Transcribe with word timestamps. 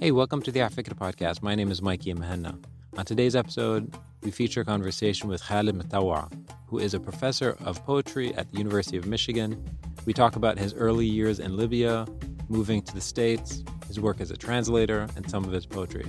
Hey, 0.00 0.12
welcome 0.12 0.40
to 0.42 0.52
the 0.52 0.60
Afikra 0.60 0.94
podcast. 0.94 1.42
My 1.42 1.56
name 1.56 1.72
is 1.72 1.82
Mikey 1.82 2.14
Muhanna. 2.14 2.56
On 2.96 3.04
today's 3.04 3.34
episode, 3.34 3.92
we 4.22 4.30
feature 4.30 4.60
a 4.60 4.64
conversation 4.64 5.28
with 5.28 5.42
Khaled 5.42 5.74
Mattawa, 5.74 6.30
who 6.68 6.78
is 6.78 6.94
a 6.94 7.00
professor 7.00 7.56
of 7.64 7.84
poetry 7.84 8.32
at 8.36 8.48
the 8.52 8.58
University 8.58 8.96
of 8.96 9.06
Michigan. 9.06 9.60
We 10.06 10.12
talk 10.12 10.36
about 10.36 10.56
his 10.56 10.72
early 10.72 11.04
years 11.04 11.40
in 11.40 11.56
Libya, 11.56 12.06
moving 12.48 12.80
to 12.82 12.94
the 12.94 13.00
States, 13.00 13.64
his 13.88 13.98
work 13.98 14.20
as 14.20 14.30
a 14.30 14.36
translator, 14.36 15.08
and 15.16 15.28
some 15.28 15.44
of 15.44 15.50
his 15.50 15.66
poetry. 15.66 16.04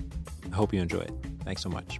I 0.51 0.55
hope 0.55 0.71
you 0.71 0.83
enjoy 0.83 0.99
it. 0.99 1.13
Thanks 1.43 1.63
so 1.63 1.69
much. 1.69 1.99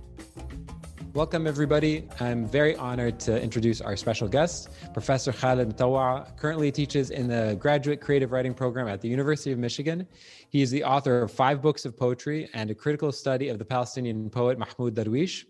Welcome, 1.14 1.48
everybody. 1.48 2.08
I'm 2.20 2.46
very 2.46 2.76
honored 2.76 3.20
to 3.22 3.42
introduce 3.42 3.82
our 3.82 3.98
special 3.98 4.28
guest, 4.28 4.70
Professor 4.94 5.32
Khaled 5.32 5.76
Mattawa. 5.76 6.38
Currently 6.38 6.72
teaches 6.72 7.10
in 7.10 7.28
the 7.28 7.58
Graduate 7.60 8.00
Creative 8.00 8.32
Writing 8.32 8.54
Program 8.54 8.88
at 8.88 9.02
the 9.02 9.08
University 9.08 9.52
of 9.52 9.58
Michigan. 9.58 10.06
He 10.50 10.62
is 10.62 10.70
the 10.70 10.84
author 10.84 11.24
of 11.24 11.32
five 11.32 11.64
books 11.64 11.84
of 11.86 11.98
poetry 11.98 12.48
and 12.54 12.70
a 12.70 12.76
critical 12.76 13.12
study 13.12 13.50
of 13.50 13.58
the 13.58 13.66
Palestinian 13.66 14.30
poet 14.30 14.60
Mahmoud 14.60 14.94
Darwish. 14.94 15.46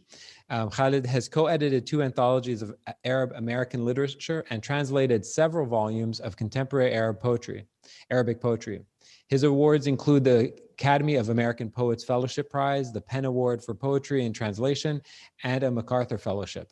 Um, 0.50 0.70
Khalid 0.70 1.06
has 1.06 1.28
co 1.28 1.48
edited 1.48 1.86
two 1.86 2.04
anthologies 2.04 2.62
of 2.62 2.74
Arab 3.04 3.34
American 3.36 3.84
literature 3.84 4.46
and 4.50 4.64
translated 4.64 5.26
several 5.26 5.66
volumes 5.66 6.22
of 6.22 6.38
contemporary 6.38 6.94
Arab 6.94 7.20
poetry, 7.20 7.66
Arabic 8.10 8.40
poetry. 8.40 8.80
His 9.28 9.44
awards 9.44 9.88
include 9.88 10.24
the 10.24 10.58
Academy 10.80 11.16
of 11.16 11.28
American 11.28 11.70
Poets 11.70 12.06
Fellowship 12.06 12.50
Prize, 12.50 12.94
the 12.94 13.02
PEN 13.02 13.26
Award 13.26 13.62
for 13.62 13.74
Poetry 13.76 14.26
and 14.26 14.34
Translation, 14.34 15.02
and 15.44 15.62
a 15.64 15.70
MacArthur 15.70 16.18
Fellowship. 16.18 16.72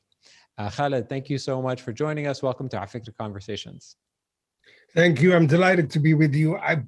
Uh, 0.57 0.69
Khaled, 0.69 1.09
thank 1.09 1.29
you 1.29 1.37
so 1.37 1.61
much 1.61 1.81
for 1.81 1.91
joining 1.91 2.25
us. 2.25 2.41
Welcome 2.41 2.69
to 2.69 2.77
Afikra 2.77 3.13
Conversations. 3.17 3.97
Thank 4.95 5.21
you. 5.21 5.35
I'm 5.35 5.45
delighted 5.45 5.91
to 5.91 5.99
be 5.99 6.13
with 6.13 6.33
you. 6.33 6.55
I, 6.55 6.83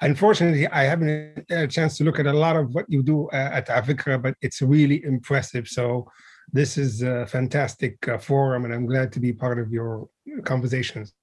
unfortunately, 0.00 0.68
I 0.68 0.84
haven't 0.84 1.44
had 1.50 1.64
a 1.64 1.66
chance 1.66 1.96
to 1.98 2.04
look 2.04 2.20
at 2.20 2.26
a 2.26 2.32
lot 2.32 2.54
of 2.54 2.72
what 2.72 2.86
you 2.88 3.02
do 3.02 3.28
uh, 3.30 3.50
at 3.52 3.66
Afikra, 3.66 4.22
but 4.22 4.36
it's 4.40 4.62
really 4.62 5.02
impressive. 5.04 5.66
So, 5.66 6.08
this 6.52 6.78
is 6.78 7.02
a 7.02 7.26
fantastic 7.26 8.08
uh, 8.08 8.18
forum, 8.18 8.64
and 8.64 8.74
I'm 8.74 8.86
glad 8.86 9.12
to 9.12 9.20
be 9.20 9.32
part 9.32 9.58
of 9.58 9.70
your 9.72 10.08
conversations. 10.44 11.14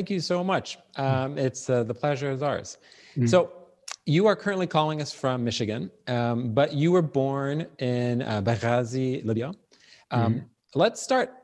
Thank 0.00 0.08
you 0.08 0.20
so 0.20 0.42
much. 0.42 0.78
Um, 0.96 1.36
it's 1.36 1.68
uh, 1.68 1.84
the 1.84 1.92
pleasure 1.92 2.30
is 2.30 2.42
ours. 2.42 2.78
Mm-hmm. 3.10 3.26
So, 3.26 3.52
you 4.06 4.26
are 4.28 4.34
currently 4.34 4.66
calling 4.66 5.02
us 5.02 5.12
from 5.12 5.44
Michigan, 5.44 5.90
um, 6.06 6.54
but 6.54 6.72
you 6.72 6.90
were 6.90 7.02
born 7.02 7.66
in 7.80 8.22
uh, 8.22 8.40
Benghazi, 8.40 9.22
Libya. 9.26 9.52
Um, 10.10 10.34
mm-hmm. 10.36 10.46
Let's 10.74 11.02
start 11.02 11.34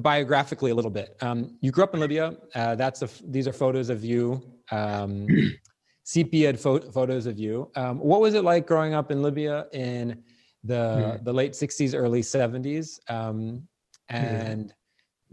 biographically 0.00 0.70
a 0.70 0.74
little 0.74 0.90
bit. 0.90 1.16
Um, 1.22 1.56
you 1.62 1.70
grew 1.70 1.82
up 1.82 1.94
in 1.94 2.00
Libya. 2.00 2.36
Uh, 2.54 2.74
that's 2.74 3.00
a, 3.00 3.08
these 3.24 3.48
are 3.48 3.54
photos 3.54 3.88
of 3.88 4.04
you, 4.04 4.42
um, 4.70 5.26
sepia 6.02 6.52
fo- 6.58 6.90
photos 6.90 7.24
of 7.24 7.38
you. 7.38 7.70
Um, 7.74 8.00
what 8.00 8.20
was 8.20 8.34
it 8.34 8.44
like 8.44 8.66
growing 8.66 8.92
up 8.92 9.10
in 9.10 9.22
Libya 9.22 9.64
in 9.72 10.22
the 10.62 10.74
mm-hmm. 10.74 11.24
the 11.24 11.32
late 11.32 11.52
'60s, 11.52 11.94
early 11.94 12.20
'70s? 12.20 13.00
Um, 13.08 13.66
and 14.10 14.74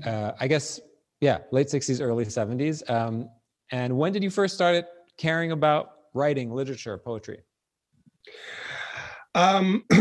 uh, 0.06 0.32
I 0.40 0.48
guess 0.48 0.80
yeah, 1.22 1.38
late 1.52 1.68
60s, 1.68 2.02
early 2.02 2.26
70s. 2.26 2.90
Um, 2.90 3.30
and 3.72 3.96
when 3.96 4.12
did 4.12 4.24
you 4.24 4.32
first 4.32 4.56
start 4.56 4.86
caring 5.18 5.52
about 5.52 5.92
writing, 6.14 6.52
literature, 6.52 6.98
poetry? 6.98 7.44
Um, 9.34 9.86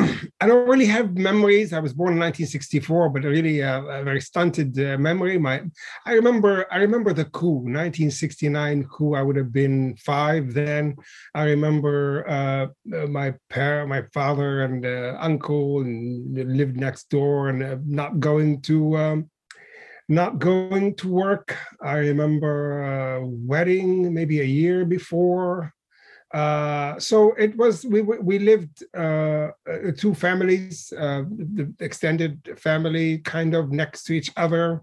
I 0.41 0.47
don't 0.47 0.67
really 0.67 0.87
have 0.87 1.17
memories. 1.17 1.73
I 1.73 1.79
was 1.79 1.93
born 1.93 2.15
in 2.15 2.19
1964, 2.19 3.11
but 3.11 3.23
really 3.23 3.63
uh, 3.63 3.83
a 3.83 4.03
very 4.03 4.21
stunted 4.21 4.77
uh, 4.81 4.99
memory. 4.99 5.39
My, 5.39 5.63
I 6.05 6.15
remember, 6.15 6.67
I 6.73 6.79
remember 6.79 7.13
the 7.13 7.27
coup, 7.27 7.61
1969 7.63 8.89
coup. 8.89 9.15
I 9.15 9.23
would 9.23 9.37
have 9.37 9.53
been 9.53 9.95
five 9.99 10.53
then. 10.53 10.97
I 11.35 11.45
remember 11.45 12.29
uh, 12.29 12.67
uh 12.97 13.07
my 13.07 13.35
parent, 13.51 13.89
my 13.89 14.03
father 14.13 14.63
and 14.65 14.85
uh, 14.85 15.17
uncle, 15.21 15.83
and 15.83 16.57
lived 16.57 16.77
next 16.77 17.09
door, 17.11 17.51
and 17.51 17.63
uh, 17.63 17.77
not 17.85 18.19
going 18.19 18.63
to 18.63 18.97
um, 18.97 19.31
not 20.11 20.41
going 20.41 20.95
to 20.97 21.09
work. 21.09 21.57
I 21.81 21.99
remember 21.99 22.83
a 22.83 23.27
wedding 23.27 24.13
maybe 24.13 24.41
a 24.41 24.45
year 24.45 24.85
before. 24.85 25.73
Uh, 26.35 26.99
so 26.99 27.33
it 27.35 27.57
was 27.57 27.85
we 27.85 28.03
we 28.03 28.39
lived 28.39 28.85
uh, 28.97 29.49
uh, 29.69 29.93
two 29.97 30.15
families, 30.15 30.93
uh, 30.99 31.23
the 31.57 31.73
extended 31.79 32.59
family, 32.59 33.19
kind 33.19 33.55
of 33.55 33.71
next 33.71 34.05
to 34.05 34.13
each 34.13 34.31
other. 34.37 34.83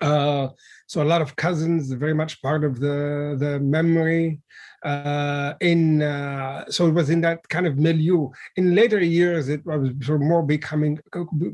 Uh, 0.00 0.48
so 0.86 1.02
a 1.02 1.10
lot 1.12 1.22
of 1.22 1.36
cousins, 1.36 1.92
very 1.92 2.14
much 2.14 2.40
part 2.42 2.64
of 2.64 2.80
the 2.80 3.36
the 3.38 3.60
memory 3.60 4.40
uh, 4.84 5.54
in 5.60 6.02
uh, 6.02 6.64
so 6.68 6.86
it 6.86 6.92
was 6.92 7.10
in 7.10 7.20
that 7.22 7.48
kind 7.48 7.66
of 7.66 7.78
milieu. 7.78 8.30
In 8.56 8.74
later 8.74 9.00
years, 9.00 9.48
it 9.48 9.64
was 9.66 9.90
sort 10.02 10.20
of 10.20 10.26
more 10.26 10.42
becoming 10.42 10.98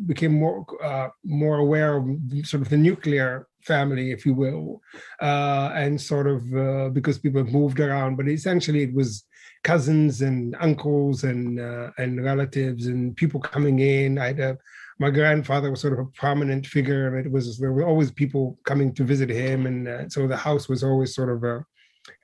became 0.07 0.39
more 0.39 0.67
uh, 0.83 1.09
more 1.25 1.59
aware 1.59 1.97
of 1.97 2.07
sort 2.43 2.63
of 2.63 2.69
the 2.69 2.77
nuclear 2.77 3.49
family, 3.63 4.11
if 4.11 4.27
you 4.27 4.35
will, 4.35 4.83
uh, 5.23 5.71
and 5.75 5.99
sort 5.99 6.27
of 6.27 6.55
uh, 6.55 6.89
because 6.91 7.19
people 7.19 7.43
moved 7.45 7.81
around. 7.81 8.17
But 8.17 8.29
essentially, 8.29 8.83
it 8.83 8.95
was 8.95 9.25
cousins 9.63 10.21
and 10.21 10.55
uncles 10.61 11.25
and 11.25 11.59
uh, 11.59 11.91
and 11.97 12.23
relatives 12.23 12.87
and 12.87 13.17
people 13.17 13.41
coming 13.41 13.79
in. 13.79 14.19
I 14.19 14.27
had 14.29 14.41
a 14.41 14.59
my 15.01 15.11
grandfather 15.11 15.71
was 15.71 15.81
sort 15.81 15.95
of 15.95 15.99
a 15.99 16.11
prominent 16.13 16.67
figure, 16.67 17.17
and 17.17 17.27
it 17.27 17.33
was 17.33 17.59
there 17.59 17.73
were 17.73 17.87
always 17.87 18.11
people 18.11 18.59
coming 18.65 18.93
to 18.95 19.03
visit 19.03 19.31
him, 19.31 19.67
and 19.67 20.13
so 20.13 20.29
the 20.29 20.37
house 20.37 20.69
was 20.69 20.85
always 20.85 21.15
sort 21.15 21.31
of 21.31 21.43
a 21.43 21.65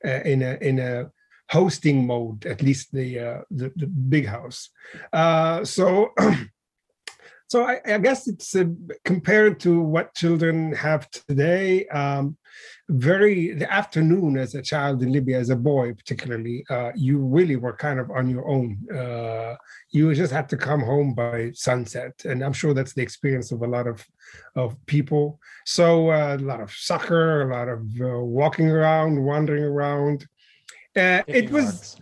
in 0.04 0.42
a 0.42 0.58
in 0.60 0.78
a 0.78 1.10
hosting 1.50 2.06
mode, 2.06 2.46
at 2.46 2.62
least 2.62 2.92
the 2.92 3.18
uh, 3.18 3.41
the, 3.50 3.72
the, 3.76 3.86
big 3.86 4.26
house. 4.26 4.70
Uh, 5.12 5.64
so. 5.64 6.10
so 7.48 7.64
I, 7.64 7.80
I, 7.84 7.98
guess 7.98 8.28
it's 8.28 8.54
uh, 8.54 8.66
compared 9.04 9.58
to 9.60 9.80
what 9.80 10.14
children 10.14 10.72
have 10.72 11.10
today. 11.10 11.86
Um, 11.88 12.36
very 12.88 13.53
the 13.53 13.71
afternoon 13.72 14.37
as 14.37 14.55
a 14.55 14.62
child 14.62 15.03
in 15.03 15.12
Libya, 15.12 15.38
as 15.38 15.50
a 15.50 15.56
boy 15.56 15.93
particularly, 15.93 16.65
uh, 16.71 16.91
you 16.94 17.19
really 17.19 17.56
were 17.56 17.77
kind 17.77 18.00
of 18.00 18.11
on 18.11 18.28
your 18.28 18.47
own. 18.49 18.78
Uh, 18.91 19.56
you 19.91 20.15
just 20.15 20.33
had 20.33 20.49
to 20.49 20.56
come 20.56 20.81
home 20.81 21.15
by 21.15 21.50
sunset, 21.55 22.12
and 22.25 22.43
I'm 22.43 22.53
sure 22.53 22.75
that's 22.75 22.94
the 22.94 23.03
experience 23.03 23.53
of 23.53 23.62
a 23.62 23.66
lot 23.66 23.87
of 23.87 24.05
of 24.56 24.75
people. 24.87 25.41
So 25.66 26.11
uh, 26.11 26.37
a 26.38 26.43
lot 26.43 26.61
of 26.61 26.72
soccer, 26.72 27.43
a 27.43 27.55
lot 27.56 27.69
of 27.69 27.81
uh, 28.00 28.21
walking 28.21 28.69
around, 28.69 29.25
wandering 29.25 29.65
around. 29.65 30.27
Uh, 30.97 31.22
it 31.27 31.50
was. 31.50 31.97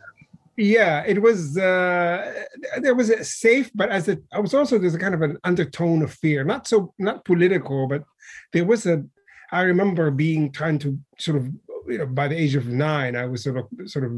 Yeah, 0.56 1.04
it 1.06 1.22
was. 1.22 1.56
Uh, 1.56 2.44
there 2.80 2.96
was 2.96 3.10
a 3.10 3.22
safe, 3.22 3.70
but 3.74 3.90
as 3.90 4.08
a, 4.08 4.18
I 4.32 4.40
was 4.40 4.54
also 4.54 4.76
there's 4.76 4.96
a 4.96 4.98
kind 4.98 5.14
of 5.14 5.22
an 5.22 5.38
undertone 5.44 6.02
of 6.02 6.12
fear, 6.12 6.42
not 6.42 6.66
so 6.66 6.92
not 6.98 7.24
political, 7.24 7.86
but 7.86 8.02
there 8.52 8.64
was 8.64 8.84
a 8.86 9.04
I 9.50 9.62
remember 9.62 10.10
being 10.10 10.52
trying 10.52 10.78
to 10.80 10.98
sort 11.18 11.38
of, 11.38 11.48
you 11.86 11.98
know, 11.98 12.06
by 12.06 12.28
the 12.28 12.36
age 12.36 12.54
of 12.54 12.66
nine, 12.66 13.16
I 13.16 13.26
was 13.26 13.44
sort 13.44 13.56
of, 13.56 13.66
sort 13.90 14.04
of, 14.04 14.12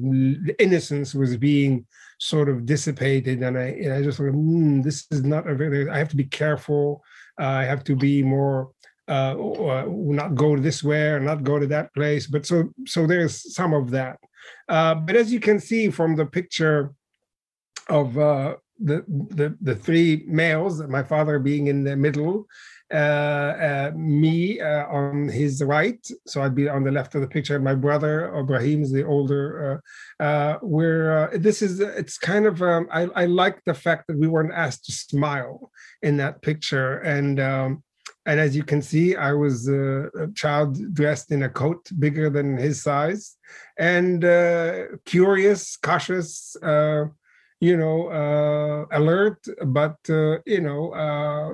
innocence 0.59 1.15
was 1.15 1.37
being 1.37 1.87
sort 2.19 2.49
of 2.49 2.67
dissipated, 2.67 3.43
and 3.43 3.57
I, 3.57 3.69
and 3.83 3.93
I 3.93 4.03
just 4.03 4.19
thought, 4.19 4.33
mm, 4.33 4.83
this 4.83 5.07
is 5.11 5.23
not 5.23 5.49
a 5.49 5.55
very. 5.55 5.89
I 5.89 5.99
have 5.99 6.09
to 6.11 6.17
be 6.17 6.25
careful. 6.25 7.03
Uh, 7.41 7.47
I 7.47 7.65
have 7.65 7.85
to 7.85 7.97
be 7.97 8.23
more. 8.23 8.71
Uh, 9.09 9.35
uh, 9.35 9.85
not 9.89 10.37
go 10.37 10.57
this 10.57 10.85
way 10.85 11.09
or 11.09 11.19
not 11.19 11.43
go 11.43 11.59
to 11.59 11.67
that 11.67 11.93
place. 11.95 12.29
But 12.29 12.47
so 12.47 12.71
so 12.87 13.09
there's 13.09 13.55
some 13.55 13.75
of 13.75 13.91
that. 13.91 14.19
Uh, 14.69 14.95
but 14.95 15.17
as 15.17 15.33
you 15.33 15.41
can 15.41 15.59
see 15.59 15.91
from 15.91 16.15
the 16.15 16.27
picture 16.27 16.93
of 17.89 18.17
uh, 18.17 18.55
the, 18.81 19.05
the 19.09 19.57
the 19.61 19.75
three 19.75 20.25
males, 20.27 20.83
my 20.83 21.03
father 21.03 21.39
being 21.39 21.67
in 21.67 21.85
the 21.85 21.97
middle, 21.97 22.47
uh, 22.93 22.97
uh, 22.97 23.93
me 23.95 24.61
uh, 24.61 24.87
on 24.87 25.29
his 25.29 25.63
right, 25.63 26.05
so 26.27 26.43
I'd 26.43 26.57
be 26.57 26.69
on 26.69 26.83
the 26.83 26.91
left 26.91 27.15
of 27.15 27.21
the 27.21 27.29
picture. 27.29 27.59
My 27.61 27.75
brother 27.75 28.35
Ibrahim 28.37 28.83
is 28.83 28.91
the 28.91 29.05
older. 29.05 29.81
where 30.61 31.31
this 31.38 31.62
is, 31.62 31.79
it's 31.81 32.19
kind 32.19 32.47
of. 32.47 32.61
Um, 32.62 32.88
I, 32.91 33.03
I 33.15 33.25
like 33.27 33.62
the 33.65 33.75
fact 33.75 34.09
that 34.09 34.19
we 34.19 34.27
weren't 34.27 34.53
asked 34.53 34.87
to 34.87 34.93
smile 34.93 35.71
in 36.03 36.17
that 36.17 36.43
picture, 36.43 36.99
and 36.99 37.38
um, 37.38 37.85
and 38.26 38.38
as 38.41 38.55
you 38.55 38.62
can 38.62 38.83
see, 38.83 39.17
I 39.17 39.33
was 39.33 39.69
uh, 39.69 40.09
a 40.19 40.29
child 40.35 40.94
dressed 40.94 41.31
in 41.31 41.44
a 41.44 41.49
coat 41.49 41.88
bigger 41.99 42.29
than 42.29 42.56
his 42.56 42.83
size, 42.83 43.37
and 43.79 44.25
uh, 44.25 44.85
curious, 45.05 45.76
cautious, 45.76 46.56
uh, 46.62 47.05
you 47.61 47.77
know, 47.77 48.09
uh, 48.09 48.97
alert, 48.97 49.45
but 49.67 49.97
uh, 50.09 50.39
you 50.47 50.61
know, 50.61 50.93
uh, 50.93 51.53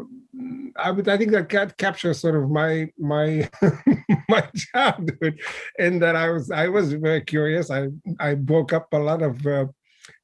I 0.76 0.90
would 0.92 1.08
I 1.08 1.16
think 1.18 1.32
that 1.32 1.48
cat 1.48 1.76
captures 1.76 2.20
sort 2.20 2.36
of 2.36 2.48
my 2.48 2.88
my 2.98 3.50
my 4.28 4.48
childhood, 4.54 5.40
and 5.78 6.00
that 6.02 6.14
I 6.14 6.30
was 6.30 6.50
I 6.50 6.68
was 6.68 6.92
very 6.92 7.22
curious. 7.22 7.70
I 7.70 7.88
I 8.20 8.34
broke 8.34 8.72
up 8.72 8.86
a 8.92 8.98
lot 8.98 9.22
of 9.22 9.44
uh, 9.46 9.66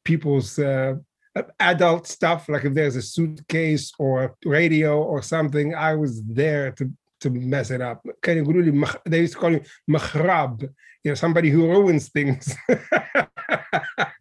people's 0.05 0.59
uh, 0.59 0.95
adult 1.61 2.07
stuff, 2.07 2.49
like 2.49 2.65
if 2.65 2.75
there's 2.75 2.97
a 2.97 3.03
suitcase 3.03 3.93
or 3.99 4.37
radio 4.45 5.03
or 5.03 5.23
something, 5.23 5.75
I 5.75 5.95
was 5.95 6.23
there 6.25 6.73
to 6.73 6.91
to 7.21 7.31
mess 7.31 7.71
it 7.71 7.81
up. 7.81 8.05
They 8.25 9.21
used 9.21 9.35
to 9.35 9.39
call 9.39 9.51
me 9.51 9.61
makhrab, 9.89 10.63
you 11.05 11.11
know, 11.11 11.15
somebody 11.15 11.51
who 11.51 11.71
ruins 11.71 12.09
things. 12.09 12.55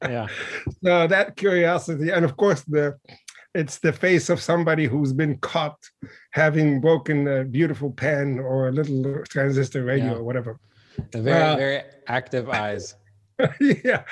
yeah. 0.04 0.28
So 0.84 1.08
that 1.08 1.36
curiosity, 1.36 2.10
and 2.10 2.26
of 2.26 2.38
course 2.38 2.62
the 2.64 2.98
it's 3.54 3.80
the 3.80 3.92
face 3.92 4.30
of 4.30 4.40
somebody 4.42 4.86
who's 4.86 5.14
been 5.14 5.38
caught 5.40 5.78
having 6.32 6.80
broken 6.80 7.28
a 7.28 7.44
beautiful 7.44 7.92
pen 7.92 8.40
or 8.40 8.70
a 8.70 8.72
little 8.72 9.24
transistor 9.28 9.84
radio 9.84 10.12
yeah. 10.12 10.14
or 10.14 10.24
whatever. 10.24 10.60
The 11.12 11.22
very 11.22 11.44
uh, 11.44 11.56
very 11.56 11.82
active 12.08 12.50
eyes. 12.66 12.96
yeah, 13.60 14.04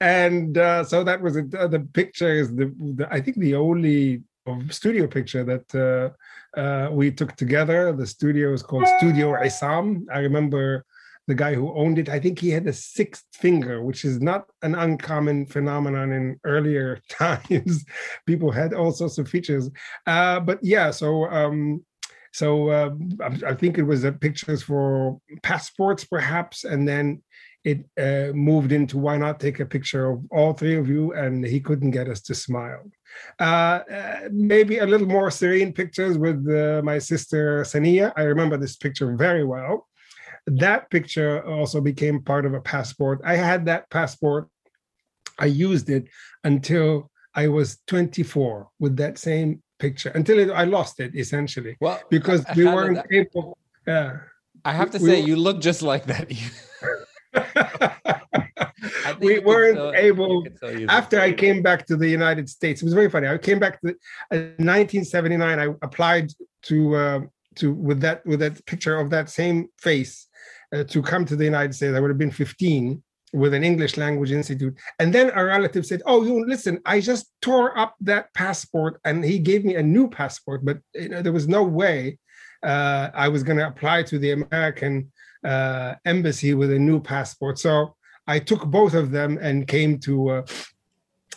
and 0.00 0.56
uh, 0.56 0.84
so 0.84 1.02
that 1.04 1.20
was 1.20 1.36
a, 1.36 1.42
the 1.42 1.86
picture 1.92 2.32
is 2.32 2.54
the, 2.54 2.72
the, 2.96 3.08
I 3.10 3.20
think 3.20 3.38
the 3.38 3.54
only 3.54 4.22
studio 4.70 5.06
picture 5.06 5.44
that 5.44 5.74
uh, 5.74 6.58
uh, 6.58 6.90
we 6.90 7.10
took 7.10 7.36
together. 7.36 7.92
The 7.92 8.06
studio 8.06 8.52
is 8.52 8.62
called 8.62 8.86
Studio 8.98 9.32
Isam. 9.34 10.04
I 10.12 10.20
remember 10.20 10.84
the 11.28 11.34
guy 11.34 11.54
who 11.54 11.72
owned 11.74 11.98
it. 11.98 12.08
I 12.08 12.18
think 12.18 12.38
he 12.38 12.48
had 12.48 12.66
a 12.66 12.72
sixth 12.72 13.26
finger, 13.32 13.82
which 13.82 14.04
is 14.04 14.20
not 14.20 14.46
an 14.62 14.74
uncommon 14.74 15.46
phenomenon 15.46 16.10
in 16.10 16.40
earlier 16.42 17.00
times. 17.10 17.84
People 18.26 18.50
had 18.50 18.72
all 18.74 18.90
sorts 18.90 19.18
of 19.18 19.28
features. 19.28 19.70
Uh, 20.06 20.40
but 20.40 20.58
yeah, 20.62 20.90
so 20.90 21.26
um, 21.26 21.84
so 22.32 22.70
uh, 22.70 22.90
I 23.46 23.54
think 23.54 23.78
it 23.78 23.82
was 23.82 24.04
uh, 24.04 24.12
pictures 24.12 24.62
for 24.62 25.20
passports, 25.42 26.04
perhaps, 26.04 26.64
and 26.64 26.88
then 26.88 27.22
it 27.64 27.84
uh, 28.00 28.32
moved 28.32 28.72
into 28.72 28.96
why 28.96 29.18
not 29.18 29.40
take 29.40 29.60
a 29.60 29.66
picture 29.66 30.10
of 30.10 30.24
all 30.30 30.54
three 30.54 30.76
of 30.76 30.88
you, 30.88 31.12
and 31.12 31.44
he 31.44 31.60
couldn't 31.60 31.90
get 31.90 32.08
us 32.08 32.22
to 32.22 32.34
smile. 32.34 32.84
Uh, 33.38 33.80
uh, 33.92 34.20
maybe 34.30 34.78
a 34.78 34.86
little 34.86 35.06
more 35.06 35.30
serene 35.30 35.72
pictures 35.74 36.16
with 36.16 36.48
uh, 36.48 36.80
my 36.82 36.98
sister 36.98 37.62
Sania. 37.62 38.12
I 38.16 38.22
remember 38.22 38.56
this 38.56 38.76
picture 38.76 39.14
very 39.14 39.44
well 39.44 39.88
that 40.56 40.90
picture 40.90 41.44
also 41.44 41.80
became 41.80 42.22
part 42.22 42.46
of 42.46 42.54
a 42.54 42.60
passport. 42.60 43.20
I 43.24 43.36
had 43.36 43.66
that 43.66 43.90
passport. 43.90 44.48
I 45.38 45.46
used 45.46 45.90
it 45.90 46.08
until 46.44 47.10
I 47.34 47.48
was 47.48 47.78
24 47.86 48.68
with 48.80 48.96
that 48.96 49.18
same 49.18 49.62
picture 49.78 50.10
until 50.10 50.38
it, 50.38 50.50
I 50.50 50.64
lost 50.64 51.00
it 51.00 51.14
essentially. 51.14 51.76
Well, 51.80 52.00
because 52.10 52.44
we 52.56 52.64
weren't 52.64 52.96
that, 52.96 53.12
able. 53.12 53.56
Yeah. 53.86 54.18
I 54.64 54.72
have 54.72 54.90
to 54.90 54.98
we, 54.98 55.08
say, 55.08 55.20
you 55.20 55.36
look 55.36 55.60
just 55.60 55.82
like 55.82 56.06
that. 56.06 56.28
we 59.20 59.38
weren't 59.38 59.76
still, 59.76 59.94
able 59.94 60.46
after 60.88 61.20
I 61.20 61.32
came 61.32 61.62
back 61.62 61.86
to 61.86 61.96
the 61.96 62.08
United 62.08 62.48
States. 62.48 62.82
It 62.82 62.84
was 62.84 62.94
very 62.94 63.08
funny. 63.08 63.28
I 63.28 63.38
came 63.38 63.58
back 63.58 63.80
to 63.82 63.90
uh, 64.32 64.58
1979. 64.58 65.58
I 65.58 65.74
applied 65.82 66.32
to 66.62 66.96
uh, 66.96 67.20
to 67.56 67.72
with 67.72 68.00
that 68.00 68.26
with 68.26 68.40
that 68.40 68.64
picture 68.66 68.98
of 68.98 69.10
that 69.10 69.30
same 69.30 69.68
face 69.78 70.27
uh, 70.72 70.84
to 70.84 71.02
come 71.02 71.24
to 71.24 71.36
the 71.36 71.44
United 71.44 71.74
States. 71.74 71.94
I 71.94 72.00
would 72.00 72.10
have 72.10 72.18
been 72.18 72.30
15 72.30 73.02
with 73.32 73.54
an 73.54 73.64
English 73.64 73.96
language 73.96 74.32
institute. 74.32 74.74
And 74.98 75.12
then 75.12 75.30
a 75.34 75.44
relative 75.44 75.84
said, 75.84 76.02
Oh, 76.06 76.24
you 76.24 76.46
listen, 76.46 76.80
I 76.86 77.00
just 77.00 77.30
tore 77.42 77.78
up 77.78 77.94
that 78.00 78.32
passport 78.34 79.00
and 79.04 79.24
he 79.24 79.38
gave 79.38 79.64
me 79.64 79.76
a 79.76 79.82
new 79.82 80.08
passport, 80.08 80.64
but 80.64 80.78
you 80.94 81.08
know, 81.08 81.22
there 81.22 81.32
was 81.32 81.48
no 81.48 81.62
way 81.62 82.18
uh, 82.62 83.10
I 83.14 83.28
was 83.28 83.42
going 83.42 83.58
to 83.58 83.66
apply 83.66 84.02
to 84.04 84.18
the 84.18 84.32
American 84.32 85.12
uh, 85.44 85.94
embassy 86.04 86.54
with 86.54 86.72
a 86.72 86.78
new 86.78 87.00
passport. 87.00 87.58
So 87.58 87.94
I 88.26 88.38
took 88.38 88.66
both 88.66 88.94
of 88.94 89.10
them 89.10 89.38
and 89.40 89.66
came 89.66 89.98
to 90.00 90.30
uh, 90.30 90.46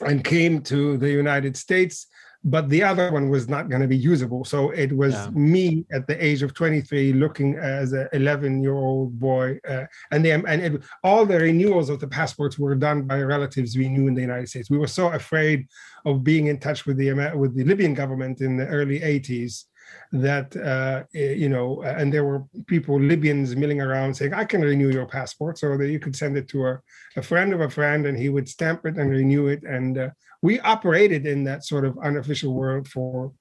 and 0.01 0.24
came 0.24 0.62
to 0.62 0.98
the 0.98 1.12
United 1.12 1.56
States 1.56 2.07
but 2.43 2.69
the 2.69 2.81
other 2.81 3.11
one 3.11 3.29
was 3.29 3.47
not 3.47 3.69
going 3.69 3.81
to 3.81 3.88
be 3.88 3.97
usable. 3.97 4.43
So 4.43 4.71
it 4.71 4.91
was 4.91 5.13
yeah. 5.13 5.29
me 5.29 5.85
at 5.91 6.07
the 6.07 6.23
age 6.23 6.41
of 6.41 6.53
23 6.53 7.13
looking 7.13 7.55
as 7.55 7.93
an 7.93 8.09
11 8.13 8.63
year 8.63 8.73
old 8.73 9.19
boy. 9.19 9.59
Uh, 9.67 9.85
and 10.11 10.25
they, 10.25 10.31
and 10.31 10.47
it, 10.47 10.81
all 11.03 11.25
the 11.25 11.39
renewals 11.39 11.89
of 11.89 11.99
the 11.99 12.07
passports 12.07 12.57
were 12.57 12.75
done 12.75 13.03
by 13.03 13.21
relatives 13.21 13.77
we 13.77 13.88
knew 13.88 14.07
in 14.07 14.15
the 14.15 14.21
United 14.21 14.49
States. 14.49 14.71
We 14.71 14.79
were 14.79 14.88
so 14.88 15.09
afraid 15.09 15.67
of 16.05 16.23
being 16.23 16.47
in 16.47 16.59
touch 16.59 16.85
with 16.85 16.97
the, 16.97 17.11
with 17.35 17.55
the 17.55 17.63
Libyan 17.63 17.93
government 17.93 18.41
in 18.41 18.57
the 18.57 18.67
early 18.67 18.99
80s 18.99 19.65
that 20.11 20.55
uh, 20.57 21.03
eh, 21.15 21.33
you 21.33 21.49
know, 21.49 21.81
and 21.83 22.13
there 22.13 22.25
were 22.25 22.43
people 22.67 22.99
Libyans 22.99 23.55
milling 23.55 23.81
around 23.81 24.13
saying, 24.15 24.33
"I 24.33 24.45
can 24.45 24.61
renew 24.61 24.89
your 24.89 25.05
passport," 25.05 25.57
so 25.57 25.77
that 25.77 25.89
you 25.89 25.99
could 25.99 26.15
send 26.15 26.38
it 26.38 26.47
to 26.49 26.67
a, 26.67 26.79
a 27.15 27.21
friend 27.21 27.53
of 27.53 27.61
a 27.61 27.69
friend, 27.69 28.05
and 28.05 28.17
he 28.17 28.29
would 28.29 28.49
stamp 28.49 28.85
it 28.85 28.97
and 28.97 29.09
renew 29.09 29.47
it. 29.47 29.63
And 29.63 29.97
uh, 29.97 30.09
we 30.41 30.59
operated 30.61 31.25
in 31.25 31.43
that 31.45 31.63
sort 31.63 31.85
of 31.85 31.97
unofficial 31.99 32.53
world 32.53 32.88
for 32.88 33.31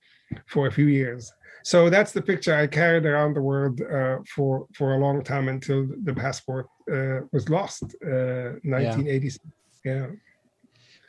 for 0.46 0.66
a 0.66 0.72
few 0.72 0.86
years. 0.86 1.32
So 1.62 1.90
that's 1.90 2.12
the 2.12 2.22
picture 2.22 2.54
I 2.54 2.66
carried 2.66 3.04
around 3.04 3.34
the 3.34 3.42
world 3.42 3.80
uh, 3.80 4.18
for 4.34 4.66
for 4.74 4.94
a 4.94 4.98
long 4.98 5.22
time 5.22 5.48
until 5.48 5.88
the 6.04 6.14
passport 6.14 6.66
uh, 6.90 7.20
was 7.32 7.48
lost, 7.48 7.82
uh, 8.04 8.56
1986. 8.64 9.44
Yeah. 9.84 9.92
yeah. 9.92 10.06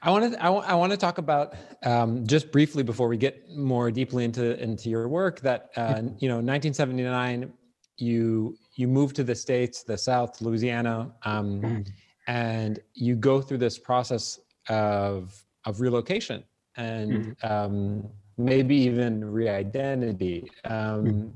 I 0.04 0.10
want 0.10 0.34
to 0.34 0.40
I, 0.40 0.46
w- 0.46 0.64
I 0.64 0.74
want 0.74 0.92
to 0.92 0.98
talk 0.98 1.18
about 1.20 1.54
um, 1.84 2.26
just 2.26 2.52
briefly 2.52 2.84
before 2.84 3.08
we 3.08 3.18
get 3.18 3.50
more 3.56 3.92
deeply 3.92 4.24
into 4.24 4.62
into 4.62 4.90
your 4.90 5.08
work 5.08 5.42
that 5.42 5.70
uh, 5.76 6.02
you 6.18 6.28
know 6.28 6.38
1979 6.38 7.54
you 7.98 8.58
you 8.76 8.88
moved 8.88 9.16
to 9.18 9.24
the 9.24 9.36
states 9.36 9.84
the 9.84 9.98
South 9.98 10.42
Louisiana 10.42 11.12
um, 11.24 11.62
mm. 11.62 11.88
and 12.28 12.80
you 12.94 13.16
go 13.16 13.42
through 13.42 13.60
this 13.60 13.78
process 13.78 14.40
of 14.70 15.44
of 15.66 15.82
relocation 15.82 16.44
and 16.78 17.38
mm. 17.38 17.52
um, 17.52 18.10
maybe 18.38 18.76
even 18.76 19.24
re-identity. 19.24 20.50
Mm. 20.66 21.32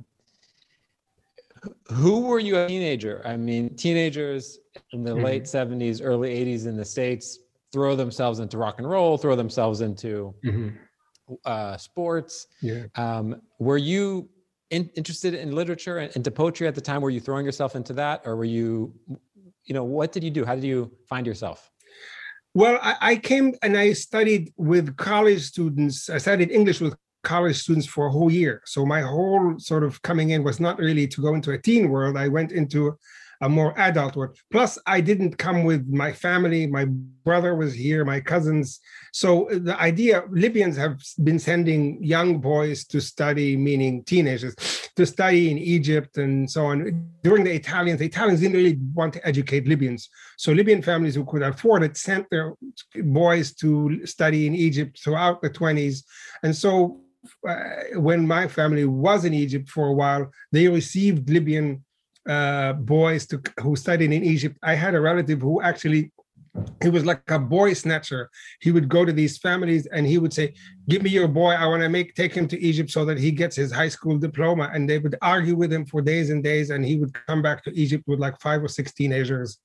Who 1.92 2.22
were 2.22 2.40
you 2.40 2.58
a 2.58 2.68
teenager? 2.68 3.22
I 3.26 3.38
mean, 3.38 3.76
teenagers 3.76 4.60
in 4.92 5.04
the 5.04 5.12
mm. 5.12 5.24
late 5.24 5.44
70s, 5.44 6.00
early 6.04 6.30
80s 6.30 6.68
in 6.68 6.78
the 6.78 6.86
States 6.86 7.40
throw 7.76 7.94
themselves 8.04 8.38
into 8.40 8.58
rock 8.58 8.76
and 8.80 8.90
roll, 8.90 9.18
throw 9.18 9.36
themselves 9.36 9.82
into 9.82 10.34
mm-hmm. 10.46 10.70
uh, 11.44 11.76
sports. 11.76 12.48
Yeah. 12.62 12.84
Um, 12.96 13.26
were 13.60 13.82
you 13.92 14.30
in, 14.70 14.90
interested 14.96 15.34
in 15.34 15.48
literature 15.62 15.98
and 15.98 16.10
into 16.16 16.32
poetry 16.32 16.66
at 16.72 16.76
the 16.80 16.86
time? 16.90 17.00
Were 17.02 17.16
you 17.18 17.20
throwing 17.20 17.46
yourself 17.46 17.76
into 17.76 17.94
that, 18.02 18.22
or 18.26 18.38
were 18.38 18.52
you, 18.58 18.94
you 19.66 19.74
know, 19.78 19.84
what 19.84 20.14
did 20.14 20.24
you 20.24 20.32
do? 20.32 20.46
How 20.46 20.56
did 20.56 20.64
you 20.64 20.90
find 21.12 21.28
yourself? 21.28 21.70
Well, 22.54 22.80
I, 22.82 22.96
I 23.12 23.14
came 23.18 23.48
and 23.62 23.74
I 23.78 23.92
studied 23.92 24.54
with 24.56 24.96
college 24.96 25.42
students. 25.42 26.10
I 26.10 26.20
studied 26.20 26.50
English 26.60 26.80
with 26.80 26.96
college 27.24 27.58
students 27.58 27.88
for 27.88 28.06
a 28.08 28.12
whole 28.16 28.32
year. 28.32 28.62
So 28.74 28.86
my 28.86 29.02
whole 29.02 29.56
sort 29.58 29.84
of 29.84 30.02
coming 30.10 30.30
in 30.30 30.46
was 30.46 30.62
not 30.62 30.80
really 30.80 31.08
to 31.14 31.22
go 31.22 31.34
into 31.34 31.52
a 31.52 31.58
teen 31.68 31.90
world. 31.90 32.16
I 32.16 32.30
went 32.30 32.54
into 32.54 32.98
a 33.42 33.50
more 33.50 33.78
adult 33.80 34.16
world. 34.16 34.38
Plus, 34.52 34.78
I 34.86 35.02
didn't 35.02 35.38
come 35.38 35.64
with 35.64 35.88
my 35.88 36.12
family. 36.12 36.68
My 36.68 36.86
brother 36.86 37.56
was 37.56 37.74
here, 37.74 38.06
my 38.06 38.20
cousins. 38.20 38.80
So 39.14 39.48
the 39.52 39.80
idea 39.80 40.24
Libyans 40.30 40.78
have 40.78 41.02
been 41.24 41.40
sending 41.40 42.04
young 42.04 42.40
boys 42.40 42.86
to 42.88 43.02
study, 43.02 43.58
meaning 43.58 44.04
teenagers, 44.04 44.56
to 44.96 45.06
study 45.06 45.52
in 45.52 45.58
Egypt 45.58 46.18
and 46.18 46.50
so 46.50 46.66
on. 46.68 47.10
During 47.24 47.44
the 47.44 47.54
Italians, 47.54 48.00
the 48.00 48.06
Italians 48.06 48.40
didn't 48.40 48.58
really 48.58 48.80
want 48.94 49.14
to 49.14 49.28
educate 49.28 49.68
Libyans. 49.68 50.10
So 50.38 50.52
Libyan 50.52 50.82
families 50.82 51.16
who 51.16 51.26
could 51.26 51.42
afford 51.42 51.84
it 51.84 51.98
sent 51.98 52.30
their 52.30 52.54
boys 52.96 53.54
to 53.56 54.06
study 54.06 54.48
in 54.48 54.56
Egypt 54.56 55.00
throughout 55.04 55.42
the 55.42 55.50
20s. 55.50 56.04
And 56.44 56.56
so 56.56 57.02
uh, 57.48 57.66
when 57.96 58.28
my 58.28 58.48
family 58.48 58.86
was 58.86 59.26
in 59.26 59.34
Egypt 59.34 59.70
for 59.70 59.88
a 59.88 59.94
while, 59.94 60.32
they 60.52 60.68
received 60.68 61.30
Libyan 61.30 61.84
uh, 62.28 62.74
boys 62.74 63.28
to, 63.28 63.42
who 63.62 63.76
studied 63.76 64.12
in 64.12 64.24
Egypt. 64.24 64.58
I 64.64 64.76
had 64.76 64.96
a 64.96 65.02
relative 65.02 65.42
who 65.42 65.62
actually 65.62 66.12
he 66.82 66.90
was 66.90 67.06
like 67.06 67.30
a 67.30 67.40
boy 67.40 67.74
snatcher. 67.74 68.30
He 68.62 68.72
would 68.72 68.88
go 68.88 69.04
to 69.04 69.12
these 69.12 69.38
families 69.38 69.88
and 69.88 70.06
he 70.08 70.18
would 70.18 70.34
say, 70.34 70.54
"Give 70.88 71.02
me 71.02 71.10
your 71.10 71.28
boy. 71.28 71.52
I 71.52 71.66
want 71.68 71.82
to 71.84 71.90
make 71.90 72.16
take 72.16 72.34
him 72.34 72.48
to 72.50 72.60
Egypt 72.60 72.90
so 72.92 73.06
that 73.06 73.18
he 73.18 73.32
gets 73.32 73.56
his 73.56 73.72
high 73.72 73.90
school 73.90 74.18
diploma." 74.18 74.72
And 74.74 74.90
they 74.90 75.00
would 75.00 75.16
argue 75.22 75.56
with 75.56 75.72
him 75.72 75.86
for 75.86 76.02
days 76.02 76.30
and 76.30 76.44
days, 76.44 76.70
and 76.70 76.86
he 76.86 76.96
would 76.98 77.14
come 77.28 77.42
back 77.42 77.64
to 77.66 77.78
Egypt 77.78 78.06
with 78.08 78.20
like 78.20 78.40
five 78.40 78.64
or 78.64 78.68
six 78.68 78.94
teenagers, 78.94 79.58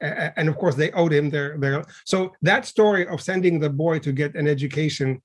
and 0.00 0.48
of 0.48 0.56
course 0.56 0.74
they 0.74 0.90
owed 0.92 1.12
him 1.12 1.30
their 1.30 1.58
their. 1.58 1.84
So 2.04 2.32
that 2.42 2.64
story 2.64 3.06
of 3.06 3.20
sending 3.20 3.60
the 3.60 3.70
boy 3.70 3.98
to 4.00 4.12
get 4.12 4.34
an 4.34 4.48
education, 4.48 5.22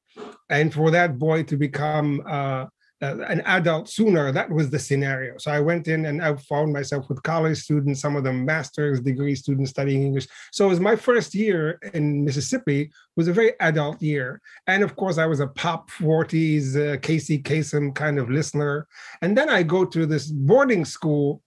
and 0.50 0.74
for 0.74 0.92
that 0.92 1.18
boy 1.18 1.44
to 1.44 1.58
become 1.58 2.22
uh, 2.28 2.66
uh, 3.04 3.18
an 3.28 3.42
adult 3.42 3.90
sooner. 3.90 4.32
That 4.32 4.50
was 4.50 4.70
the 4.70 4.80
scenario. 4.80 5.38
So 5.38 5.52
I 5.52 5.60
went 5.60 5.88
in 5.88 6.06
and 6.06 6.24
I 6.24 6.36
found 6.36 6.72
myself 6.72 7.10
with 7.10 7.22
college 7.24 7.58
students, 7.58 8.00
some 8.00 8.16
of 8.16 8.24
them 8.24 8.46
master's 8.46 9.02
degree 9.02 9.36
students 9.36 9.72
studying 9.72 10.04
English. 10.04 10.28
So 10.52 10.66
it 10.66 10.70
was 10.70 10.80
my 10.80 10.96
first 10.96 11.36
year 11.36 11.80
in 11.94 12.24
Mississippi 12.24 12.92
was 13.18 13.28
a 13.28 13.34
very 13.34 13.54
adult 13.60 14.02
year. 14.02 14.42
And 14.68 14.84
of 14.84 14.96
course, 14.96 15.18
I 15.18 15.26
was 15.26 15.42
a 15.42 15.48
pop 15.48 15.92
40s 15.92 16.66
uh, 16.76 16.98
Casey 17.02 17.40
Kasem 17.40 17.94
kind 17.94 18.18
of 18.18 18.30
listener. 18.30 18.88
And 19.22 19.38
then 19.38 19.50
I 19.50 19.64
go 19.64 19.84
to 19.86 20.06
this 20.06 20.28
boarding 20.28 20.86
school 20.86 21.43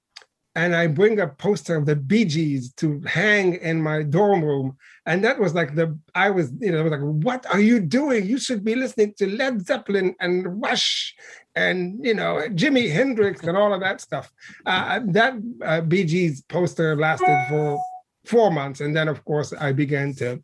and 0.56 0.74
I 0.74 0.86
bring 0.86 1.20
a 1.20 1.28
poster 1.28 1.76
of 1.76 1.84
the 1.84 1.94
Bee 1.94 2.24
Gees 2.24 2.72
to 2.74 3.00
hang 3.06 3.54
in 3.56 3.80
my 3.80 4.02
dorm 4.02 4.42
room. 4.42 4.76
And 5.04 5.22
that 5.22 5.38
was 5.38 5.54
like 5.54 5.74
the 5.74 5.96
I 6.14 6.30
was, 6.30 6.50
you 6.58 6.72
know, 6.72 6.82
was 6.82 6.92
like, 6.92 7.00
what 7.00 7.46
are 7.52 7.60
you 7.60 7.78
doing? 7.78 8.26
You 8.26 8.38
should 8.38 8.64
be 8.64 8.74
listening 8.74 9.12
to 9.18 9.28
Led 9.28 9.66
Zeppelin 9.66 10.16
and 10.18 10.60
Rush 10.60 11.14
and 11.54 12.04
you 12.04 12.14
know 12.14 12.42
Jimi 12.50 12.90
Hendrix 12.90 13.42
and 13.42 13.56
all 13.56 13.72
of 13.72 13.80
that 13.80 14.00
stuff. 14.00 14.32
Uh, 14.64 15.00
that 15.08 15.34
uh, 15.62 15.82
Bee 15.82 16.04
Gees 16.04 16.42
poster 16.42 16.96
lasted 16.96 17.46
for 17.50 17.78
four 18.24 18.50
months, 18.50 18.80
and 18.80 18.96
then 18.96 19.08
of 19.08 19.24
course 19.26 19.52
I 19.52 19.72
began 19.72 20.14
to 20.16 20.42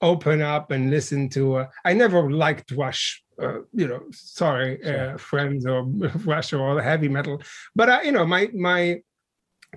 open 0.00 0.42
up 0.42 0.72
and 0.72 0.90
listen 0.90 1.28
to. 1.30 1.56
Uh, 1.56 1.66
I 1.84 1.92
never 1.92 2.30
liked 2.30 2.72
Rush. 2.72 3.22
Uh, 3.40 3.60
you 3.72 3.88
know, 3.88 4.02
sorry, 4.12 4.82
uh, 4.84 5.16
friends 5.18 5.66
or 5.66 5.84
Rush 6.24 6.52
or 6.52 6.74
the 6.74 6.82
heavy 6.82 7.08
metal, 7.08 7.40
but 7.76 7.88
I, 7.88 8.02
you 8.02 8.12
know, 8.12 8.26
my 8.26 8.48
my 8.54 9.00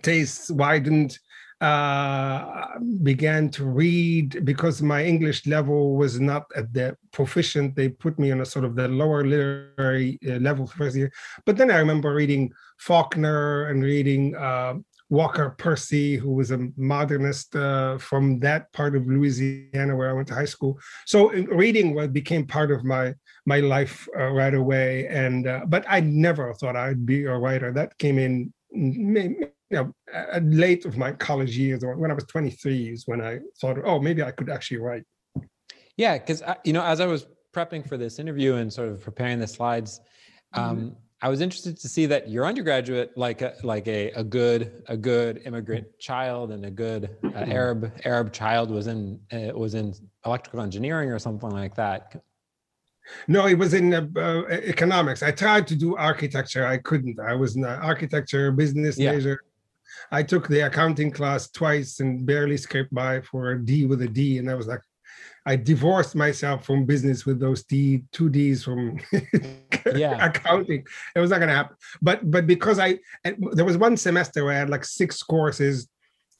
tastes 0.01 0.51
widened 0.51 1.17
uh, 1.61 2.67
began 3.01 3.49
to 3.49 3.65
read 3.65 4.43
because 4.43 4.81
my 4.81 5.03
English 5.03 5.47
level 5.47 5.95
was 5.95 6.19
not 6.19 6.43
at 6.55 6.73
the 6.73 6.95
proficient. 7.11 7.75
They 7.75 7.89
put 7.89 8.19
me 8.19 8.31
on 8.31 8.41
a 8.41 8.45
sort 8.45 8.65
of 8.65 8.75
the 8.75 8.87
lower 8.87 9.25
literary 9.25 10.19
uh, 10.27 10.33
level 10.33 10.67
first 10.67 10.95
year. 10.95 11.11
But 11.45 11.55
then 11.57 11.71
I 11.71 11.77
remember 11.77 12.13
reading 12.13 12.51
Faulkner 12.77 13.67
and 13.69 13.83
reading 13.83 14.35
uh, 14.35 14.75
Walker 15.09 15.55
Percy, 15.57 16.17
who 16.17 16.33
was 16.33 16.51
a 16.51 16.67
modernist 16.75 17.55
uh, 17.55 17.97
from 17.99 18.39
that 18.39 18.71
part 18.73 18.95
of 18.95 19.07
Louisiana 19.07 19.95
where 19.95 20.09
I 20.09 20.13
went 20.13 20.27
to 20.29 20.35
high 20.35 20.45
school. 20.45 20.77
So 21.05 21.29
reading 21.29 21.95
what 21.95 22.11
became 22.11 22.45
part 22.45 22.71
of 22.71 22.83
my 22.83 23.13
my 23.45 23.59
life 23.59 24.09
uh, 24.17 24.29
right 24.31 24.53
away. 24.53 25.07
And 25.07 25.47
uh, 25.47 25.61
but 25.67 25.85
I 25.87 25.99
never 26.01 26.53
thought 26.55 26.75
I'd 26.75 27.05
be 27.05 27.25
a 27.25 27.37
writer. 27.37 27.71
That 27.71 27.97
came 27.97 28.17
in 28.19 28.51
maybe, 28.71 29.35
you 29.69 29.77
know, 29.77 30.39
late 30.41 30.85
of 30.85 30.97
my 30.97 31.11
college 31.11 31.57
years 31.57 31.83
or 31.83 31.95
when 31.95 32.11
I 32.11 32.13
was 32.13 32.25
23 32.25 32.89
is 32.89 33.07
when 33.07 33.21
I 33.21 33.39
thought, 33.59 33.77
oh, 33.83 33.99
maybe 33.99 34.21
I 34.21 34.31
could 34.31 34.49
actually 34.49 34.77
write. 34.77 35.03
Yeah, 35.97 36.17
because 36.17 36.43
you 36.63 36.73
know, 36.73 36.83
as 36.83 36.99
I 36.99 37.05
was 37.05 37.27
prepping 37.53 37.87
for 37.87 37.97
this 37.97 38.19
interview 38.19 38.55
and 38.55 38.71
sort 38.71 38.89
of 38.89 39.01
preparing 39.01 39.39
the 39.39 39.47
slides, 39.47 40.01
um, 40.53 40.77
mm-hmm. 40.77 40.89
I 41.21 41.29
was 41.29 41.41
interested 41.41 41.77
to 41.79 41.87
see 41.87 42.05
that 42.07 42.29
your 42.29 42.45
undergraduate, 42.45 43.17
like 43.17 43.41
a, 43.41 43.55
like 43.63 43.87
a, 43.87 44.11
a 44.11 44.23
good 44.23 44.83
a 44.87 44.97
good 44.97 45.41
immigrant 45.45 45.87
child 45.99 46.51
and 46.51 46.65
a 46.65 46.71
good 46.71 47.05
uh, 47.05 47.27
mm-hmm. 47.27 47.51
Arab 47.51 47.91
Arab 48.03 48.33
child 48.33 48.69
was 48.69 48.87
in 48.87 49.19
uh, 49.31 49.57
was 49.57 49.73
in 49.73 49.93
electrical 50.25 50.61
engineering 50.61 51.09
or 51.09 51.17
something 51.17 51.49
like 51.49 51.75
that. 51.75 52.21
No, 53.27 53.45
it 53.47 53.57
was 53.57 53.73
in 53.73 53.93
uh, 53.93 54.07
uh, 54.17 54.43
economics. 54.49 55.23
I 55.23 55.31
tried 55.31 55.67
to 55.67 55.75
do 55.75 55.95
architecture. 55.95 56.65
I 56.65 56.77
couldn't. 56.77 57.19
I 57.19 57.35
was 57.35 57.55
in 57.55 57.63
architecture 57.63 58.51
business 58.51 58.97
yeah. 58.97 59.13
major. 59.13 59.41
I 60.11 60.23
took 60.23 60.47
the 60.47 60.61
accounting 60.61 61.11
class 61.11 61.49
twice 61.49 61.99
and 61.99 62.25
barely 62.25 62.57
scraped 62.57 62.93
by 62.93 63.21
for 63.21 63.51
a 63.51 63.65
D 63.65 63.85
with 63.85 64.01
a 64.01 64.07
D. 64.07 64.37
And 64.37 64.49
I 64.49 64.55
was 64.55 64.67
like, 64.67 64.81
I 65.45 65.55
divorced 65.55 66.15
myself 66.15 66.65
from 66.65 66.85
business 66.85 67.25
with 67.25 67.39
those 67.39 67.63
D, 67.63 68.03
two 68.11 68.29
Ds 68.29 68.63
from 68.63 68.99
yeah. 69.95 70.25
accounting. 70.25 70.85
It 71.15 71.19
was 71.19 71.29
not 71.29 71.37
going 71.37 71.49
to 71.49 71.55
happen. 71.55 71.75
But 72.01 72.29
but 72.31 72.47
because 72.47 72.79
I 72.79 72.99
there 73.23 73.65
was 73.65 73.77
one 73.77 73.95
semester 73.95 74.43
where 74.43 74.53
I 74.53 74.59
had 74.59 74.69
like 74.69 74.85
six 74.85 75.21
courses. 75.21 75.87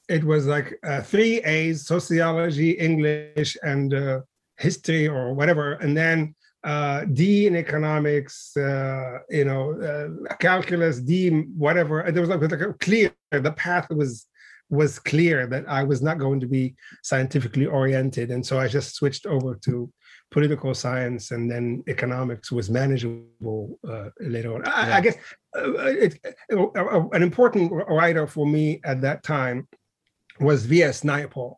It 0.08 0.22
was 0.22 0.46
like 0.46 0.78
uh, 0.84 1.02
three 1.02 1.38
A's: 1.42 1.86
sociology, 1.86 2.72
English, 2.72 3.56
and 3.62 3.94
uh, 3.94 4.20
history 4.56 5.08
or 5.08 5.34
whatever. 5.34 5.74
And 5.74 5.96
then 5.96 6.34
uh, 6.66 7.04
D 7.12 7.46
in 7.46 7.54
economics, 7.54 8.56
uh, 8.56 9.18
you 9.30 9.44
know, 9.44 9.64
uh, 9.80 10.34
calculus, 10.36 10.98
D 10.98 11.30
whatever. 11.56 12.00
And 12.00 12.14
there 12.14 12.20
was 12.20 12.28
like, 12.28 12.40
like 12.40 12.78
clear. 12.80 13.12
The 13.30 13.52
path 13.52 13.88
was 13.90 14.26
was 14.68 14.98
clear 14.98 15.46
that 15.46 15.64
I 15.68 15.84
was 15.84 16.02
not 16.02 16.18
going 16.18 16.40
to 16.40 16.48
be 16.48 16.74
scientifically 17.04 17.66
oriented, 17.66 18.32
and 18.32 18.44
so 18.44 18.58
I 18.58 18.66
just 18.66 18.96
switched 18.96 19.26
over 19.26 19.54
to 19.64 19.88
political 20.32 20.74
science, 20.74 21.30
and 21.30 21.48
then 21.48 21.84
economics 21.88 22.50
was 22.50 22.68
manageable 22.68 23.78
uh, 23.88 24.08
later 24.18 24.56
on. 24.56 24.66
I, 24.66 24.88
yeah. 24.88 24.96
I 24.96 25.00
guess 25.00 25.16
uh, 25.56 25.72
it, 25.86 26.18
uh, 26.52 27.08
an 27.10 27.22
important 27.22 27.70
writer 27.72 28.26
for 28.26 28.44
me 28.44 28.80
at 28.84 29.00
that 29.02 29.22
time 29.22 29.68
was 30.40 30.66
V.S. 30.66 31.02
Naipaul 31.02 31.54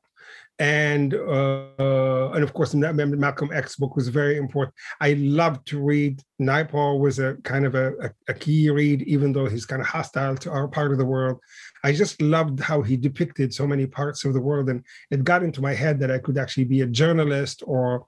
and 0.59 1.15
uh, 1.15 2.31
and 2.35 2.43
of 2.43 2.53
course 2.53 2.75
Malcolm 2.75 3.51
X 3.53 3.77
book 3.77 3.95
was 3.95 4.09
very 4.09 4.37
important. 4.37 4.75
I 5.01 5.13
loved 5.15 5.67
to 5.69 5.81
read. 5.81 6.23
Naipaul 6.41 6.99
was 6.99 7.19
a 7.19 7.35
kind 7.45 7.65
of 7.65 7.75
a, 7.75 7.93
a, 7.99 8.11
a, 8.29 8.35
key 8.35 8.71
read, 8.71 9.03
even 9.03 9.33
though 9.33 9.47
he's 9.47 9.67
kind 9.67 9.83
of 9.83 9.89
hostile 9.89 10.37
to 10.37 10.51
our 10.51 10.69
part 10.69 10.93
of 10.93 10.99
the 10.99 11.05
world. 11.05 11.39
I 11.85 11.93
just 11.93 12.21
loved 12.23 12.61
how 12.61 12.83
he 12.83 12.97
depicted 12.97 13.55
so 13.55 13.67
many 13.67 13.87
parts 13.87 14.25
of 14.25 14.35
the 14.35 14.41
world, 14.41 14.69
and 14.69 14.85
it 15.11 15.25
got 15.25 15.43
into 15.43 15.61
my 15.61 15.75
head 15.75 16.01
that 16.01 16.11
I 16.11 16.19
could 16.19 16.39
actually 16.39 16.65
be 16.65 16.81
a 16.81 16.87
journalist 16.87 17.63
or 17.67 18.07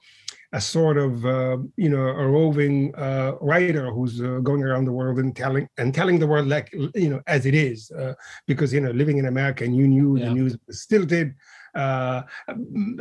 a 0.52 0.60
sort 0.60 0.98
of 0.98 1.24
uh, 1.24 1.58
you 1.76 1.88
know 1.88 2.08
a 2.08 2.26
roving 2.26 2.92
uh, 2.96 3.32
writer 3.40 3.90
who's 3.92 4.20
uh, 4.20 4.40
going 4.42 4.64
around 4.64 4.84
the 4.84 4.92
world 4.92 5.20
and 5.20 5.36
telling 5.36 5.68
and 5.78 5.94
telling 5.94 6.18
the 6.18 6.26
world 6.26 6.48
like 6.48 6.72
you 6.94 7.08
know 7.08 7.20
as 7.28 7.46
it 7.46 7.54
is 7.54 7.90
uh, 7.92 8.14
because 8.48 8.72
you 8.72 8.80
know 8.80 8.90
living 8.90 9.18
in 9.18 9.26
America 9.26 9.62
and 9.62 9.76
you 9.76 9.86
knew 9.86 10.16
yeah. 10.16 10.26
the 10.26 10.34
news 10.34 10.58
still 10.70 11.04
did 11.04 11.28
uh, 11.28 11.32
I, 11.74 12.24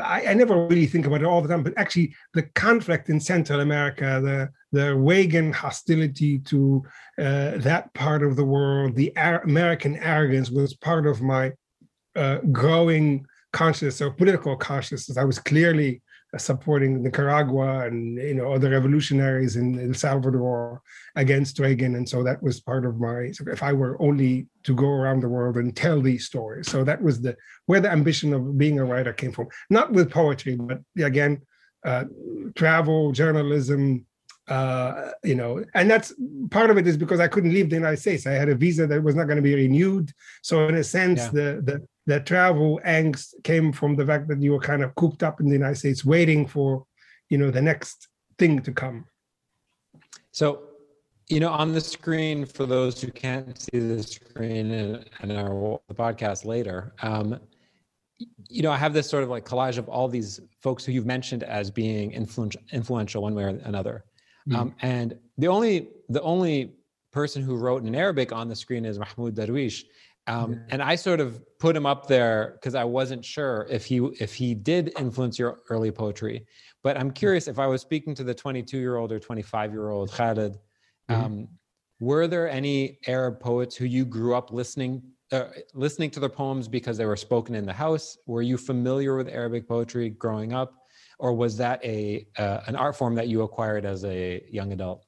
I, 0.03 0.33
never 0.33 0.67
really 0.67 0.85
think 0.85 1.05
about 1.05 1.21
it 1.21 1.25
all 1.25 1.41
the 1.41 1.47
time, 1.47 1.63
but 1.63 1.73
actually 1.77 2.13
the 2.33 2.43
conflict 2.53 3.09
in 3.09 3.19
Central 3.19 3.61
America, 3.61 4.21
the 4.23 4.49
the 4.71 4.95
Reagan 4.95 5.51
hostility 5.51 6.39
to 6.39 6.83
uh, 7.17 7.57
that 7.57 7.91
part 7.93 8.21
of 8.21 8.35
the 8.35 8.45
world, 8.45 8.95
the 8.95 9.15
Ar- 9.17 9.41
American 9.41 9.95
arrogance 9.97 10.51
was 10.51 10.75
part 10.75 11.07
of 11.07 11.21
my 11.21 11.51
uh, 12.15 12.39
growing 12.51 13.25
consciousness 13.51 14.01
or 14.01 14.11
political 14.11 14.55
consciousness. 14.55 15.17
I 15.17 15.23
was 15.23 15.39
clearly 15.39 16.01
supporting 16.37 17.01
Nicaragua 17.01 17.87
and 17.87 18.17
you 18.17 18.35
know 18.35 18.53
other 18.53 18.69
revolutionaries 18.69 19.55
in 19.55 19.79
El 19.79 19.93
Salvador 19.93 20.81
against 21.15 21.59
Reagan, 21.59 21.95
and 21.95 22.07
so 22.07 22.23
that 22.23 22.41
was 22.43 22.59
part 22.59 22.85
of 22.85 22.99
my. 22.99 23.31
If 23.47 23.63
I 23.63 23.73
were 23.73 23.99
only 24.01 24.47
to 24.63 24.75
go 24.75 24.87
around 24.87 25.21
the 25.21 25.29
world 25.29 25.57
and 25.57 25.75
tell 25.75 26.01
these 26.01 26.25
stories, 26.25 26.69
so 26.69 26.83
that 26.83 27.01
was 27.01 27.21
the 27.21 27.35
where 27.65 27.79
the 27.79 27.91
ambition 27.91 28.33
of 28.33 28.57
being 28.57 28.79
a 28.79 28.85
writer 28.85 29.13
came 29.13 29.31
from. 29.31 29.47
Not 29.69 29.91
with 29.91 30.11
poetry, 30.11 30.55
but 30.55 30.81
again, 30.97 31.41
uh, 31.83 32.05
travel, 32.55 33.11
journalism, 33.11 34.05
uh, 34.49 35.11
you 35.23 35.35
know, 35.35 35.63
and 35.75 35.89
that's 35.89 36.13
part 36.49 36.71
of 36.71 36.77
it 36.77 36.87
is 36.87 36.97
because 36.97 37.19
I 37.19 37.27
couldn't 37.27 37.53
leave 37.53 37.69
the 37.69 37.75
United 37.75 37.97
States. 37.97 38.25
I 38.25 38.31
had 38.31 38.49
a 38.49 38.55
visa 38.55 38.87
that 38.87 39.03
was 39.03 39.15
not 39.15 39.25
going 39.25 39.35
to 39.37 39.43
be 39.43 39.53
renewed. 39.53 40.11
So 40.41 40.67
in 40.67 40.75
a 40.75 40.83
sense, 40.83 41.19
yeah. 41.19 41.29
the 41.29 41.61
the 41.63 41.87
the 42.09 42.19
travel 42.19 42.81
angst 42.85 43.35
came 43.43 43.71
from 43.71 43.95
the 43.95 44.05
fact 44.05 44.27
that 44.29 44.41
you 44.41 44.51
were 44.51 44.59
kind 44.59 44.81
of 44.81 44.95
cooped 44.95 45.21
up 45.21 45.39
in 45.39 45.45
the 45.45 45.53
United 45.53 45.75
States, 45.75 46.03
waiting 46.03 46.47
for, 46.47 46.85
you 47.29 47.37
know, 47.37 47.51
the 47.51 47.61
next 47.61 48.07
thing 48.39 48.63
to 48.63 48.71
come. 48.71 49.05
So, 50.31 50.63
you 51.27 51.39
know, 51.39 51.49
on 51.49 51.71
the 51.71 51.81
screen 51.81 52.47
for 52.47 52.65
those 52.65 52.99
who 52.99 53.11
can't 53.11 53.55
see 53.61 53.77
the 53.77 54.01
screen 54.01 54.71
and, 54.71 55.05
and 55.19 55.31
our 55.31 55.79
the 55.87 55.93
podcast 55.93 56.45
later, 56.45 56.93
um, 57.03 57.39
you 58.49 58.63
know, 58.63 58.71
I 58.71 58.77
have 58.77 58.93
this 58.93 59.07
sort 59.07 59.23
of 59.23 59.29
like 59.29 59.45
collage 59.45 59.77
of 59.77 59.87
all 59.87 60.07
these 60.07 60.39
folks 60.63 60.83
who 60.83 60.91
you've 60.91 61.05
mentioned 61.05 61.43
as 61.43 61.69
being 61.69 62.11
influential, 62.11 62.61
influential 62.73 63.21
one 63.21 63.35
way 63.35 63.43
or 63.43 63.49
another. 63.49 64.03
Mm. 64.49 64.55
Um, 64.57 64.75
and 64.81 65.15
the 65.37 65.47
only 65.47 65.89
the 66.09 66.23
only 66.23 66.73
person 67.11 67.43
who 67.43 67.55
wrote 67.55 67.83
in 67.83 67.93
Arabic 67.93 68.31
on 68.31 68.49
the 68.49 68.55
screen 68.55 68.83
is 68.83 68.97
Mahmoud 68.97 69.35
Darwish. 69.35 69.83
Um, 70.29 70.53
yeah. 70.53 70.59
And 70.69 70.83
I 70.83 70.95
sort 70.95 71.19
of 71.19 71.41
put 71.57 71.75
him 71.75 71.87
up 71.87 72.07
there 72.07 72.53
because 72.53 72.75
I 72.75 72.83
wasn't 72.83 73.25
sure 73.25 73.67
if 73.69 73.83
he 73.83 73.97
if 74.19 74.33
he 74.35 74.53
did 74.53 74.93
influence 74.97 75.39
your 75.39 75.61
early 75.69 75.91
poetry. 75.91 76.45
But 76.83 76.97
I'm 76.97 77.11
curious 77.11 77.47
if 77.47 77.57
I 77.57 77.65
was 77.65 77.81
speaking 77.81 78.13
to 78.15 78.23
the 78.23 78.33
22 78.33 78.77
year 78.77 78.97
old 78.97 79.11
or 79.11 79.19
25 79.19 79.71
year 79.71 79.89
old 79.89 80.11
Khaled, 80.11 80.53
mm-hmm. 81.09 81.13
um, 81.13 81.47
were 81.99 82.27
there 82.27 82.47
any 82.47 82.99
Arab 83.07 83.39
poets 83.39 83.75
who 83.75 83.85
you 83.85 84.05
grew 84.05 84.35
up 84.35 84.51
listening 84.51 85.01
uh, 85.31 85.45
listening 85.73 86.11
to 86.11 86.19
their 86.19 86.29
poems 86.29 86.67
because 86.67 86.97
they 86.97 87.05
were 87.05 87.17
spoken 87.17 87.55
in 87.55 87.65
the 87.65 87.73
house? 87.73 88.17
Were 88.27 88.41
you 88.43 88.57
familiar 88.57 89.17
with 89.17 89.27
Arabic 89.27 89.67
poetry 89.67 90.11
growing 90.11 90.53
up, 90.53 90.73
or 91.17 91.33
was 91.33 91.57
that 91.57 91.83
a 91.83 92.27
uh, 92.37 92.61
an 92.67 92.75
art 92.75 92.95
form 92.95 93.15
that 93.15 93.27
you 93.27 93.41
acquired 93.41 93.83
as 93.83 94.05
a 94.05 94.43
young 94.49 94.73
adult? 94.73 95.05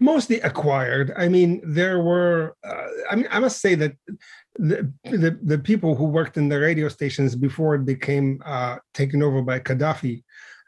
Mostly 0.00 0.40
acquired. 0.40 1.12
I 1.16 1.28
mean, 1.28 1.60
there 1.64 2.02
were. 2.02 2.56
Uh, 2.64 2.86
I 3.10 3.16
mean, 3.16 3.28
I 3.30 3.38
must 3.38 3.60
say 3.60 3.74
that 3.74 3.92
the, 4.56 4.92
the, 5.04 5.38
the 5.42 5.58
people 5.58 5.94
who 5.94 6.04
worked 6.04 6.36
in 6.36 6.48
the 6.48 6.60
radio 6.60 6.88
stations 6.88 7.34
before 7.34 7.74
it 7.74 7.84
became 7.84 8.42
uh, 8.44 8.76
taken 8.92 9.22
over 9.22 9.42
by 9.42 9.60
Gaddafi. 9.60 10.22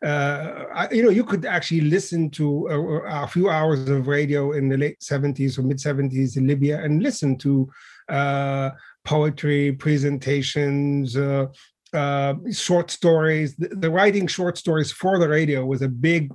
Uh, 0.05 0.65
I, 0.75 0.89
you 0.91 1.03
know, 1.03 1.11
you 1.11 1.25
could 1.25 1.47
actually 1.47 1.81
listen 1.81 2.31
to 2.31 2.67
a, 2.69 3.25
a, 3.25 3.27
few 3.27 3.49
hours 3.49 3.89
of 3.89 4.09
radio 4.09 4.53
in 4.53 4.69
the 4.69 4.77
late 4.77 5.01
70s 5.01 5.59
or 5.59 5.63
mid 5.63 5.79
70s 5.79 6.37
in 6.37 6.47
Libya 6.47 6.83
and 6.83 7.03
listen 7.03 7.39
to 7.39 7.69
uh, 8.11 8.71
poetry 9.05 9.73
presentations, 9.73 11.17
uh, 11.17 11.47
uh, 11.95 12.35
short 12.53 12.91
stories. 12.91 13.57
The, 13.57 13.69
the, 13.69 13.91
writing 13.91 14.27
short 14.27 14.59
stories 14.59 14.93
for 14.93 15.19
the 15.19 15.29
radio 15.29 15.65
was 15.65 15.81
a 15.81 15.89
big 15.89 16.31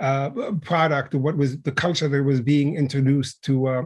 uh, 0.00 0.30
product 0.62 1.14
what 1.14 1.36
was 1.36 1.60
the 1.62 1.72
culture 1.72 2.08
that 2.08 2.22
was 2.22 2.40
being 2.40 2.76
introduced 2.76 3.42
to 3.42 3.66
uh, 3.66 3.82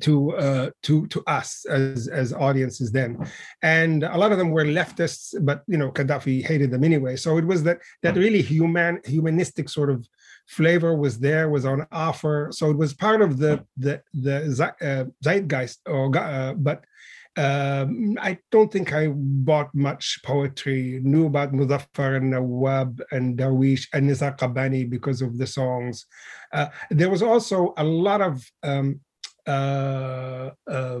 to 0.00 0.32
uh, 0.32 0.70
to 0.82 1.06
to 1.08 1.22
us 1.26 1.64
as 1.66 2.08
as 2.08 2.32
audiences 2.32 2.90
then, 2.90 3.18
and 3.62 4.02
a 4.02 4.16
lot 4.16 4.32
of 4.32 4.38
them 4.38 4.50
were 4.50 4.64
leftists, 4.64 5.34
but 5.44 5.62
you 5.66 5.78
know 5.78 5.90
Gaddafi 5.90 6.44
hated 6.44 6.70
them 6.70 6.84
anyway. 6.84 7.16
So 7.16 7.38
it 7.38 7.44
was 7.44 7.62
that 7.64 7.78
that 8.02 8.16
really 8.16 8.42
human 8.42 9.00
humanistic 9.04 9.68
sort 9.68 9.90
of 9.90 10.06
flavor 10.46 10.94
was 10.96 11.18
there, 11.18 11.48
was 11.48 11.64
on 11.64 11.86
offer. 11.92 12.48
So 12.52 12.70
it 12.70 12.76
was 12.76 12.94
part 12.94 13.22
of 13.22 13.38
the 13.38 13.64
the 13.76 14.02
the 14.14 14.36
uh, 14.80 15.04
zeitgeist, 15.24 15.78
or 15.86 16.16
uh, 16.16 16.54
but 16.54 16.84
um, 17.36 18.18
I 18.20 18.38
don't 18.50 18.70
think 18.70 18.92
I 18.92 19.08
bought 19.08 19.74
much 19.74 20.20
poetry. 20.22 21.00
Knew 21.02 21.26
about 21.26 21.52
Muzaffar 21.52 22.16
al-Nawab 22.16 23.02
and 23.10 23.38
Darwish 23.38 23.86
and 23.94 24.10
Nizar 24.10 24.36
Qabbani 24.36 24.88
because 24.88 25.22
of 25.22 25.38
the 25.38 25.46
songs. 25.46 26.06
Uh, 26.52 26.66
there 26.90 27.08
was 27.08 27.22
also 27.22 27.72
a 27.78 27.84
lot 27.84 28.20
of 28.20 28.44
um, 28.62 29.00
uh, 29.46 30.50
uh, 30.66 31.00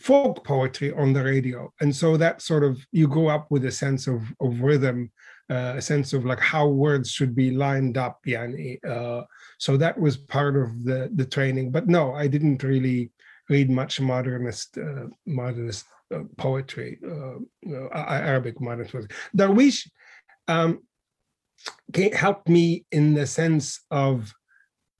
folk 0.00 0.42
poetry 0.42 0.92
on 0.92 1.12
the 1.12 1.22
radio, 1.22 1.70
and 1.80 1.94
so 1.94 2.16
that 2.16 2.40
sort 2.40 2.64
of 2.64 2.78
you 2.90 3.06
go 3.06 3.28
up 3.28 3.50
with 3.50 3.66
a 3.66 3.72
sense 3.72 4.06
of 4.06 4.22
of 4.40 4.60
rhythm, 4.62 5.10
uh, 5.50 5.74
a 5.76 5.82
sense 5.82 6.14
of 6.14 6.24
like 6.24 6.40
how 6.40 6.66
words 6.66 7.10
should 7.10 7.34
be 7.34 7.50
lined 7.50 7.98
up. 7.98 8.20
Yani, 8.26 8.82
uh, 8.86 9.24
so 9.58 9.76
that 9.76 10.00
was 10.00 10.16
part 10.16 10.56
of 10.56 10.82
the 10.84 11.10
the 11.14 11.26
training. 11.26 11.72
But 11.72 11.88
no, 11.88 12.14
I 12.14 12.26
didn't 12.26 12.62
really 12.62 13.10
read 13.48 13.70
much 13.70 14.00
modernist 14.00 14.78
uh, 14.78 15.06
modernist 15.26 15.86
uh, 16.14 16.22
poetry, 16.36 16.98
uh, 17.06 17.88
Arabic 17.92 18.60
modernist 18.60 18.92
poetry. 18.92 19.16
Darwish 19.36 19.88
um, 20.48 20.80
helped 22.14 22.48
me 22.48 22.84
in 22.92 23.14
the 23.14 23.26
sense 23.26 23.80
of 23.90 24.32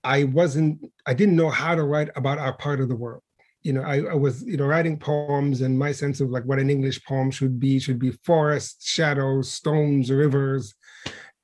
I 0.04 0.24
wasn't, 0.24 0.90
I 1.06 1.14
didn't 1.14 1.36
know 1.36 1.50
how 1.50 1.74
to 1.74 1.82
write 1.82 2.10
about 2.16 2.38
our 2.38 2.56
part 2.56 2.80
of 2.80 2.88
the 2.88 2.96
world. 2.96 3.22
You 3.62 3.72
know, 3.72 3.82
I, 3.82 4.00
I, 4.02 4.14
was, 4.14 4.42
you 4.42 4.56
know, 4.56 4.66
writing 4.66 4.98
poems, 4.98 5.60
and 5.62 5.78
my 5.78 5.92
sense 5.92 6.20
of 6.20 6.30
like 6.30 6.44
what 6.44 6.60
an 6.60 6.70
English 6.70 7.04
poem 7.04 7.30
should 7.30 7.58
be 7.58 7.78
should 7.78 7.98
be 7.98 8.12
forests, 8.24 8.88
shadows, 8.88 9.50
stones, 9.50 10.10
rivers, 10.10 10.74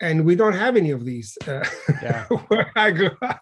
and 0.00 0.24
we 0.24 0.34
don't 0.34 0.54
have 0.54 0.76
any 0.76 0.90
of 0.90 1.04
these 1.04 1.38
uh, 1.46 1.64
yeah. 2.02 2.24
where 2.48 2.70
I 2.76 2.90
grew 2.90 3.10
up. 3.22 3.40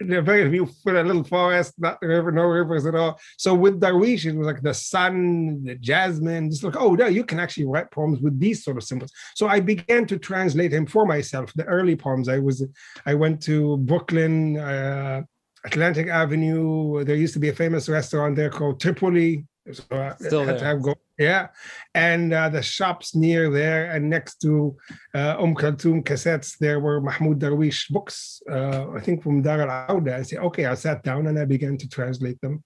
Very 0.00 0.48
few 0.50 0.66
for 0.82 0.96
a 0.96 1.02
little 1.02 1.24
forest, 1.24 1.74
not 1.78 2.00
river, 2.00 2.30
no 2.30 2.44
rivers 2.44 2.86
at 2.86 2.94
all. 2.94 3.18
So 3.36 3.54
with 3.54 3.80
Darwish, 3.80 4.24
it 4.24 4.36
was 4.36 4.46
like 4.46 4.62
the 4.62 4.72
sun, 4.72 5.64
the 5.64 5.74
jasmine, 5.74 6.50
just 6.50 6.62
like, 6.62 6.76
oh, 6.76 6.94
no, 6.94 7.06
you 7.06 7.24
can 7.24 7.40
actually 7.40 7.66
write 7.66 7.90
poems 7.90 8.20
with 8.20 8.38
these 8.38 8.62
sort 8.62 8.76
of 8.76 8.84
symbols. 8.84 9.12
So 9.34 9.48
I 9.48 9.58
began 9.58 10.06
to 10.06 10.18
translate 10.18 10.72
him 10.72 10.86
for 10.86 11.04
myself. 11.04 11.52
The 11.54 11.64
early 11.64 11.96
poems, 11.96 12.28
I 12.28 12.38
was, 12.38 12.64
I 13.04 13.14
went 13.14 13.42
to 13.42 13.78
Brooklyn, 13.78 14.58
uh, 14.58 15.22
Atlantic 15.64 16.06
Avenue. 16.06 17.04
There 17.04 17.16
used 17.16 17.34
to 17.34 17.40
be 17.40 17.48
a 17.48 17.54
famous 17.54 17.88
restaurant 17.88 18.36
there 18.36 18.50
called 18.50 18.80
Tripoli. 18.80 19.44
So 19.72 19.84
I 19.92 20.14
Still 20.16 20.44
had 20.44 20.60
there. 20.60 20.78
go 20.78 20.94
yeah, 21.18 21.48
and 21.94 22.32
uh, 22.32 22.48
the 22.48 22.62
shops 22.62 23.16
near 23.16 23.50
there 23.50 23.90
and 23.90 24.08
next 24.08 24.40
to 24.42 24.76
uh, 25.14 25.36
Umm 25.40 25.54
Kulthum 25.54 26.04
cassettes, 26.04 26.56
there 26.58 26.78
were 26.78 27.00
Mahmoud 27.00 27.40
Darwish 27.40 27.90
books, 27.90 28.40
uh, 28.48 28.90
I 28.92 29.00
think 29.00 29.22
from 29.24 29.42
Dar 29.42 29.68
al 29.68 29.96
Auda. 29.96 30.16
I 30.16 30.22
said, 30.22 30.38
okay, 30.38 30.66
I 30.66 30.74
sat 30.74 31.02
down 31.02 31.26
and 31.26 31.36
I 31.38 31.44
began 31.44 31.76
to 31.78 31.88
translate 31.88 32.40
them. 32.40 32.62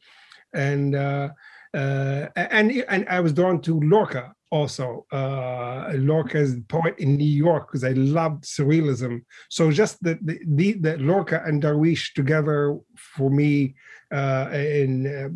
And 0.52 0.94
uh, 0.94 1.30
uh, 1.74 2.26
and 2.36 2.84
and 2.88 3.08
I 3.08 3.20
was 3.20 3.32
drawn 3.32 3.62
to 3.62 3.80
Lorca 3.80 4.34
also. 4.52 5.06
Uh, 5.10 5.92
Lorca's 5.94 6.54
poet 6.68 6.94
in 6.98 7.16
New 7.16 7.24
York 7.24 7.68
because 7.68 7.82
I 7.82 7.92
loved 7.92 8.44
surrealism. 8.44 9.24
So 9.48 9.72
just 9.72 10.02
the 10.02 10.18
the, 10.22 10.38
the, 10.46 10.72
the 10.74 10.98
Lorca 10.98 11.42
and 11.44 11.62
Darwish 11.62 12.12
together 12.14 12.78
for 12.94 13.30
me 13.30 13.74
uh, 14.12 14.50
in 14.52 15.06
uh, 15.06 15.28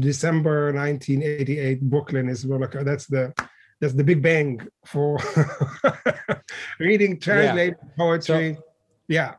December 0.00 0.72
1988, 0.72 1.80
Brooklyn 1.82 2.28
is 2.28 2.44
well, 2.44 2.60
that's 2.82 3.06
the 3.06 3.32
that's 3.80 3.94
the 3.94 4.04
big 4.04 4.20
bang 4.22 4.60
for 4.84 5.18
reading, 6.80 7.20
translating 7.20 7.76
yeah. 7.80 7.94
poetry. 7.96 8.54
So, 8.54 8.62
yeah. 9.08 9.34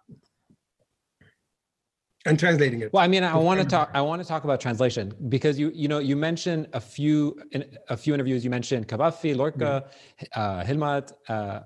And 2.28 2.40
translating 2.40 2.82
it. 2.82 2.92
Well, 2.94 3.04
I 3.04 3.08
mean, 3.08 3.24
I 3.24 3.36
want 3.36 3.60
to 3.60 3.66
talk. 3.66 3.90
I 3.94 4.02
want 4.02 4.22
to 4.22 4.28
talk 4.28 4.44
about 4.44 4.60
translation 4.60 5.14
because 5.30 5.58
you, 5.58 5.72
you 5.74 5.88
know, 5.88 6.00
you 6.00 6.16
mentioned 6.16 6.68
a 6.74 6.82
few 6.82 7.40
in 7.52 7.66
a 7.90 7.98
few 7.98 8.14
interviews. 8.14 8.44
You 8.44 8.50
mentioned 8.50 8.88
Cavafy, 8.88 9.36
Lorca, 9.36 9.86
mm-hmm. 9.86 10.40
uh, 10.40 10.64
Hikmet, 10.64 11.14
uh, 11.30 11.62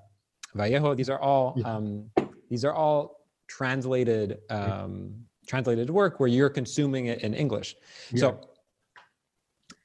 Vallejo. 0.53 0.95
These 0.95 1.09
are 1.09 1.19
all 1.19 1.55
yeah. 1.57 1.75
um, 1.75 2.09
these 2.49 2.63
are 2.63 2.73
all 2.73 3.21
translated 3.47 4.39
um, 4.49 5.13
translated 5.47 5.89
work 5.89 6.19
where 6.19 6.29
you're 6.29 6.49
consuming 6.49 7.07
it 7.07 7.21
in 7.21 7.33
English. 7.33 7.75
Yeah. 8.11 8.19
So 8.19 8.49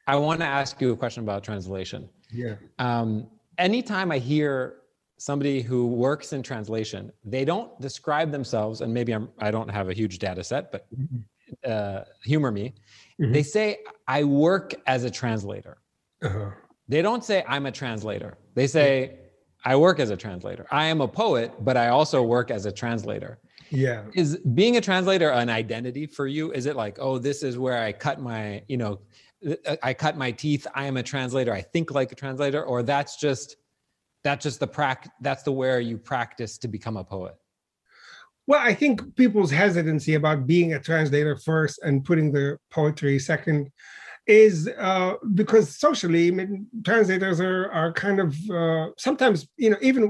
I 0.07 0.17
want 0.17 0.41
to 0.41 0.47
ask 0.47 0.81
you 0.81 0.93
a 0.93 0.97
question 0.97 1.23
about 1.23 1.43
translation. 1.43 2.09
Yeah. 2.33 2.57
Um, 2.79 3.29
anytime 3.59 4.13
I 4.13 4.19
hear 4.19 4.77
somebody 5.19 5.63
who 5.63 5.87
works 5.87 6.33
in 6.33 6.43
translation, 6.43 7.13
they 7.25 7.45
don't 7.45 7.79
describe 7.81 8.31
themselves, 8.31 8.81
and 8.81 8.93
maybe 8.93 9.13
I'm 9.13 9.29
I 9.39 9.51
don't 9.51 9.69
have 9.69 9.89
a 9.89 9.93
huge 9.93 10.19
data 10.19 10.45
set, 10.45 10.73
but 10.73 10.87
mm-hmm. 10.95 11.19
uh, 11.65 12.03
humor 12.25 12.51
me. 12.51 12.75
Mm-hmm. 13.21 13.33
They 13.33 13.43
say 13.43 13.79
I 14.07 14.25
work 14.25 14.75
as 14.87 15.05
a 15.05 15.11
translator. 15.11 15.79
Uh-huh. 16.23 16.51
They 16.89 17.03
don't 17.03 17.25
say 17.25 17.45
I'm 17.49 17.67
a 17.67 17.73
translator. 17.73 18.39
They 18.55 18.67
say 18.67 19.19
I 19.65 19.77
work 19.77 19.99
as 19.99 20.11
a 20.11 20.17
translator. 20.17 20.67
I 20.71 20.87
am 20.87 21.01
a 21.01 21.09
poet, 21.09 21.53
but 21.61 21.77
I 21.77 21.89
also 21.89 22.23
work 22.23 22.51
as 22.51 22.67
a 22.67 22.73
translator 22.73 23.39
yeah 23.71 24.05
is 24.15 24.37
being 24.55 24.77
a 24.77 24.81
translator 24.81 25.31
an 25.31 25.51
identity 25.51 26.07
for 26.07 26.27
you 26.27 26.53
is 26.53 26.67
it 26.67 26.77
like 26.77 26.99
oh 27.01 27.19
this 27.19 27.43
is 27.43 27.59
where 27.59 27.83
i 27.83 27.93
cut 27.93 28.21
my 28.21 28.63
you 28.69 28.77
know 28.77 29.01
i 29.83 29.93
cut 29.93 30.17
my 30.17 30.31
teeth 30.31 30.67
i 30.75 30.87
am 30.87 30.97
a 30.97 31.03
translator 31.03 31.53
i 31.53 31.61
think 31.61 31.91
like 31.91 32.13
a 32.13 32.15
translator 32.15 32.63
or 32.63 32.83
that's 32.83 33.17
just 33.17 33.57
that's 34.27 34.43
just 34.43 34.61
the 34.61 34.67
prac 34.67 35.09
that's 35.21 35.43
the 35.45 35.53
where 35.53 35.81
you 35.81 35.97
practice 35.97 36.59
to 36.59 36.69
become 36.69 36.97
a 36.97 37.05
poet 37.05 37.35
well 38.47 38.61
i 38.63 38.75
think 38.75 39.15
people's 39.17 39.51
hesitancy 39.51 40.15
about 40.15 40.47
being 40.47 40.75
a 40.75 40.81
translator 40.81 41.37
first 41.37 41.79
and 41.83 42.05
putting 42.05 42.33
the 42.33 42.59
poetry 42.71 43.19
second 43.19 43.71
is 44.27 44.69
uh, 44.79 45.15
because 45.35 45.79
socially, 45.79 46.29
I 46.29 46.31
mean, 46.33 46.67
translators 46.85 47.41
are 47.41 47.71
are 47.71 47.93
kind 47.93 48.21
of 48.21 48.37
uh, 48.51 48.89
sometimes 48.99 49.47
you 49.57 49.71
know 49.71 49.77
even 49.81 50.03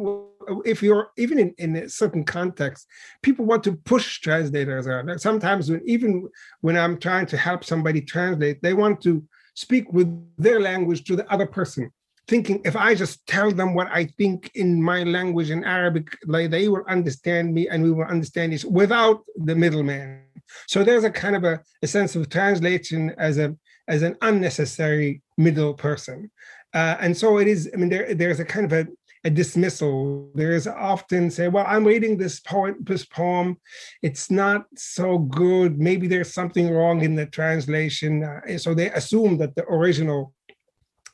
if 0.64 0.82
you're 0.82 1.10
even 1.18 1.38
in, 1.38 1.54
in 1.58 1.76
a 1.76 1.88
certain 1.88 2.24
context, 2.24 2.86
people 3.22 3.44
want 3.44 3.62
to 3.64 3.76
push 3.76 4.20
translators 4.20 4.86
around. 4.86 5.20
Sometimes 5.20 5.70
when 5.70 5.82
even 5.84 6.28
when 6.60 6.76
I'm 6.78 6.98
trying 6.98 7.26
to 7.26 7.36
help 7.36 7.64
somebody 7.64 8.00
translate, 8.00 8.62
they 8.62 8.74
want 8.74 9.02
to 9.02 9.22
speak 9.54 9.92
with 9.92 10.08
their 10.38 10.60
language 10.60 11.04
to 11.04 11.16
the 11.16 11.30
other 11.30 11.46
person 11.46 11.90
thinking 12.28 12.60
if 12.64 12.76
I 12.76 12.94
just 12.94 13.26
tell 13.26 13.50
them 13.50 13.74
what 13.74 13.88
I 13.92 14.06
think 14.18 14.50
in 14.54 14.82
my 14.82 15.02
language 15.04 15.50
in 15.50 15.64
Arabic, 15.64 16.08
like 16.26 16.50
they 16.50 16.68
will 16.68 16.84
understand 16.88 17.54
me 17.54 17.68
and 17.68 17.82
we 17.82 17.92
will 17.92 18.04
understand 18.04 18.52
each 18.52 18.64
without 18.64 19.24
the 19.36 19.54
middleman. 19.54 20.22
So 20.66 20.84
there's 20.84 21.04
a 21.04 21.10
kind 21.10 21.36
of 21.36 21.44
a, 21.44 21.60
a 21.82 21.86
sense 21.86 22.16
of 22.16 22.28
translation 22.28 23.14
as 23.18 23.38
a 23.38 23.56
as 23.88 24.02
an 24.02 24.16
unnecessary 24.22 25.22
middle 25.38 25.74
person. 25.74 26.30
Uh, 26.74 26.96
and 27.00 27.16
so 27.16 27.38
it 27.38 27.48
is, 27.48 27.70
I 27.72 27.76
mean, 27.76 27.88
there, 27.88 28.14
there's 28.14 28.40
a 28.40 28.44
kind 28.44 28.70
of 28.70 28.72
a, 28.72 28.86
a 29.24 29.30
dismissal. 29.30 30.30
There 30.34 30.52
is 30.52 30.66
often 30.66 31.30
say, 31.30 31.48
well, 31.48 31.64
I'm 31.66 31.84
reading 31.84 32.16
this 32.16 32.40
poem, 32.40 32.76
this 32.80 33.04
poem. 33.04 33.58
It's 34.02 34.30
not 34.30 34.66
so 34.76 35.18
good. 35.18 35.78
Maybe 35.78 36.06
there's 36.06 36.34
something 36.34 36.70
wrong 36.70 37.02
in 37.02 37.14
the 37.14 37.26
translation. 37.26 38.24
Uh, 38.24 38.58
so 38.58 38.74
they 38.74 38.90
assume 38.90 39.38
that 39.38 39.54
the 39.54 39.64
original 39.64 40.32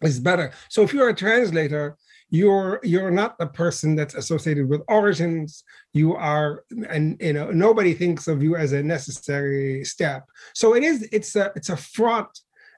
is 0.02 0.20
better. 0.20 0.52
So 0.68 0.82
if 0.82 0.92
you're 0.92 1.08
a 1.08 1.14
translator, 1.14 1.96
you're 2.30 2.80
you're 2.82 3.10
not 3.10 3.38
the 3.38 3.46
person 3.46 3.94
that's 3.94 4.14
associated 4.14 4.66
with 4.66 4.80
origins 4.88 5.64
you 5.92 6.16
are 6.16 6.64
and 6.88 7.20
you 7.20 7.34
know 7.34 7.50
nobody 7.50 7.92
thinks 7.92 8.26
of 8.26 8.42
you 8.42 8.56
as 8.56 8.72
a 8.72 8.82
necessary 8.82 9.84
step 9.84 10.24
so 10.54 10.74
it 10.74 10.82
is 10.82 11.06
it's 11.12 11.36
a 11.36 11.52
it's 11.56 11.68
a 11.68 11.76
fraught 11.76 12.34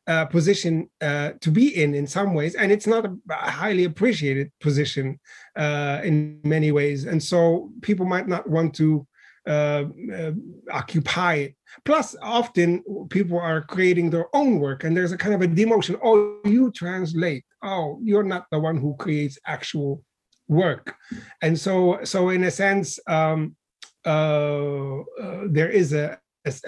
uh, 0.07 0.27
position 0.27 0.89
uh, 1.01 1.31
to 1.41 1.51
be 1.51 1.83
in 1.83 1.95
in 1.95 2.07
some 2.07 2.35
ways, 2.35 2.55
and 2.55 2.71
it's 2.71 2.87
not 2.87 3.07
a, 3.07 3.35
highly 3.35 3.85
appreciated 3.85 4.53
position 4.61 5.19
uh, 5.57 6.01
in 6.05 6.41
many 6.45 6.73
ways. 6.73 7.05
And 7.05 7.23
so 7.23 7.71
people 7.81 8.05
might 8.07 8.29
not 8.29 8.49
want 8.49 8.75
to 8.75 9.07
uh, 9.47 9.85
uh, 10.13 10.33
occupy 10.71 11.35
it. 11.35 11.55
Plus, 11.85 12.17
often 12.23 12.83
people 13.11 13.39
are 13.39 13.63
creating 13.63 14.11
their 14.11 14.35
own 14.35 14.59
work, 14.59 14.85
and 14.85 14.97
there's 14.97 15.13
a 15.13 15.19
kind 15.19 15.35
of 15.35 15.43
a 15.43 15.49
demotion. 15.49 15.99
Oh, 16.03 16.41
you 16.45 16.71
translate. 16.71 17.45
Oh, 17.63 17.99
you're 18.03 18.23
not 18.23 18.47
the 18.51 18.59
one 18.59 18.77
who 18.77 18.97
creates 18.97 19.39
actual 19.47 20.03
work. 20.49 20.95
And 21.43 21.59
so, 21.59 22.01
so 22.05 22.31
in 22.31 22.45
a 22.45 22.51
sense, 22.51 22.99
um, 23.07 23.57
uh, 24.05 25.03
there 25.49 25.71
is 25.71 25.93
a, 25.93 26.19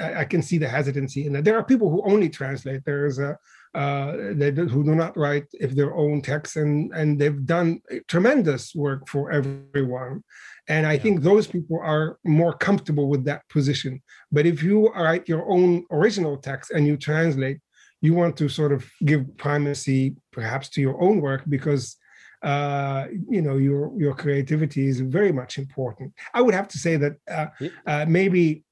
I 0.01 0.25
can 0.25 0.41
see 0.41 0.57
the 0.59 0.69
hesitancy 0.69 1.27
in 1.27 1.35
that. 1.35 1.45
There 1.45 1.57
are 1.57 1.65
people 1.65 1.91
who 1.91 2.03
only 2.11 2.31
translate. 2.31 2.83
There's 2.85 3.19
a 3.19 3.37
uh, 3.77 4.33
they 4.33 4.51
do, 4.51 4.67
who 4.67 4.83
do 4.83 4.95
not 4.95 5.15
write 5.19 5.47
if 5.53 5.73
their 5.73 5.95
own 5.95 6.23
text, 6.23 6.57
and 6.57 6.91
and 6.95 7.19
they've 7.19 7.45
done 7.45 7.83
tremendous 8.09 8.75
work 8.75 9.07
for 9.07 9.31
everyone. 9.31 10.25
And 10.67 10.87
I 10.87 10.95
yeah. 10.95 11.03
think 11.03 11.21
those 11.21 11.47
people 11.47 11.79
are 11.83 12.19
more 12.25 12.55
comfortable 12.55 13.07
with 13.09 13.25
that 13.27 13.43
position. 13.51 14.03
But 14.33 14.47
if 14.47 14.63
you 14.63 14.89
write 14.95 15.29
your 15.29 15.45
own 15.51 15.85
original 15.91 16.39
text 16.39 16.71
and 16.71 16.87
you 16.87 16.97
translate, 16.97 17.59
you 18.01 18.15
want 18.15 18.39
to 18.39 18.49
sort 18.49 18.73
of 18.73 18.91
give 19.05 19.37
primacy 19.37 20.17
perhaps 20.33 20.71
to 20.71 20.81
your 20.81 20.99
own 21.03 21.21
work 21.21 21.43
because 21.47 21.97
uh, 22.43 23.05
you 23.29 23.43
know 23.43 23.59
your 23.59 23.93
your 24.01 24.15
creativity 24.15 24.87
is 24.89 25.01
very 25.01 25.33
much 25.33 25.59
important. 25.59 26.15
I 26.33 26.41
would 26.41 26.55
have 26.55 26.69
to 26.69 26.79
say 26.79 26.97
that 26.97 27.15
uh, 27.31 27.49
uh, 27.87 28.07
maybe 28.09 28.65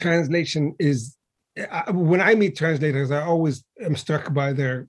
translation 0.00 0.74
is 0.78 1.18
when 1.92 2.20
I 2.20 2.34
meet 2.34 2.56
translators, 2.56 3.10
I 3.10 3.22
always 3.22 3.64
am 3.90 3.96
struck 3.96 4.32
by 4.32 4.52
their 4.52 4.88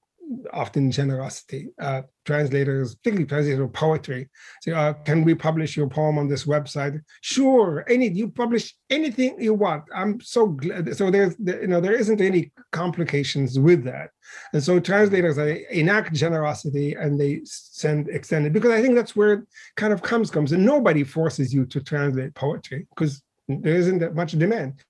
often 0.53 0.91
generosity. 0.91 1.69
Uh, 1.79 2.03
translators, 2.25 2.95
particularly 2.95 3.25
translators 3.25 3.59
of 3.59 3.73
poetry, 3.73 4.29
say, 4.61 4.71
uh, 4.71 4.93
"Can 5.07 5.23
we 5.23 5.35
publish 5.35 5.75
your 5.75 5.89
poem 5.89 6.17
on 6.17 6.27
this 6.27 6.45
website?" 6.45 7.01
Sure, 7.21 7.83
any 7.89 8.07
you 8.09 8.29
publish 8.29 8.75
anything 8.89 9.35
you 9.41 9.53
want. 9.53 9.83
I'm 9.93 10.21
so 10.21 10.47
glad. 10.47 10.95
So 10.95 11.11
there's 11.11 11.35
you 11.39 11.67
know 11.67 11.81
there 11.81 11.99
isn't 12.03 12.21
any 12.21 12.51
complications 12.71 13.59
with 13.59 13.83
that, 13.83 14.11
and 14.53 14.63
so 14.63 14.79
translators 14.79 15.35
they 15.35 15.65
enact 15.71 16.13
generosity 16.13 16.93
and 16.93 17.19
they 17.19 17.41
send 17.43 18.09
extend 18.09 18.45
it 18.45 18.53
because 18.53 18.71
I 18.71 18.81
think 18.81 18.95
that's 18.95 19.15
where 19.15 19.33
it 19.33 19.41
kind 19.75 19.93
of 19.93 20.01
comes 20.01 20.31
comes, 20.31 20.51
and 20.51 20.65
nobody 20.65 21.03
forces 21.03 21.53
you 21.53 21.65
to 21.65 21.81
translate 21.81 22.33
poetry 22.35 22.87
because 22.95 23.21
there 23.47 23.75
isn't 23.75 23.99
that 23.99 24.15
much 24.15 24.31
demand. 24.33 24.83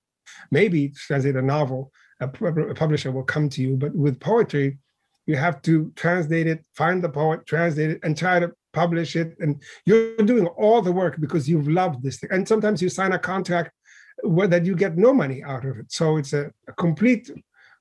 Maybe 0.50 0.88
translate 0.90 1.36
a 1.36 1.42
novel 1.42 1.92
a, 2.22 2.74
publisher 2.74 3.10
will 3.10 3.22
come 3.24 3.48
to 3.50 3.62
you. 3.62 3.76
But 3.76 3.94
with 3.94 4.20
poetry, 4.20 4.78
you 5.26 5.36
have 5.36 5.62
to 5.62 5.92
translate 5.96 6.46
it, 6.46 6.64
find 6.74 7.02
the 7.02 7.08
poet, 7.08 7.46
translate 7.46 7.90
it, 7.90 8.00
and 8.02 8.16
try 8.16 8.40
to 8.40 8.52
publish 8.72 9.16
it. 9.16 9.36
And 9.38 9.62
you're 9.86 10.16
doing 10.16 10.46
all 10.46 10.82
the 10.82 10.92
work 10.92 11.20
because 11.20 11.48
you've 11.48 11.68
loved 11.68 12.02
this 12.02 12.18
thing. 12.18 12.30
And 12.32 12.46
sometimes 12.46 12.82
you 12.82 12.88
sign 12.88 13.12
a 13.12 13.18
contract 13.18 13.70
where 14.22 14.48
that 14.48 14.64
you 14.64 14.74
get 14.74 14.96
no 14.96 15.12
money 15.12 15.42
out 15.42 15.64
of 15.64 15.78
it. 15.78 15.92
So 15.92 16.16
it's 16.16 16.32
a, 16.32 16.50
a 16.68 16.72
complete 16.72 17.30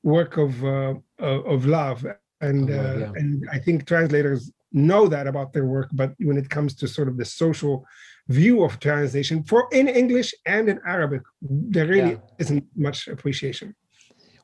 work 0.04 0.38
of 0.38 0.64
uh, 0.64 0.96
of 1.20 1.66
love. 1.66 2.06
And 2.42 2.70
oh, 2.70 2.80
uh, 2.80 2.98
yeah. 2.98 3.12
and 3.16 3.48
I 3.52 3.60
think 3.60 3.86
translators 3.86 4.52
know 4.72 5.08
that 5.08 5.28
about 5.28 5.54
their 5.54 5.66
work. 5.66 5.90
But 5.94 6.14
when 6.20 6.38
it 6.38 6.50
comes 6.50 6.74
to 6.76 6.88
sort 6.88 7.08
of 7.08 7.18
the 7.18 7.26
social 7.26 7.86
view 8.28 8.64
of 8.64 8.80
translation 8.80 9.44
for 9.44 9.68
in 9.72 9.88
English 9.88 10.34
and 10.46 10.70
in 10.70 10.80
Arabic, 10.86 11.22
there 11.42 11.88
really 11.88 12.12
yeah. 12.12 12.40
isn't 12.40 12.66
much 12.76 13.08
appreciation. 13.08 13.76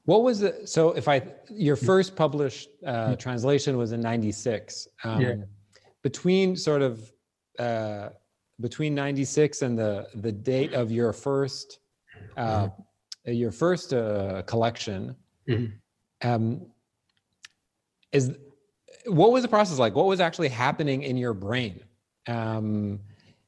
What 0.07 0.23
was 0.23 0.39
the 0.39 0.65
so 0.65 0.93
if 0.93 1.09
I 1.09 1.21
your 1.49 1.75
mm. 1.75 1.85
first 1.85 2.15
published 2.15 2.69
uh, 2.85 3.09
mm. 3.09 3.19
translation 3.19 3.75
was 3.75 3.91
in 3.91 3.99
'96. 3.99 4.87
Um, 5.03 5.21
yeah. 5.21 5.35
Between 6.01 6.55
sort 6.55 6.81
of 6.81 7.11
uh, 7.59 8.09
between 8.61 8.95
'96 8.95 9.63
and 9.63 9.77
the 9.77 10.07
the 10.15 10.31
date 10.31 10.71
of 10.71 10.93
your 10.93 11.11
first 11.11 11.79
uh, 12.37 12.67
mm-hmm. 12.67 13.33
your 13.33 13.51
first 13.51 13.93
uh, 13.93 14.43
collection, 14.43 15.13
mm-hmm. 15.45 15.75
um, 16.25 16.67
is 18.13 18.31
what 19.07 19.33
was 19.33 19.41
the 19.41 19.49
process 19.49 19.77
like? 19.77 19.93
What 19.93 20.05
was 20.05 20.21
actually 20.21 20.47
happening 20.47 21.03
in 21.03 21.17
your 21.17 21.33
brain? 21.33 21.81
Um, 22.29 23.01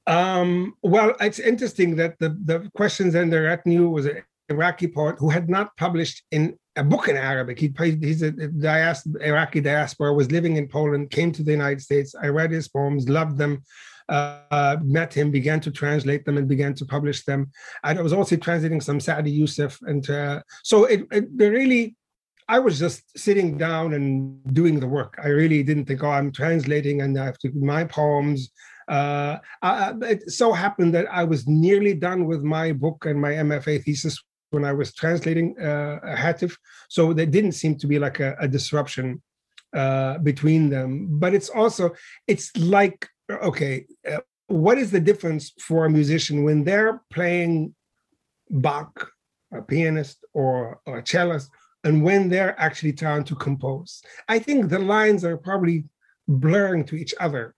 um, 0.07 0.75
well, 0.81 1.15
it's 1.21 1.39
interesting 1.39 1.95
that 1.95 2.19
the 2.19 2.37
the 2.43 2.69
questions 2.75 3.15
and 3.15 3.31
the 3.31 3.43
retinue 3.43 3.87
was 3.87 4.07
a 4.07 4.23
Iraqi 4.49 4.87
poet 4.87 5.15
who 5.19 5.29
had 5.29 5.49
not 5.49 5.75
published 5.77 6.23
in 6.31 6.57
a 6.75 6.83
book 6.83 7.07
in 7.07 7.17
Arabic. 7.17 7.59
He, 7.59 7.73
he's 7.77 8.21
a 8.21 8.31
dias- 8.31 9.07
Iraqi 9.21 9.61
diaspora, 9.61 10.13
was 10.13 10.31
living 10.31 10.55
in 10.57 10.67
Poland, 10.67 11.11
came 11.11 11.31
to 11.33 11.43
the 11.43 11.51
United 11.51 11.81
States. 11.81 12.15
I 12.15 12.27
read 12.27 12.51
his 12.51 12.67
poems, 12.67 13.09
loved 13.09 13.37
them, 13.37 13.63
uh, 14.07 14.77
met 14.81 15.13
him, 15.13 15.29
began 15.29 15.59
to 15.61 15.71
translate 15.71 16.25
them, 16.25 16.37
and 16.37 16.47
began 16.47 16.73
to 16.75 16.85
publish 16.85 17.25
them. 17.25 17.51
And 17.83 17.99
I 17.99 18.01
was 18.01 18.13
also 18.13 18.35
translating 18.37 18.81
some 18.81 18.99
Saadi 18.99 19.31
Youssef, 19.31 19.77
and 19.81 20.09
uh, 20.09 20.41
so 20.63 20.85
it, 20.85 21.01
it 21.11 21.25
really. 21.37 21.95
I 22.47 22.57
was 22.57 22.79
just 22.79 23.15
sitting 23.15 23.59
down 23.59 23.93
and 23.93 24.43
doing 24.55 24.79
the 24.79 24.87
work. 24.87 25.19
I 25.23 25.27
really 25.27 25.61
didn't 25.61 25.85
think, 25.85 26.03
oh, 26.03 26.09
I'm 26.09 26.31
translating 26.31 27.01
and 27.03 27.15
I 27.15 27.25
have 27.25 27.37
to 27.39 27.49
do 27.49 27.61
my 27.61 27.83
poems. 27.83 28.49
Uh, 28.87 29.37
I, 29.61 29.93
it 30.01 30.31
so 30.31 30.51
happened 30.51 30.95
that 30.95 31.05
I 31.11 31.25
was 31.25 31.47
nearly 31.47 31.93
done 31.93 32.25
with 32.25 32.41
my 32.41 32.71
book 32.71 33.05
and 33.05 33.21
my 33.21 33.33
MFA 33.33 33.83
thesis 33.83 34.17
when 34.51 34.65
I 34.65 34.73
was 34.73 34.93
translating 34.93 35.55
uh, 35.59 35.99
Hatif. 36.03 36.55
So 36.89 37.13
there 37.13 37.25
didn't 37.25 37.53
seem 37.53 37.77
to 37.77 37.87
be 37.87 37.99
like 37.99 38.19
a, 38.19 38.35
a 38.39 38.47
disruption 38.47 39.21
uh, 39.73 40.17
between 40.19 40.69
them. 40.69 41.07
But 41.19 41.33
it's 41.33 41.49
also, 41.49 41.91
it's 42.27 42.55
like, 42.57 43.07
okay, 43.29 43.85
uh, 44.09 44.19
what 44.47 44.77
is 44.77 44.91
the 44.91 44.99
difference 44.99 45.53
for 45.59 45.85
a 45.85 45.89
musician 45.89 46.43
when 46.43 46.63
they're 46.63 47.01
playing 47.11 47.75
Bach, 48.49 49.11
a 49.53 49.61
pianist 49.61 50.25
or, 50.33 50.79
or 50.85 50.99
a 50.99 51.03
cellist, 51.03 51.49
and 51.83 52.03
when 52.03 52.29
they're 52.29 52.59
actually 52.59 52.93
trying 52.93 53.23
to 53.25 53.35
compose? 53.35 54.01
I 54.27 54.39
think 54.39 54.69
the 54.69 54.79
lines 54.79 55.23
are 55.23 55.37
probably 55.37 55.85
blurring 56.27 56.85
to 56.85 56.95
each 56.95 57.13
other 57.19 57.55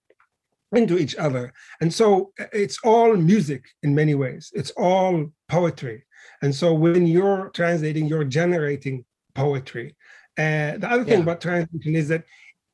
into 0.73 0.97
each 0.97 1.15
other 1.17 1.51
and 1.81 1.93
so 1.93 2.31
uh, 2.39 2.45
it's 2.53 2.79
all 2.85 3.13
music 3.17 3.65
in 3.83 3.93
many 3.93 4.15
ways 4.15 4.51
it's 4.55 4.71
all 4.71 5.29
poetry 5.49 6.05
and 6.41 6.53
so 6.53 6.73
when 6.73 7.07
you're 7.07 7.49
translating, 7.49 8.05
you're 8.07 8.23
generating 8.23 9.05
poetry. 9.33 9.95
Uh, 10.37 10.77
the 10.77 10.87
other 10.89 11.03
thing 11.03 11.19
yeah. 11.19 11.23
about 11.23 11.41
translation 11.41 11.95
is 11.95 12.07
that 12.07 12.23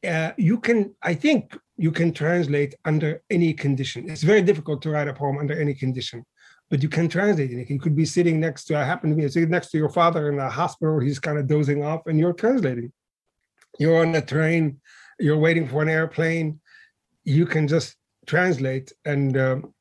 uh, 0.08 0.32
you 0.38 0.60
can, 0.60 0.96
I 1.02 1.14
think, 1.16 1.58
you 1.78 1.92
can 1.92 2.14
translate 2.14 2.76
under 2.86 3.22
any 3.30 3.54
condition. 3.54 4.10
It's 4.10 4.24
very 4.24 4.42
difficult 4.42 4.82
to 4.84 4.90
write 4.90 5.08
a 5.08 5.14
poem 5.14 5.38
under 5.38 5.60
any 5.60 5.74
condition, 5.74 6.26
but 6.70 6.82
you 6.82 6.90
can 6.90 7.10
translate 7.10 7.52
it. 7.52 7.70
You 7.70 7.80
could 7.80 7.96
be 7.96 8.06
sitting 8.06 8.40
next 8.40 8.66
to, 8.66 8.78
I 8.78 8.84
happen 8.84 9.10
to 9.10 9.16
be 9.16 9.28
sitting 9.30 9.50
next 9.50 9.72
to 9.72 9.78
your 9.78 9.90
father 9.90 10.32
in 10.32 10.40
a 10.40 10.50
hospital, 10.50 11.00
he's 11.00 11.20
kind 11.20 11.38
of 11.38 11.48
dozing 11.48 11.84
off, 11.84 12.08
and 12.08 12.20
you're 12.20 12.34
translating. 12.34 12.92
You're 13.80 14.02
on 14.02 14.16
a 14.16 14.22
train, 14.22 14.80
you're 15.20 15.38
waiting 15.38 15.68
for 15.68 15.82
an 15.82 15.90
airplane. 15.90 16.60
You 17.24 17.46
can 17.46 17.68
just 17.68 17.96
translate 18.26 18.92
and 19.06 19.38
um, 19.38 19.74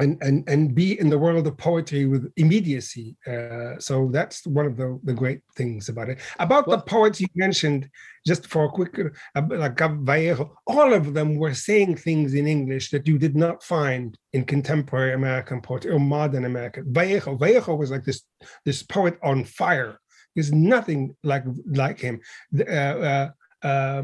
and 0.00 0.20
and 0.22 0.48
and 0.48 0.74
be 0.74 0.98
in 0.98 1.10
the 1.10 1.18
world 1.18 1.46
of 1.46 1.56
poetry 1.56 2.06
with 2.06 2.32
immediacy. 2.36 3.16
Uh, 3.26 3.78
so 3.78 4.08
that's 4.10 4.46
one 4.46 4.66
of 4.66 4.76
the, 4.76 4.98
the 5.04 5.12
great 5.12 5.40
things 5.56 5.88
about 5.88 6.08
it. 6.08 6.18
About 6.38 6.66
well, 6.66 6.78
the 6.78 6.82
poets 6.82 7.20
you 7.20 7.28
mentioned, 7.34 7.88
just 8.26 8.46
for 8.46 8.64
a 8.64 8.68
quick, 8.70 8.98
uh, 9.34 9.42
like 9.50 9.78
Vallejo, 9.78 10.56
all 10.66 10.92
of 10.92 11.14
them 11.14 11.36
were 11.36 11.54
saying 11.54 11.96
things 11.96 12.34
in 12.34 12.46
English 12.46 12.90
that 12.90 13.06
you 13.06 13.18
did 13.18 13.36
not 13.36 13.62
find 13.62 14.16
in 14.32 14.44
contemporary 14.44 15.12
American 15.12 15.60
poetry 15.60 15.90
or 15.90 16.00
modern 16.00 16.46
American. 16.46 16.84
Vallejo, 16.92 17.36
Vallejo 17.36 17.74
was 17.74 17.90
like 17.90 18.04
this 18.04 18.22
this 18.64 18.82
poet 18.82 19.18
on 19.22 19.44
fire. 19.44 20.00
There's 20.34 20.52
nothing 20.52 21.14
like 21.22 21.44
like 21.66 22.00
him. 22.00 22.20
Uh, 22.58 22.72
uh, 22.72 23.30
uh, 23.62 24.02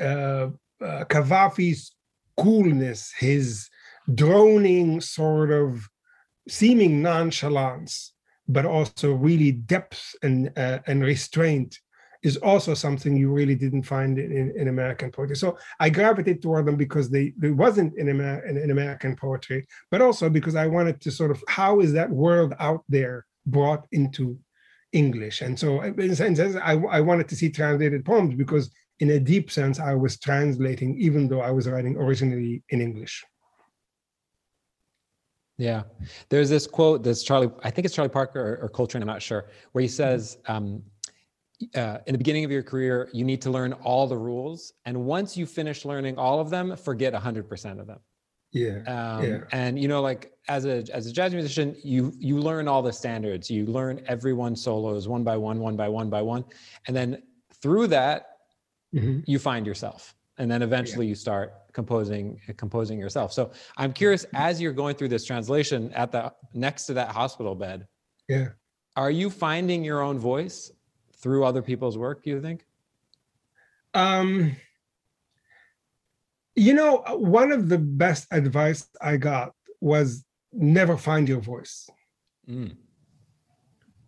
uh, 0.00 0.48
uh 0.80 1.04
Cavafy's 1.04 1.92
coolness, 2.36 3.12
his 3.16 3.68
droning 4.12 5.00
sort 5.00 5.50
of 5.50 5.88
seeming 6.48 7.02
nonchalance, 7.02 8.12
but 8.48 8.66
also 8.66 9.14
really 9.14 9.52
depth 9.52 10.14
and 10.22 10.52
uh, 10.56 10.80
and 10.86 11.02
restraint 11.02 11.78
is 12.24 12.38
also 12.38 12.72
something 12.72 13.14
you 13.14 13.30
really 13.30 13.54
didn't 13.54 13.82
find 13.82 14.18
in, 14.18 14.50
in, 14.56 14.68
American 14.68 15.12
poetry. 15.12 15.36
So 15.36 15.58
I 15.78 15.90
gravitated 15.90 16.40
toward 16.40 16.64
them 16.64 16.76
because 16.76 17.10
they, 17.10 17.34
they 17.36 17.50
wasn't 17.50 17.98
in, 17.98 18.08
Amer- 18.08 18.46
in, 18.46 18.56
in, 18.56 18.70
American 18.70 19.14
poetry, 19.14 19.66
but 19.90 20.00
also 20.00 20.30
because 20.30 20.56
I 20.56 20.66
wanted 20.66 21.02
to 21.02 21.10
sort 21.10 21.30
of 21.30 21.44
how 21.48 21.80
is 21.80 21.92
that 21.92 22.08
world 22.08 22.54
out 22.58 22.82
there 22.88 23.26
brought 23.44 23.86
into 23.92 24.38
English? 24.92 25.42
And 25.42 25.58
so 25.58 25.82
in 25.82 26.00
a 26.00 26.16
sense, 26.16 26.40
I, 26.40 26.72
I 26.72 27.02
wanted 27.02 27.28
to 27.28 27.36
see 27.36 27.50
translated 27.50 28.06
poems 28.06 28.34
because 28.34 28.70
in 29.00 29.10
a 29.10 29.20
deep 29.20 29.50
sense, 29.50 29.78
I 29.78 29.94
was 29.94 30.18
translating, 30.18 30.98
even 30.98 31.28
though 31.28 31.42
I 31.42 31.50
was 31.50 31.68
writing 31.68 31.94
originally 31.98 32.62
in 32.70 32.80
English. 32.80 33.22
Yeah. 35.56 35.82
There's 36.28 36.50
this 36.50 36.66
quote 36.66 37.02
that's 37.02 37.22
Charlie, 37.22 37.50
I 37.62 37.70
think 37.70 37.84
it's 37.84 37.94
Charlie 37.94 38.10
Parker 38.10 38.40
or, 38.40 38.64
or 38.64 38.68
Coltrane, 38.68 39.02
I'm 39.02 39.06
not 39.06 39.22
sure, 39.22 39.46
where 39.72 39.82
he 39.82 39.88
says, 39.88 40.38
um, 40.46 40.82
uh, 41.74 41.98
in 42.06 42.12
the 42.12 42.18
beginning 42.18 42.44
of 42.44 42.50
your 42.50 42.62
career, 42.62 43.08
you 43.12 43.24
need 43.24 43.40
to 43.42 43.50
learn 43.50 43.72
all 43.74 44.06
the 44.06 44.16
rules. 44.16 44.72
And 44.84 45.04
once 45.04 45.36
you 45.36 45.46
finish 45.46 45.84
learning 45.84 46.18
all 46.18 46.40
of 46.40 46.50
them, 46.50 46.76
forget 46.76 47.14
100% 47.14 47.80
of 47.80 47.86
them. 47.86 48.00
Yeah. 48.52 48.78
Um, 48.86 49.24
yeah. 49.24 49.38
And, 49.52 49.78
you 49.78 49.88
know, 49.88 50.00
like 50.00 50.32
as 50.48 50.64
a, 50.64 50.84
as 50.92 51.06
a 51.06 51.12
jazz 51.12 51.32
musician, 51.32 51.76
you, 51.82 52.12
you 52.18 52.38
learn 52.38 52.68
all 52.68 52.82
the 52.82 52.92
standards. 52.92 53.50
You 53.50 53.66
learn 53.66 54.02
everyone's 54.06 54.62
solos 54.62 55.08
one 55.08 55.24
by 55.24 55.36
one, 55.36 55.60
one 55.60 55.76
by 55.76 55.88
one 55.88 56.10
by 56.10 56.22
one. 56.22 56.44
And 56.86 56.96
then 56.96 57.22
through 57.62 57.88
that, 57.88 58.38
mm-hmm. 58.94 59.20
you 59.26 59.38
find 59.38 59.66
yourself. 59.66 60.14
And 60.38 60.50
then 60.50 60.62
eventually 60.62 61.06
yeah. 61.06 61.10
you 61.10 61.14
start 61.14 61.54
composing 61.74 62.40
composing 62.56 62.98
yourself. 62.98 63.32
So 63.32 63.50
I'm 63.76 63.92
curious, 63.92 64.24
as 64.32 64.60
you're 64.60 64.72
going 64.72 64.96
through 64.96 65.08
this 65.08 65.24
translation 65.24 65.92
at 65.92 66.12
the 66.12 66.32
next 66.54 66.86
to 66.86 66.94
that 66.94 67.08
hospital 67.08 67.54
bed, 67.54 67.86
yeah, 68.28 68.48
are 68.96 69.10
you 69.10 69.28
finding 69.28 69.84
your 69.84 70.00
own 70.00 70.18
voice 70.18 70.72
through 71.16 71.44
other 71.44 71.60
people's 71.60 71.98
work? 71.98 72.22
Do 72.22 72.30
you 72.30 72.40
think? 72.40 72.64
Um, 73.92 74.56
you 76.54 76.74
know, 76.74 77.02
one 77.08 77.52
of 77.52 77.68
the 77.68 77.78
best 77.78 78.26
advice 78.30 78.88
I 79.00 79.16
got 79.16 79.52
was 79.80 80.24
never 80.52 80.96
find 80.96 81.28
your 81.28 81.40
voice. 81.40 81.90
Mm. 82.48 82.76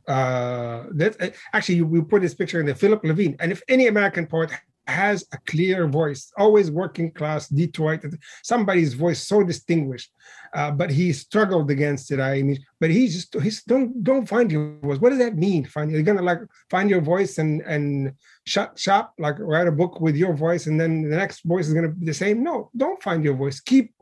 Uh, 0.06 0.84
that 0.92 1.34
actually 1.52 1.82
we 1.82 2.00
put 2.00 2.22
this 2.22 2.34
picture 2.34 2.60
in 2.60 2.66
the 2.66 2.74
Philip 2.74 3.02
Levine, 3.02 3.36
and 3.40 3.50
if 3.50 3.60
any 3.68 3.88
American 3.88 4.26
poet 4.26 4.52
has 4.86 5.24
a 5.32 5.38
clear 5.46 5.86
voice, 5.86 6.32
always 6.38 6.70
working 6.70 7.10
class, 7.10 7.48
Detroit, 7.48 8.04
somebody's 8.42 8.94
voice 8.94 9.26
so 9.26 9.42
distinguished. 9.42 10.10
Uh, 10.54 10.70
but 10.70 10.90
he 10.90 11.12
struggled 11.12 11.70
against 11.70 12.10
it. 12.10 12.20
I 12.20 12.42
mean, 12.42 12.58
but 12.80 12.90
he 12.90 13.08
just 13.08 13.34
he's 13.40 13.62
don't 13.64 14.02
don't 14.02 14.26
find 14.26 14.50
your 14.50 14.78
voice. 14.78 14.98
What 14.98 15.10
does 15.10 15.18
that 15.18 15.36
mean? 15.36 15.66
Find 15.66 15.90
you're 15.90 16.02
gonna 16.02 16.22
like 16.22 16.38
find 16.70 16.88
your 16.88 17.00
voice 17.00 17.38
and 17.38 17.60
and 17.62 18.12
shut 18.46 18.78
shop 18.78 19.12
like 19.18 19.36
write 19.38 19.68
a 19.68 19.72
book 19.72 20.00
with 20.00 20.16
your 20.16 20.34
voice, 20.34 20.66
and 20.66 20.80
then 20.80 21.02
the 21.02 21.16
next 21.16 21.44
voice 21.44 21.66
is 21.66 21.74
gonna 21.74 21.88
be 21.88 22.06
the 22.06 22.14
same. 22.14 22.42
No, 22.42 22.70
don't 22.76 23.02
find 23.02 23.24
your 23.24 23.34
voice. 23.34 23.60
Keep 23.60 23.92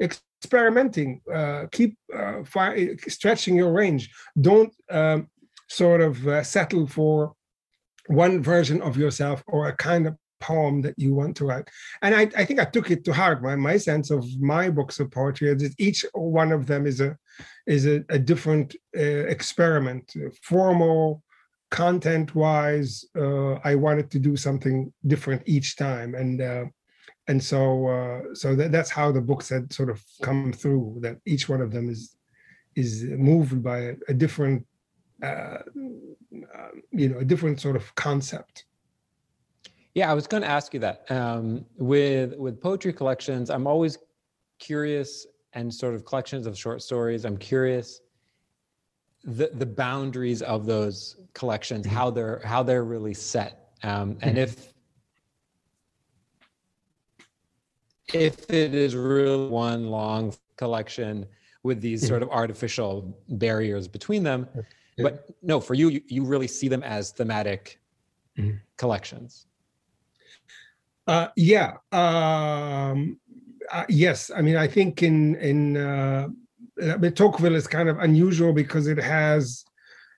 experimenting. 0.00 1.20
Uh, 1.32 1.66
keep 1.72 1.96
uh, 2.14 2.44
fi- 2.44 2.96
stretching 3.08 3.56
your 3.56 3.72
range. 3.72 4.10
Don't 4.40 4.72
um, 4.90 5.28
sort 5.68 6.00
of 6.00 6.26
uh, 6.28 6.42
settle 6.42 6.86
for 6.86 7.34
one 8.06 8.42
version 8.42 8.82
of 8.82 8.96
yourself 8.96 9.42
or 9.46 9.68
a 9.68 9.76
kind 9.76 10.06
of 10.06 10.16
poem 10.50 10.76
that 10.84 10.96
you 11.04 11.10
want 11.20 11.34
to 11.36 11.46
write. 11.48 11.68
And 12.02 12.12
I, 12.20 12.22
I 12.40 12.44
think 12.44 12.58
I 12.60 12.66
took 12.74 12.90
it 12.90 13.02
to 13.04 13.12
heart. 13.20 13.42
My, 13.42 13.56
my 13.70 13.76
sense 13.90 14.08
of 14.16 14.22
my 14.54 14.64
books 14.78 14.96
of 15.00 15.10
poetry 15.10 15.48
is 15.52 15.62
that 15.62 15.74
each 15.88 16.00
one 16.12 16.50
of 16.52 16.62
them 16.70 16.82
is 16.92 17.00
a 17.00 17.10
is 17.66 17.86
a, 17.94 17.96
a 18.18 18.18
different 18.30 18.68
uh, 19.04 19.24
experiment, 19.36 20.06
formal, 20.50 21.22
content 21.70 22.28
wise. 22.34 22.92
Uh, 23.24 23.54
I 23.70 23.74
wanted 23.86 24.06
to 24.12 24.18
do 24.28 24.34
something 24.46 24.76
different 25.12 25.42
each 25.56 25.68
time, 25.76 26.10
and 26.22 26.36
uh, 26.52 26.66
and 27.30 27.42
so 27.50 27.60
uh, 27.96 28.20
so 28.40 28.54
that, 28.58 28.70
that's 28.74 28.92
how 28.98 29.08
the 29.12 29.26
books 29.30 29.48
had 29.54 29.72
sort 29.72 29.90
of 29.94 29.98
come 30.22 30.52
through. 30.52 30.84
That 31.04 31.16
each 31.32 31.48
one 31.48 31.62
of 31.66 31.70
them 31.74 31.86
is 31.94 32.02
is 32.82 32.92
moved 33.30 33.62
by 33.70 33.78
a, 33.90 33.94
a 34.12 34.14
different 34.24 34.60
uh, 35.28 35.60
um, 36.56 36.74
you 37.00 37.08
know 37.08 37.18
a 37.24 37.28
different 37.32 37.60
sort 37.60 37.76
of 37.76 37.84
concept 37.94 38.54
yeah 39.94 40.10
i 40.10 40.14
was 40.14 40.26
going 40.26 40.42
to 40.42 40.48
ask 40.48 40.74
you 40.74 40.80
that 40.80 41.10
um, 41.10 41.64
with 41.78 42.36
with 42.36 42.60
poetry 42.60 42.92
collections 42.92 43.50
i'm 43.50 43.66
always 43.66 43.98
curious 44.58 45.26
and 45.54 45.72
sort 45.72 45.94
of 45.94 46.04
collections 46.04 46.46
of 46.46 46.58
short 46.58 46.82
stories 46.82 47.24
i'm 47.24 47.36
curious 47.36 48.00
the 49.24 49.50
the 49.54 49.66
boundaries 49.66 50.42
of 50.42 50.66
those 50.66 51.16
collections 51.32 51.86
mm-hmm. 51.86 51.96
how 51.96 52.10
they're 52.10 52.40
how 52.44 52.62
they're 52.62 52.84
really 52.84 53.14
set 53.14 53.70
um, 53.82 54.16
and 54.20 54.36
mm-hmm. 54.36 54.38
if 54.38 54.72
if 58.12 58.50
it 58.50 58.74
is 58.74 58.94
really 58.94 59.48
one 59.48 59.88
long 59.88 60.34
collection 60.56 61.26
with 61.62 61.80
these 61.80 62.02
mm-hmm. 62.02 62.08
sort 62.08 62.22
of 62.22 62.28
artificial 62.28 63.16
barriers 63.28 63.88
between 63.88 64.22
them 64.22 64.46
but 64.98 65.28
no 65.42 65.58
for 65.58 65.74
you, 65.74 65.88
you, 65.88 66.00
you 66.06 66.24
really 66.24 66.46
see 66.46 66.68
them 66.68 66.82
as 66.82 67.10
thematic 67.10 67.80
collections 68.76 69.46
uh, 71.06 71.28
yeah 71.36 71.72
um, 71.92 73.18
uh, 73.70 73.84
yes 73.88 74.30
i 74.36 74.40
mean 74.40 74.56
i 74.56 74.66
think 74.66 75.02
in 75.02 75.36
in 75.36 75.76
uh, 75.76 76.28
Tocqueville 77.14 77.54
is 77.54 77.66
kind 77.66 77.88
of 77.88 77.98
unusual 77.98 78.52
because 78.52 78.86
it 78.86 78.98
has 78.98 79.64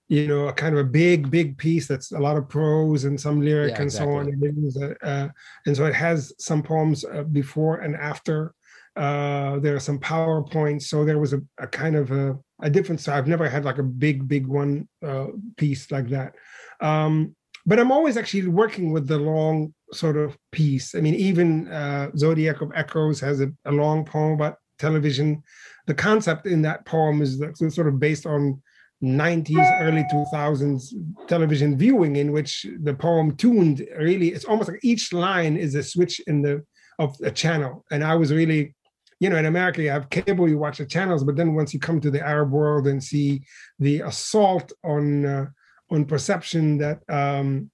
you 0.08 0.26
know 0.28 0.48
a 0.48 0.52
kind 0.52 0.74
of 0.74 0.80
a 0.80 0.88
big 0.88 1.30
big 1.30 1.58
piece 1.58 1.86
that's 1.86 2.12
a 2.12 2.18
lot 2.18 2.36
of 2.36 2.48
prose 2.48 3.04
and 3.04 3.20
some 3.20 3.40
lyric 3.40 3.72
yeah, 3.72 3.76
and 3.76 3.84
exactly. 3.84 4.12
so 4.12 4.18
on 4.18 4.28
and, 4.28 4.96
uh, 5.02 5.28
and 5.66 5.76
so 5.76 5.84
it 5.84 5.94
has 5.94 6.32
some 6.38 6.62
poems 6.62 7.04
uh, 7.04 7.24
before 7.24 7.78
and 7.78 7.96
after 7.96 8.54
uh, 8.96 9.58
there 9.58 9.76
are 9.76 9.80
some 9.80 9.98
powerpoints 9.98 10.84
so 10.84 11.04
there 11.04 11.18
was 11.18 11.32
a, 11.32 11.42
a 11.58 11.66
kind 11.66 11.96
of 11.96 12.10
a 12.10 12.38
a 12.62 12.70
different 12.70 13.00
style. 13.00 13.18
I've 13.18 13.28
never 13.28 13.48
had 13.48 13.64
like 13.64 13.78
a 13.78 13.82
big, 13.82 14.26
big 14.26 14.46
one 14.46 14.88
uh, 15.04 15.26
piece 15.56 15.90
like 15.90 16.08
that. 16.08 16.34
Um, 16.80 17.34
but 17.66 17.80
I'm 17.80 17.92
always 17.92 18.16
actually 18.16 18.46
working 18.46 18.92
with 18.92 19.08
the 19.08 19.18
long 19.18 19.74
sort 19.92 20.16
of 20.16 20.36
piece. 20.52 20.94
I 20.94 21.00
mean, 21.00 21.14
even 21.14 21.68
uh, 21.68 22.10
Zodiac 22.16 22.60
of 22.60 22.70
Echoes 22.74 23.20
has 23.20 23.40
a, 23.40 23.48
a 23.64 23.72
long 23.72 24.04
poem 24.04 24.32
about 24.32 24.56
television. 24.78 25.42
The 25.86 25.94
concept 25.94 26.46
in 26.46 26.62
that 26.62 26.86
poem 26.86 27.22
is 27.22 27.42
sort 27.68 27.88
of 27.88 27.98
based 27.98 28.24
on 28.26 28.62
90s, 29.02 29.80
early 29.82 30.04
2000s 30.12 30.94
television 31.26 31.76
viewing, 31.76 32.16
in 32.16 32.32
which 32.32 32.66
the 32.82 32.94
poem 32.94 33.36
tuned 33.36 33.86
really, 33.98 34.28
it's 34.28 34.44
almost 34.44 34.70
like 34.70 34.80
each 34.82 35.12
line 35.12 35.56
is 35.56 35.74
a 35.74 35.82
switch 35.82 36.20
in 36.26 36.42
the 36.42 36.64
of 36.98 37.14
a 37.22 37.30
channel. 37.30 37.84
And 37.90 38.02
I 38.02 38.14
was 38.14 38.32
really 38.32 38.74
you 39.18 39.30
know, 39.30 39.36
in 39.36 39.46
America, 39.46 39.82
you 39.82 39.90
have 39.90 40.10
cable, 40.10 40.48
you 40.48 40.58
watch 40.58 40.78
the 40.78 40.84
channels, 40.84 41.24
but 41.24 41.36
then 41.36 41.54
once 41.54 41.72
you 41.72 41.80
come 41.80 42.00
to 42.00 42.10
the 42.10 42.20
Arab 42.20 42.50
world 42.50 42.86
and 42.86 43.02
see 43.02 43.42
the 43.78 44.00
assault 44.00 44.72
on 44.84 45.24
uh, 45.24 45.46
on 45.90 46.04
perception 46.04 46.78
that 46.78 47.00
um, 47.08 47.70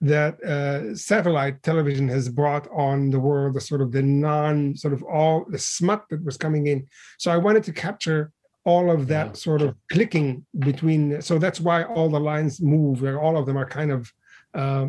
that 0.00 0.40
uh, 0.44 0.94
satellite 0.94 1.62
television 1.62 2.08
has 2.08 2.28
brought 2.28 2.68
on 2.70 3.10
the 3.10 3.18
world, 3.18 3.54
the 3.54 3.60
sort 3.60 3.80
of 3.80 3.90
the 3.90 4.02
non, 4.02 4.76
sort 4.76 4.94
of 4.94 5.02
all 5.02 5.44
the 5.48 5.58
smut 5.58 6.04
that 6.10 6.24
was 6.24 6.36
coming 6.36 6.68
in. 6.68 6.86
So 7.18 7.32
I 7.32 7.36
wanted 7.36 7.64
to 7.64 7.72
capture 7.72 8.30
all 8.64 8.90
of 8.90 9.08
that 9.08 9.26
yeah. 9.26 9.32
sort 9.32 9.62
of 9.62 9.74
clicking 9.90 10.46
between. 10.58 11.20
So 11.20 11.38
that's 11.38 11.60
why 11.60 11.82
all 11.82 12.08
the 12.08 12.20
lines 12.20 12.60
move. 12.60 13.02
Where 13.02 13.20
all 13.20 13.36
of 13.36 13.46
them 13.46 13.56
are 13.56 13.68
kind 13.68 13.90
of 13.90 14.12
uh, 14.54 14.88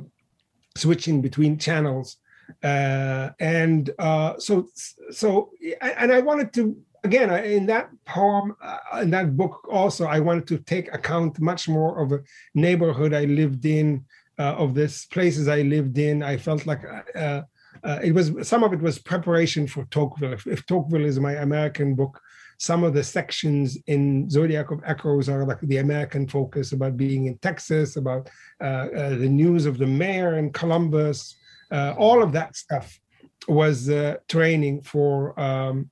switching 0.76 1.22
between 1.22 1.58
channels 1.58 2.18
uh, 2.64 3.30
and 3.40 3.90
uh, 4.00 4.38
so 4.38 4.68
so 5.12 5.52
and 5.82 6.12
I 6.12 6.20
wanted 6.20 6.54
to 6.54 6.78
again 7.04 7.30
in 7.46 7.66
that 7.66 7.90
poem 8.06 8.56
uh, 8.62 9.00
in 9.02 9.10
that 9.12 9.36
book 9.38 9.68
also 9.70 10.06
I 10.06 10.20
wanted 10.20 10.48
to 10.48 10.58
take 10.60 10.94
account 10.94 11.40
much 11.40 11.68
more 11.70 12.02
of 12.02 12.12
a 12.12 12.20
neighborhood 12.54 13.14
I 13.14 13.26
lived 13.26 13.66
in 13.66 14.06
uh, 14.40 14.56
of 14.58 14.74
this 14.74 15.06
places 15.06 15.50
I 15.50 15.64
lived 15.64 15.98
in. 15.98 16.24
I 16.24 16.38
felt 16.38 16.66
like. 16.66 16.82
Uh, 17.14 17.42
uh, 17.84 18.00
it 18.04 18.14
was 18.14 18.32
some 18.48 18.64
of 18.64 18.74
it 18.74 18.82
was 18.82 18.98
preparation 18.98 19.68
for 19.68 19.86
Tocqueville. 19.86 20.34
If, 20.34 20.48
if 20.48 20.66
Tocqueville 20.66 21.06
is 21.06 21.20
my 21.20 21.34
American 21.34 21.94
book, 21.94 22.20
some 22.58 22.84
of 22.84 22.94
the 22.94 23.04
sections 23.04 23.78
in 23.88 24.30
Zodiac 24.30 24.72
of 24.72 24.82
Echoes 24.86 25.30
are 25.30 25.46
like 25.46 25.62
the 25.62 25.78
American 25.78 26.28
focus 26.28 26.72
about 26.72 26.98
being 26.98 27.28
in 27.28 27.38
Texas, 27.38 27.96
about 27.96 28.30
uh, 28.60 28.64
uh, 28.64 29.10
the 29.10 29.30
news 29.30 29.66
of 29.66 29.78
the 29.78 29.88
mayor 29.88 30.38
in 30.38 30.52
Columbus, 30.52 31.36
all 31.72 32.24
of 32.24 32.32
that 32.32 32.56
stuff 32.56 33.00
was 33.48 33.90
training 34.28 34.82
for 34.82 35.40
um, 35.40 35.90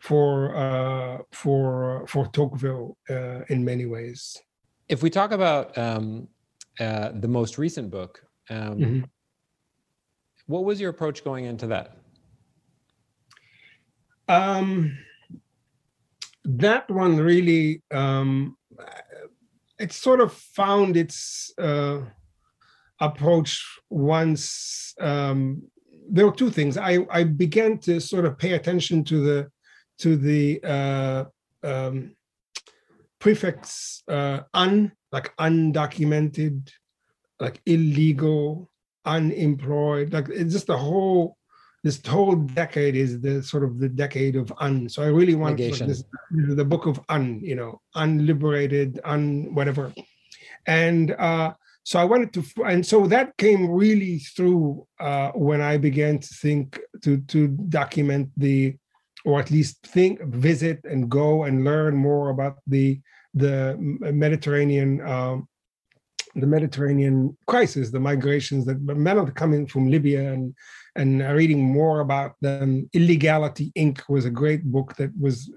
for 0.00 0.56
uh, 0.56 1.18
for 1.30 2.06
for 2.08 2.26
Tocqueville 2.26 2.96
uh, 3.08 3.40
in 3.48 3.64
many 3.64 3.86
ways. 3.86 4.36
If 4.88 5.02
we 5.02 5.10
talk 5.10 5.30
about 5.30 5.76
um, 5.78 6.28
uh, 6.80 7.10
the 7.14 7.28
most 7.28 7.58
recent 7.58 7.90
book, 7.90 8.24
um, 8.48 8.78
mm-hmm. 8.78 9.00
what 10.46 10.64
was 10.64 10.80
your 10.80 10.90
approach 10.90 11.22
going 11.22 11.44
into 11.44 11.66
that? 11.68 11.96
Um, 14.28 14.96
that 16.44 16.90
one 16.90 17.16
really, 17.18 17.82
um, 17.90 18.56
it 19.78 19.92
sort 19.92 20.20
of 20.20 20.32
found 20.32 20.96
its 20.96 21.52
uh, 21.58 22.00
approach 23.00 23.64
once 23.90 24.94
um, 25.00 25.62
there 26.08 26.26
were 26.26 26.34
two 26.34 26.50
things. 26.50 26.76
I, 26.76 27.06
I 27.10 27.24
began 27.24 27.78
to 27.78 28.00
sort 28.00 28.24
of 28.24 28.36
pay 28.36 28.52
attention 28.52 29.04
to 29.04 29.22
the 29.22 29.50
to 30.00 30.16
the 30.16 30.60
uh, 30.64 31.24
um, 31.62 32.14
prefix 33.18 34.02
uh, 34.08 34.40
un, 34.54 34.92
like 35.12 35.34
undocumented, 35.36 36.70
like 37.38 37.60
illegal, 37.66 38.70
unemployed. 39.04 40.12
Like 40.12 40.28
it's 40.28 40.52
just 40.52 40.66
the 40.66 40.76
whole 40.76 41.36
this 41.82 42.04
whole 42.04 42.36
decade 42.36 42.94
is 42.94 43.20
the 43.20 43.42
sort 43.42 43.64
of 43.64 43.78
the 43.78 43.88
decade 43.88 44.36
of 44.36 44.52
un. 44.58 44.88
So 44.88 45.02
I 45.02 45.06
really 45.06 45.34
want 45.34 45.58
like 45.58 45.78
this, 45.78 46.04
the 46.30 46.64
book 46.64 46.86
of 46.86 47.00
un, 47.08 47.40
you 47.42 47.54
know, 47.54 47.80
unliberated, 47.94 49.00
un 49.04 49.54
whatever. 49.54 49.92
And 50.66 51.12
uh, 51.12 51.54
so 51.84 51.98
I 51.98 52.04
wanted 52.04 52.32
to, 52.34 52.44
and 52.64 52.84
so 52.84 53.06
that 53.06 53.36
came 53.38 53.70
really 53.70 54.18
through 54.18 54.86
uh, 54.98 55.30
when 55.30 55.62
I 55.62 55.78
began 55.78 56.18
to 56.18 56.28
think 56.28 56.78
to 57.02 57.18
to 57.18 57.48
document 57.48 58.30
the, 58.36 58.76
or 59.24 59.40
at 59.40 59.50
least 59.50 59.86
think, 59.86 60.22
visit, 60.22 60.80
and 60.84 61.10
go 61.10 61.44
and 61.44 61.64
learn 61.64 61.96
more 61.96 62.30
about 62.30 62.58
the 62.66 63.00
the 63.34 63.76
Mediterranean. 63.78 65.00
Um, 65.06 65.48
the 66.36 66.46
Mediterranean 66.46 67.36
crisis, 67.48 67.90
the 67.90 67.98
migrations 67.98 68.64
that 68.66 68.80
men 68.80 69.18
are 69.18 69.28
coming 69.32 69.66
from 69.66 69.90
Libya 69.90 70.32
and 70.32 70.54
and 70.94 71.20
reading 71.34 71.60
more 71.60 72.00
about 72.00 72.34
them. 72.40 72.88
Illegality 72.92 73.72
Inc. 73.76 74.02
was 74.08 74.24
a 74.24 74.30
great 74.30 74.64
book 74.64 74.94
that 74.96 75.10
was 75.18 75.50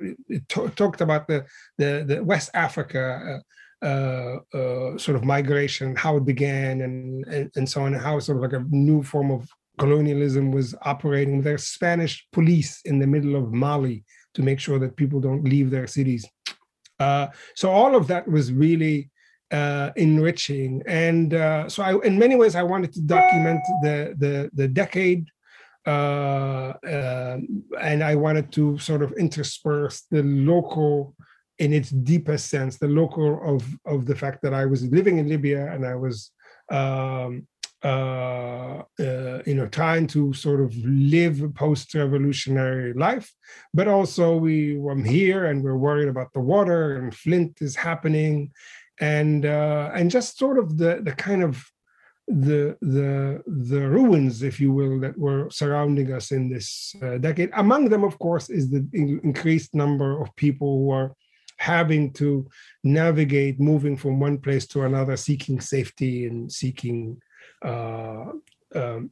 t- 0.49 0.69
talked 0.75 1.01
about 1.01 1.27
the 1.27 1.45
the, 1.77 2.03
the 2.07 2.23
West 2.23 2.49
Africa 2.55 3.41
uh, 3.83 3.85
uh, 3.85 4.39
uh, 4.53 4.97
sort 4.97 5.17
of 5.17 5.25
migration, 5.25 5.95
how 5.95 6.15
it 6.15 6.25
began, 6.25 6.81
and, 6.81 7.25
and, 7.27 7.51
and 7.55 7.69
so 7.69 7.83
on, 7.83 7.93
how 7.93 8.17
sort 8.19 8.37
of 8.37 8.43
like 8.43 8.53
a 8.53 8.65
new 8.69 9.03
form 9.03 9.29
of 9.29 9.47
colonialism 9.77 10.51
was 10.51 10.75
operating. 10.83 11.41
There's 11.41 11.67
Spanish 11.67 12.25
police 12.31 12.81
in 12.85 12.99
the 12.99 13.07
middle 13.07 13.35
of 13.35 13.53
Mali 13.53 14.03
to 14.35 14.41
make 14.41 14.59
sure 14.59 14.79
that 14.79 14.95
people 14.95 15.19
don't 15.19 15.43
leave 15.43 15.69
their 15.69 15.87
cities. 15.87 16.25
Uh, 16.99 17.27
so 17.55 17.71
all 17.71 17.95
of 17.95 18.07
that 18.07 18.27
was 18.27 18.51
really 18.51 19.09
uh, 19.51 19.91
enriching. 19.95 20.81
And 20.87 21.33
uh, 21.33 21.69
so, 21.69 21.83
I, 21.83 21.99
in 22.05 22.17
many 22.17 22.35
ways, 22.35 22.55
I 22.55 22.63
wanted 22.63 22.91
to 22.93 23.01
document 23.01 23.61
the 23.83 24.15
the 24.17 24.49
the 24.53 24.67
decade, 24.67 25.27
uh, 25.85 26.73
uh, 26.95 27.37
and 27.79 28.03
I 28.03 28.15
wanted 28.15 28.51
to 28.53 28.77
sort 28.79 29.03
of 29.03 29.13
intersperse 29.13 30.03
the 30.09 30.23
local, 30.23 31.15
in 31.59 31.71
its 31.71 31.89
deepest 31.89 32.49
sense, 32.49 32.77
the 32.77 32.87
local 32.87 33.39
of 33.55 33.63
of 33.85 34.05
the 34.05 34.15
fact 34.15 34.41
that 34.43 34.53
I 34.53 34.65
was 34.65 34.85
living 34.85 35.19
in 35.19 35.29
Libya 35.29 35.71
and 35.71 35.85
I 35.85 35.95
was. 35.95 36.31
Um, 36.71 37.47
uh, 37.83 38.83
uh, 38.99 39.41
you 39.45 39.55
know, 39.55 39.67
trying 39.67 40.07
to 40.07 40.33
sort 40.33 40.61
of 40.61 40.73
live 40.85 41.41
a 41.41 41.49
post-revolutionary 41.49 42.93
life, 42.93 43.31
but 43.73 43.87
also 43.87 44.37
we 44.37 44.77
I'm 44.89 45.03
here 45.03 45.45
and 45.45 45.63
we're 45.63 45.75
worried 45.77 46.07
about 46.07 46.31
the 46.33 46.39
water 46.39 46.97
and 46.97 47.13
Flint 47.13 47.61
is 47.61 47.75
happening, 47.75 48.51
and 49.01 49.45
uh, 49.45 49.91
and 49.93 50.09
just 50.09 50.37
sort 50.37 50.57
of 50.57 50.77
the 50.77 51.01
the 51.03 51.11
kind 51.11 51.43
of 51.43 51.63
the 52.27 52.77
the 52.81 53.43
the 53.47 53.87
ruins, 53.89 54.43
if 54.43 54.59
you 54.61 54.71
will, 54.71 54.99
that 55.01 55.17
were 55.17 55.49
surrounding 55.49 56.13
us 56.13 56.31
in 56.31 56.49
this 56.49 56.95
uh, 57.01 57.17
decade. 57.17 57.49
Among 57.53 57.89
them, 57.89 58.03
of 58.03 58.17
course, 58.17 58.49
is 58.49 58.69
the 58.69 58.87
in- 58.93 59.19
increased 59.23 59.75
number 59.75 60.21
of 60.21 60.33
people 60.37 60.77
who 60.77 60.91
are 60.91 61.13
having 61.57 62.11
to 62.13 62.47
navigate, 62.83 63.59
moving 63.59 63.97
from 63.97 64.19
one 64.19 64.37
place 64.37 64.65
to 64.67 64.83
another, 64.83 65.17
seeking 65.17 65.59
safety 65.59 66.25
and 66.25 66.51
seeking 66.51 67.21
um, 67.63 69.11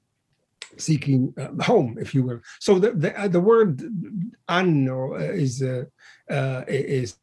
seeking 0.77 1.33
uh, 1.37 1.63
home, 1.63 1.97
if 1.99 2.13
you 2.13 2.23
will. 2.23 2.41
So 2.59 2.79
the 2.79 2.91
the, 2.91 3.19
uh, 3.19 3.27
the 3.27 3.39
word 3.39 3.81
anno 4.47 5.15
is 5.15 5.61
uh, 5.61 5.85
uh, 6.29 6.63
is. 6.67 7.17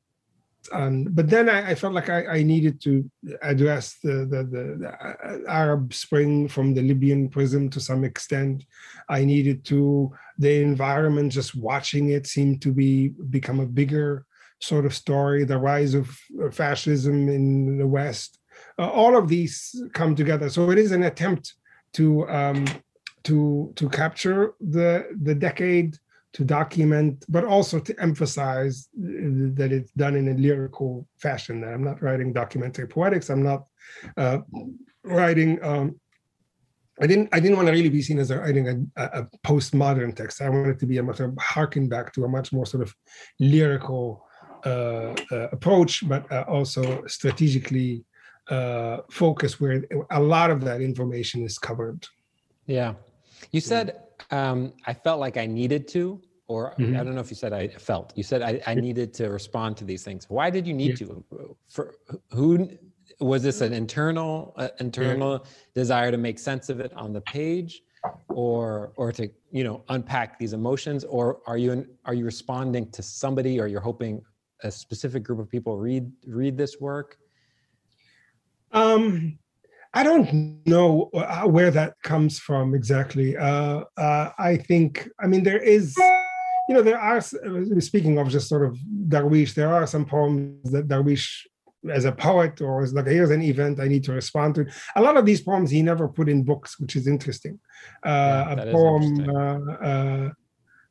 Um, 0.70 1.04
but 1.04 1.30
then 1.30 1.48
I, 1.48 1.70
I 1.70 1.74
felt 1.74 1.94
like 1.94 2.10
I, 2.10 2.26
I, 2.26 2.42
needed 2.42 2.82
to 2.82 3.10
address 3.40 3.96
the, 4.02 4.26
the, 4.28 4.44
the, 4.44 5.48
Arab 5.48 5.94
Spring 5.94 6.46
from 6.46 6.74
the 6.74 6.82
Libyan 6.82 7.30
prism 7.30 7.70
to 7.70 7.80
some 7.80 8.04
extent. 8.04 8.66
I 9.08 9.24
needed 9.24 9.64
to 9.66 10.12
the 10.36 10.60
environment, 10.60 11.32
just 11.32 11.54
watching 11.54 12.10
it 12.10 12.26
seemed 12.26 12.60
to 12.62 12.72
be 12.72 13.14
become 13.30 13.60
a 13.60 13.66
bigger 13.66 14.26
sort 14.60 14.84
of 14.84 14.92
story. 14.92 15.44
The 15.44 15.56
rise 15.56 15.94
of 15.94 16.14
fascism 16.50 17.30
in 17.30 17.78
the 17.78 17.86
West, 17.86 18.38
uh, 18.78 18.88
all 18.88 19.16
of 19.16 19.28
these 19.28 19.82
come 19.92 20.14
together. 20.14 20.48
So 20.48 20.70
it 20.70 20.78
is 20.78 20.92
an 20.92 21.04
attempt 21.04 21.54
to 21.94 22.28
um, 22.28 22.66
to 23.24 23.72
to 23.76 23.88
capture 23.88 24.54
the 24.60 25.06
the 25.22 25.34
decade, 25.34 25.98
to 26.34 26.44
document, 26.44 27.24
but 27.28 27.44
also 27.44 27.78
to 27.78 28.00
emphasize 28.00 28.88
that 28.94 29.72
it's 29.72 29.92
done 29.92 30.14
in 30.14 30.28
a 30.28 30.34
lyrical 30.34 31.06
fashion. 31.18 31.60
That 31.60 31.74
I'm 31.74 31.84
not 31.84 32.02
writing 32.02 32.32
documentary 32.32 32.86
poetics. 32.86 33.30
I'm 33.30 33.42
not 33.42 33.64
uh, 34.16 34.38
writing. 35.02 35.62
Um, 35.62 36.00
I 37.00 37.06
didn't. 37.06 37.28
I 37.32 37.40
didn't 37.40 37.56
want 37.56 37.68
to 37.68 37.72
really 37.72 37.88
be 37.88 38.02
seen 38.02 38.18
as 38.18 38.32
writing 38.32 38.88
a, 38.96 39.02
a, 39.02 39.26
postmodern 39.46 40.14
text. 40.14 40.42
I 40.42 40.48
wanted 40.48 40.78
to 40.80 40.86
be 40.86 40.98
a 40.98 41.02
much 41.02 41.20
harken 41.38 41.88
back 41.88 42.12
to 42.14 42.24
a 42.24 42.28
much 42.28 42.52
more 42.52 42.66
sort 42.66 42.82
of 42.82 42.94
lyrical 43.38 44.24
uh, 44.66 45.14
uh, 45.30 45.48
approach, 45.52 46.08
but 46.08 46.30
uh, 46.32 46.44
also 46.48 47.06
strategically 47.06 48.04
uh, 48.48 48.98
focus 49.10 49.60
where 49.60 49.84
a 50.10 50.20
lot 50.20 50.50
of 50.50 50.62
that 50.62 50.80
information 50.80 51.42
is 51.44 51.58
covered. 51.58 52.06
Yeah. 52.66 52.94
You 53.52 53.60
said, 53.60 54.00
um, 54.30 54.72
I 54.86 54.94
felt 54.94 55.20
like 55.20 55.36
I 55.36 55.46
needed 55.46 55.88
to, 55.88 56.20
or 56.48 56.74
mm-hmm. 56.78 56.96
I 56.96 57.04
don't 57.04 57.14
know 57.14 57.20
if 57.20 57.30
you 57.30 57.36
said 57.36 57.52
I 57.52 57.68
felt, 57.68 58.12
you 58.16 58.22
said 58.22 58.42
I, 58.42 58.60
I 58.66 58.74
needed 58.74 59.12
to 59.14 59.28
respond 59.28 59.76
to 59.78 59.84
these 59.84 60.02
things. 60.02 60.26
Why 60.28 60.50
did 60.50 60.66
you 60.66 60.74
need 60.74 61.00
yeah. 61.00 61.06
to? 61.08 61.56
For 61.68 61.94
who 62.32 62.70
was 63.20 63.42
this 63.42 63.60
an 63.60 63.72
internal, 63.72 64.54
uh, 64.56 64.68
internal 64.80 65.32
yeah. 65.32 65.50
desire 65.74 66.10
to 66.10 66.18
make 66.18 66.38
sense 66.38 66.68
of 66.68 66.80
it 66.80 66.92
on 66.94 67.12
the 67.12 67.20
page? 67.20 67.82
or 68.28 68.92
or 68.96 69.12
to 69.12 69.28
you 69.50 69.64
know 69.64 69.82
unpack 69.88 70.38
these 70.38 70.52
emotions 70.52 71.04
or 71.04 71.40
are 71.46 71.58
you 71.58 71.86
are 72.04 72.14
you 72.14 72.24
responding 72.24 72.88
to 72.90 73.02
somebody 73.02 73.60
or 73.60 73.66
you're 73.66 73.80
hoping 73.80 74.22
a 74.62 74.70
specific 74.70 75.22
group 75.22 75.38
of 75.38 75.48
people 75.48 75.76
read 75.76 76.10
read 76.26 76.56
this 76.56 76.80
work 76.80 77.18
um, 78.72 79.38
I 79.94 80.02
don't 80.02 80.60
know 80.66 81.10
uh, 81.14 81.44
where 81.44 81.70
that 81.70 81.94
comes 82.02 82.38
from 82.38 82.74
exactly. 82.74 83.36
Uh, 83.36 83.84
uh, 83.96 84.30
I 84.38 84.56
think, 84.56 85.08
I 85.18 85.26
mean, 85.26 85.42
there 85.42 85.58
is, 85.58 85.96
you 86.68 86.74
know, 86.74 86.82
there 86.82 87.00
are, 87.00 87.18
uh, 87.18 87.80
speaking 87.80 88.18
of 88.18 88.28
just 88.28 88.48
sort 88.48 88.66
of 88.66 88.78
Darwish, 89.08 89.54
there 89.54 89.72
are 89.72 89.86
some 89.86 90.04
poems 90.04 90.70
that 90.70 90.88
Darwish, 90.88 91.46
as 91.90 92.04
a 92.04 92.12
poet 92.12 92.60
or 92.60 92.82
as 92.82 92.92
like, 92.92 93.06
here's 93.06 93.30
an 93.30 93.40
event 93.40 93.80
I 93.80 93.88
need 93.88 94.04
to 94.04 94.12
respond 94.12 94.56
to. 94.56 94.66
A 94.96 95.02
lot 95.02 95.16
of 95.16 95.24
these 95.24 95.40
poems 95.40 95.70
he 95.70 95.80
never 95.80 96.06
put 96.06 96.28
in 96.28 96.42
books, 96.42 96.78
which 96.78 96.94
is 96.94 97.06
interesting. 97.06 97.58
Uh, 98.04 98.54
yeah, 98.56 98.62
a 98.62 98.72
poem, 98.72 99.30
uh, 99.82 100.28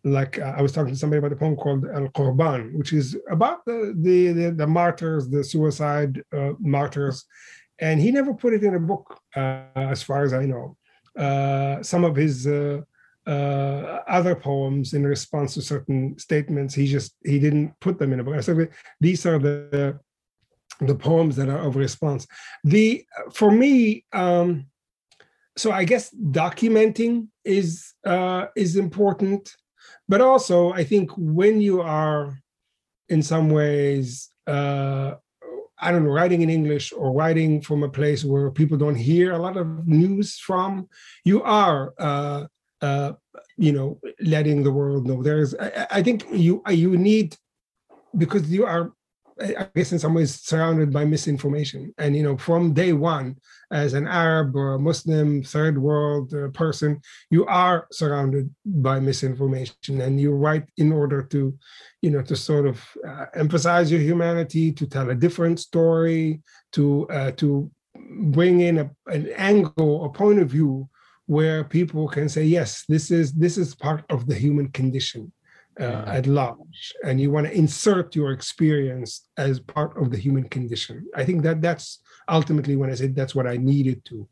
like 0.03 0.39
I 0.39 0.61
was 0.61 0.71
talking 0.71 0.93
to 0.93 0.99
somebody 0.99 1.19
about 1.19 1.33
a 1.33 1.35
poem 1.35 1.55
called 1.55 1.85
Al 1.93 2.07
Qurban, 2.09 2.73
which 2.73 2.93
is 2.93 3.15
about 3.29 3.63
the, 3.65 3.93
the, 3.97 4.31
the, 4.31 4.51
the 4.51 4.67
martyrs, 4.67 5.29
the 5.29 5.43
suicide 5.43 6.23
martyrs 6.59 7.25
and 7.79 7.99
he 7.99 8.11
never 8.11 8.33
put 8.33 8.53
it 8.53 8.63
in 8.63 8.75
a 8.75 8.79
book, 8.79 9.19
uh, 9.35 9.65
as 9.75 10.01
far 10.03 10.23
as 10.23 10.33
I 10.33 10.45
know. 10.45 10.77
Uh, 11.17 11.81
some 11.81 12.03
of 12.03 12.15
his 12.15 12.45
uh, 12.47 12.81
uh 13.25 14.01
other 14.07 14.35
poems, 14.35 14.93
in 14.93 15.05
response 15.05 15.53
to 15.55 15.61
certain 15.61 16.17
statements, 16.17 16.73
he 16.73 16.87
just 16.87 17.15
he 17.25 17.39
didn't 17.39 17.73
put 17.79 17.99
them 17.99 18.13
in 18.13 18.19
a 18.19 18.23
book. 18.23 18.35
I 18.35 18.41
said 18.41 18.69
these 18.99 19.25
are 19.25 19.39
the 19.39 19.99
the 20.81 20.95
poems 20.95 21.35
that 21.35 21.49
are 21.49 21.59
of 21.67 21.75
response. 21.75 22.27
The 22.63 23.05
for 23.33 23.51
me, 23.51 24.05
um, 24.13 24.67
so 25.55 25.71
I 25.71 25.85
guess 25.85 26.13
documenting 26.13 27.27
is 27.43 27.93
uh, 28.05 28.47
is 28.55 28.75
important, 28.75 29.55
but 30.07 30.21
also 30.21 30.71
I 30.71 30.83
think 30.83 31.11
when 31.17 31.61
you 31.61 31.81
are 31.81 32.37
in 33.09 33.23
some 33.23 33.49
ways 33.49 34.29
uh, 34.45 35.15
I 35.79 35.91
don't 35.91 36.03
know, 36.03 36.11
writing 36.11 36.41
in 36.41 36.49
English 36.49 36.91
or 36.91 37.11
writing 37.11 37.61
from 37.61 37.83
a 37.83 37.89
place 37.89 38.23
where 38.23 38.49
people 38.51 38.77
don't 38.77 38.95
hear 38.95 39.33
a 39.33 39.37
lot 39.37 39.57
of 39.57 39.87
news 39.87 40.37
from, 40.37 40.87
you 41.23 41.43
are, 41.43 41.93
uh, 41.99 42.45
uh, 42.81 43.13
you 43.57 43.71
know, 43.71 43.99
letting 44.21 44.63
the 44.63 44.71
world 44.71 45.05
know. 45.07 45.21
There's, 45.21 45.53
I, 45.55 45.87
I 45.91 46.03
think 46.03 46.25
you 46.31 46.63
you 46.69 46.97
need 46.97 47.35
because 48.17 48.49
you 48.49 48.65
are 48.65 48.93
I 49.41 49.67
guess 49.75 49.91
in 49.91 49.99
some 49.99 50.13
ways 50.13 50.41
surrounded 50.41 50.91
by 50.91 51.05
misinformation. 51.05 51.93
And 51.97 52.15
you 52.15 52.23
know, 52.23 52.37
from 52.37 52.73
day 52.73 52.93
one, 52.93 53.35
as 53.71 53.93
an 53.93 54.07
Arab 54.07 54.55
or 54.55 54.73
a 54.73 54.79
Muslim 54.79 55.43
third 55.43 55.77
world 55.77 56.33
uh, 56.33 56.49
person, 56.49 57.01
you 57.29 57.45
are 57.45 57.87
surrounded 57.91 58.53
by 58.65 58.99
misinformation, 58.99 60.01
and 60.01 60.19
you 60.19 60.31
write 60.31 60.65
in 60.77 60.91
order 60.91 61.21
to, 61.23 61.57
you 62.01 62.11
know, 62.11 62.21
to 62.23 62.35
sort 62.35 62.65
of 62.65 62.83
uh, 63.07 63.25
emphasize 63.35 63.91
your 63.91 64.01
humanity, 64.01 64.71
to 64.71 64.87
tell 64.87 65.09
a 65.09 65.15
different 65.15 65.59
story, 65.59 66.41
to 66.71 67.07
uh, 67.09 67.31
to 67.31 67.69
bring 68.09 68.61
in 68.61 68.77
a, 68.79 68.89
an 69.07 69.29
angle, 69.35 70.05
a 70.05 70.09
point 70.09 70.39
of 70.39 70.49
view 70.49 70.89
where 71.25 71.63
people 71.63 72.07
can 72.07 72.29
say, 72.29 72.43
yes, 72.43 72.85
this 72.87 73.11
is 73.11 73.33
this 73.33 73.57
is 73.57 73.75
part 73.75 74.03
of 74.09 74.27
the 74.27 74.35
human 74.35 74.69
condition 74.69 75.31
uh, 75.79 76.03
at 76.07 76.27
large 76.27 76.93
and 77.03 77.19
you 77.21 77.31
want 77.31 77.45
to 77.45 77.53
insert 77.53 78.15
your 78.15 78.31
experience 78.31 79.27
as 79.37 79.59
part 79.59 79.95
of 80.01 80.11
the 80.11 80.17
human 80.17 80.47
condition. 80.49 81.05
I 81.15 81.23
think 81.23 81.43
that 81.43 81.61
that's 81.61 82.01
ultimately 82.29 82.75
when 82.75 82.89
i 82.89 82.93
said 82.93 83.15
that's 83.15 83.33
what 83.33 83.47
i 83.47 83.55
needed 83.55 84.03
to 84.03 84.27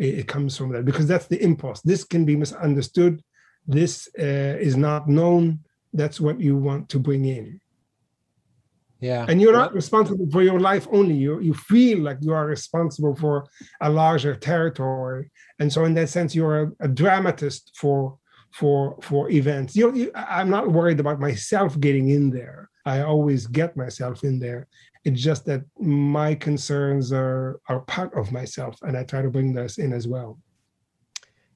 it, 0.00 0.20
it 0.20 0.28
comes 0.28 0.56
from 0.56 0.72
that 0.72 0.84
because 0.84 1.06
that's 1.06 1.26
the 1.26 1.40
impulse. 1.42 1.80
This 1.82 2.02
can 2.02 2.24
be 2.24 2.34
misunderstood. 2.34 3.22
This 3.66 4.08
uh, 4.18 4.56
is 4.58 4.76
not 4.76 5.08
known. 5.08 5.60
That's 5.92 6.20
what 6.20 6.40
you 6.40 6.56
want 6.56 6.88
to 6.88 6.98
bring 6.98 7.26
in. 7.26 7.60
Yeah. 9.00 9.24
And 9.28 9.40
you're 9.40 9.52
not 9.52 9.72
responsible 9.72 10.28
for 10.30 10.42
your 10.42 10.60
life 10.60 10.86
only. 10.90 11.14
You 11.14 11.40
you 11.40 11.54
feel 11.54 12.00
like 12.00 12.18
you 12.20 12.32
are 12.32 12.46
responsible 12.46 13.14
for 13.14 13.46
a 13.80 13.88
larger 13.88 14.34
territory. 14.34 15.30
And 15.58 15.72
so 15.72 15.84
in 15.84 15.94
that 15.94 16.08
sense 16.08 16.34
you're 16.34 16.62
a, 16.62 16.72
a 16.80 16.88
dramatist 16.88 17.72
for 17.76 18.18
for 18.50 18.98
for 19.02 19.30
events. 19.30 19.76
You, 19.76 19.92
know, 19.92 20.10
I'm 20.14 20.50
not 20.50 20.70
worried 20.70 21.00
about 21.00 21.20
myself 21.20 21.78
getting 21.80 22.10
in 22.10 22.30
there. 22.30 22.70
I 22.84 23.02
always 23.02 23.46
get 23.46 23.76
myself 23.76 24.24
in 24.24 24.38
there. 24.38 24.66
It's 25.04 25.20
just 25.20 25.46
that 25.46 25.62
my 25.78 26.34
concerns 26.34 27.12
are 27.12 27.60
are 27.68 27.80
part 27.80 28.14
of 28.14 28.32
myself, 28.32 28.76
and 28.82 28.96
I 28.96 29.04
try 29.04 29.22
to 29.22 29.30
bring 29.30 29.54
this 29.54 29.78
in 29.78 29.92
as 29.92 30.06
well. 30.06 30.38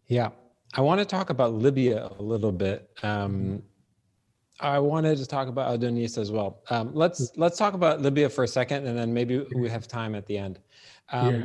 Yeah, 0.06 0.30
I 0.74 0.80
want 0.80 1.00
to 1.00 1.04
talk 1.04 1.30
about 1.30 1.54
Libya 1.54 2.10
a 2.18 2.22
little 2.22 2.52
bit. 2.52 2.90
Um, 3.02 3.62
I 4.60 4.78
wanted 4.78 5.18
to 5.18 5.26
talk 5.26 5.48
about 5.48 5.74
Adonis 5.74 6.16
as 6.16 6.30
well. 6.30 6.62
Um, 6.70 6.90
let's 6.94 7.32
let's 7.36 7.58
talk 7.58 7.74
about 7.74 8.00
Libya 8.00 8.28
for 8.28 8.44
a 8.44 8.48
second, 8.48 8.86
and 8.86 8.96
then 8.96 9.12
maybe 9.12 9.44
we 9.54 9.68
have 9.68 9.88
time 9.88 10.14
at 10.14 10.26
the 10.26 10.38
end. 10.38 10.60
Um, 11.12 11.34
yeah. 11.34 11.44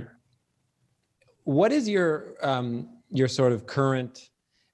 What 1.43 1.71
is 1.71 1.89
your 1.89 2.35
um, 2.41 2.89
your 3.11 3.27
sort 3.27 3.51
of 3.51 3.65
current 3.65 4.29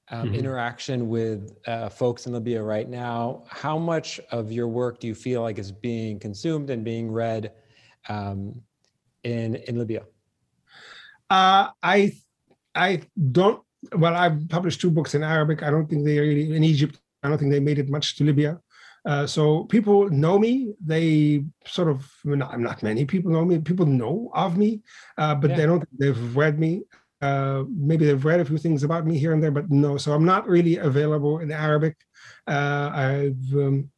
um, 0.09 0.27
mm-hmm. 0.27 0.35
interaction 0.35 1.09
with 1.09 1.51
uh, 1.67 1.89
folks 1.89 2.27
in 2.27 2.33
Libya 2.33 2.61
right 2.61 2.87
now. 2.87 3.43
How 3.47 3.77
much 3.77 4.19
of 4.31 4.51
your 4.51 4.67
work 4.67 4.99
do 4.99 5.07
you 5.07 5.15
feel 5.15 5.41
like 5.41 5.57
is 5.57 5.71
being 5.71 6.19
consumed 6.19 6.69
and 6.69 6.83
being 6.83 7.11
read 7.11 7.51
um, 8.07 8.61
in 9.23 9.55
in 9.55 9.79
Libya? 9.79 10.03
Uh, 11.29 11.69
I 11.81 12.13
I 12.75 13.01
don't. 13.31 13.61
Well, 13.95 14.15
I've 14.15 14.47
published 14.49 14.81
two 14.81 14.91
books 14.91 15.15
in 15.15 15.23
Arabic. 15.23 15.63
I 15.63 15.69
don't 15.69 15.87
think 15.87 16.05
they 16.05 16.19
really 16.19 16.55
in 16.55 16.63
Egypt. 16.63 16.99
I 17.23 17.29
don't 17.29 17.37
think 17.37 17.51
they 17.51 17.59
made 17.59 17.79
it 17.79 17.89
much 17.89 18.15
to 18.17 18.23
Libya. 18.23 18.59
Uh, 19.05 19.27
so 19.27 19.65
people 19.65 20.09
know 20.09 20.39
me. 20.39 20.73
They 20.83 21.45
sort 21.67 21.89
of, 21.89 22.11
not, 22.23 22.59
not 22.59 22.81
many 22.81 23.05
people 23.05 23.31
know 23.31 23.45
me. 23.45 23.59
People 23.59 23.85
know 23.85 24.31
of 24.33 24.57
me, 24.57 24.81
uh, 25.17 25.35
but 25.35 25.51
yeah. 25.51 25.57
they 25.57 25.65
don't. 25.67 25.87
They've 25.97 26.35
read 26.35 26.59
me. 26.59 26.83
Uh, 27.21 27.63
maybe 27.69 28.05
they've 28.05 28.25
read 28.25 28.39
a 28.39 28.45
few 28.45 28.57
things 28.57 28.83
about 28.83 29.05
me 29.05 29.17
here 29.17 29.33
and 29.33 29.41
there, 29.41 29.51
but 29.51 29.69
no. 29.69 29.97
So 29.97 30.13
I'm 30.13 30.25
not 30.25 30.47
really 30.47 30.77
available 30.77 31.39
in 31.39 31.51
Arabic. 31.51 31.95
Uh, 32.47 32.91
I've 32.93 33.53
um, 33.55 33.89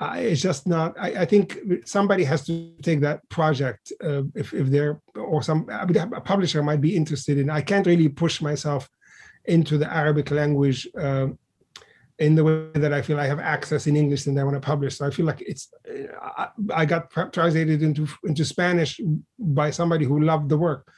I, 0.00 0.20
it's 0.20 0.40
just 0.40 0.66
not. 0.66 0.98
I, 0.98 1.22
I, 1.22 1.24
think 1.26 1.58
somebody 1.84 2.24
has 2.24 2.46
to 2.46 2.72
take 2.82 3.00
that 3.00 3.28
project 3.28 3.92
uh, 4.02 4.22
if 4.34 4.54
if 4.54 4.68
they're 4.68 5.00
or 5.14 5.42
some 5.42 5.68
a 5.68 6.20
publisher 6.20 6.62
might 6.62 6.80
be 6.80 6.96
interested 6.96 7.36
in. 7.36 7.50
I 7.50 7.60
can't 7.60 7.86
really 7.86 8.08
push 8.08 8.40
myself 8.40 8.88
into 9.44 9.76
the 9.76 9.92
Arabic 9.92 10.30
language 10.30 10.88
uh, 10.98 11.28
in 12.18 12.34
the 12.34 12.44
way 12.44 12.70
that 12.74 12.94
I 12.94 13.02
feel 13.02 13.20
I 13.20 13.26
have 13.26 13.40
access 13.40 13.86
in 13.86 13.94
English 13.96 14.26
and 14.26 14.40
I 14.40 14.44
want 14.44 14.56
to 14.56 14.60
publish. 14.60 14.96
So 14.96 15.06
I 15.06 15.10
feel 15.10 15.26
like 15.26 15.42
it's. 15.42 15.68
I, 16.22 16.48
I 16.72 16.86
got 16.86 17.10
translated 17.10 17.82
into 17.82 18.08
into 18.24 18.44
Spanish 18.46 18.98
by 19.38 19.70
somebody 19.70 20.06
who 20.06 20.20
loved 20.20 20.48
the 20.48 20.56
work, 20.56 20.90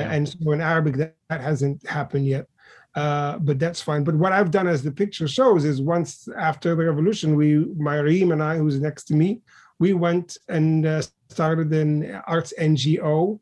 yeah. 0.00 0.12
and 0.12 0.28
so 0.28 0.52
in 0.52 0.60
Arabic 0.60 0.96
that, 0.96 1.16
that 1.28 1.40
hasn't 1.40 1.86
happened 1.86 2.26
yet. 2.26 2.46
Uh, 2.94 3.38
but 3.38 3.58
that's 3.58 3.80
fine. 3.80 4.04
But 4.04 4.14
what 4.14 4.32
I've 4.32 4.52
done, 4.52 4.68
as 4.68 4.82
the 4.82 4.92
picture 4.92 5.26
shows, 5.26 5.64
is 5.64 5.82
once 5.82 6.28
after 6.38 6.76
the 6.76 6.84
revolution, 6.84 7.34
we, 7.34 7.64
my 7.76 7.98
Reem 7.98 8.30
and 8.30 8.42
I, 8.42 8.56
who's 8.56 8.80
next 8.80 9.04
to 9.04 9.14
me, 9.14 9.40
we 9.80 9.94
went 9.94 10.38
and 10.48 10.86
uh, 10.86 11.02
started 11.28 11.72
an 11.72 12.22
arts 12.26 12.54
NGO, 12.58 13.40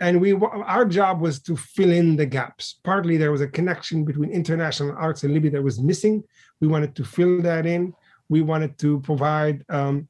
and 0.00 0.20
we 0.20 0.34
our 0.34 0.84
job 0.84 1.20
was 1.20 1.40
to 1.42 1.56
fill 1.56 1.90
in 1.90 2.16
the 2.16 2.26
gaps. 2.26 2.78
Partly 2.84 3.16
there 3.16 3.32
was 3.32 3.40
a 3.40 3.48
connection 3.48 4.04
between 4.04 4.30
international 4.30 4.94
arts 4.96 5.24
and 5.24 5.32
Libya 5.32 5.50
that 5.52 5.62
was 5.62 5.80
missing. 5.80 6.22
We 6.60 6.68
wanted 6.68 6.94
to 6.96 7.04
fill 7.04 7.40
that 7.42 7.64
in. 7.64 7.94
We 8.28 8.42
wanted 8.42 8.78
to 8.78 9.00
provide 9.00 9.64
um, 9.68 10.08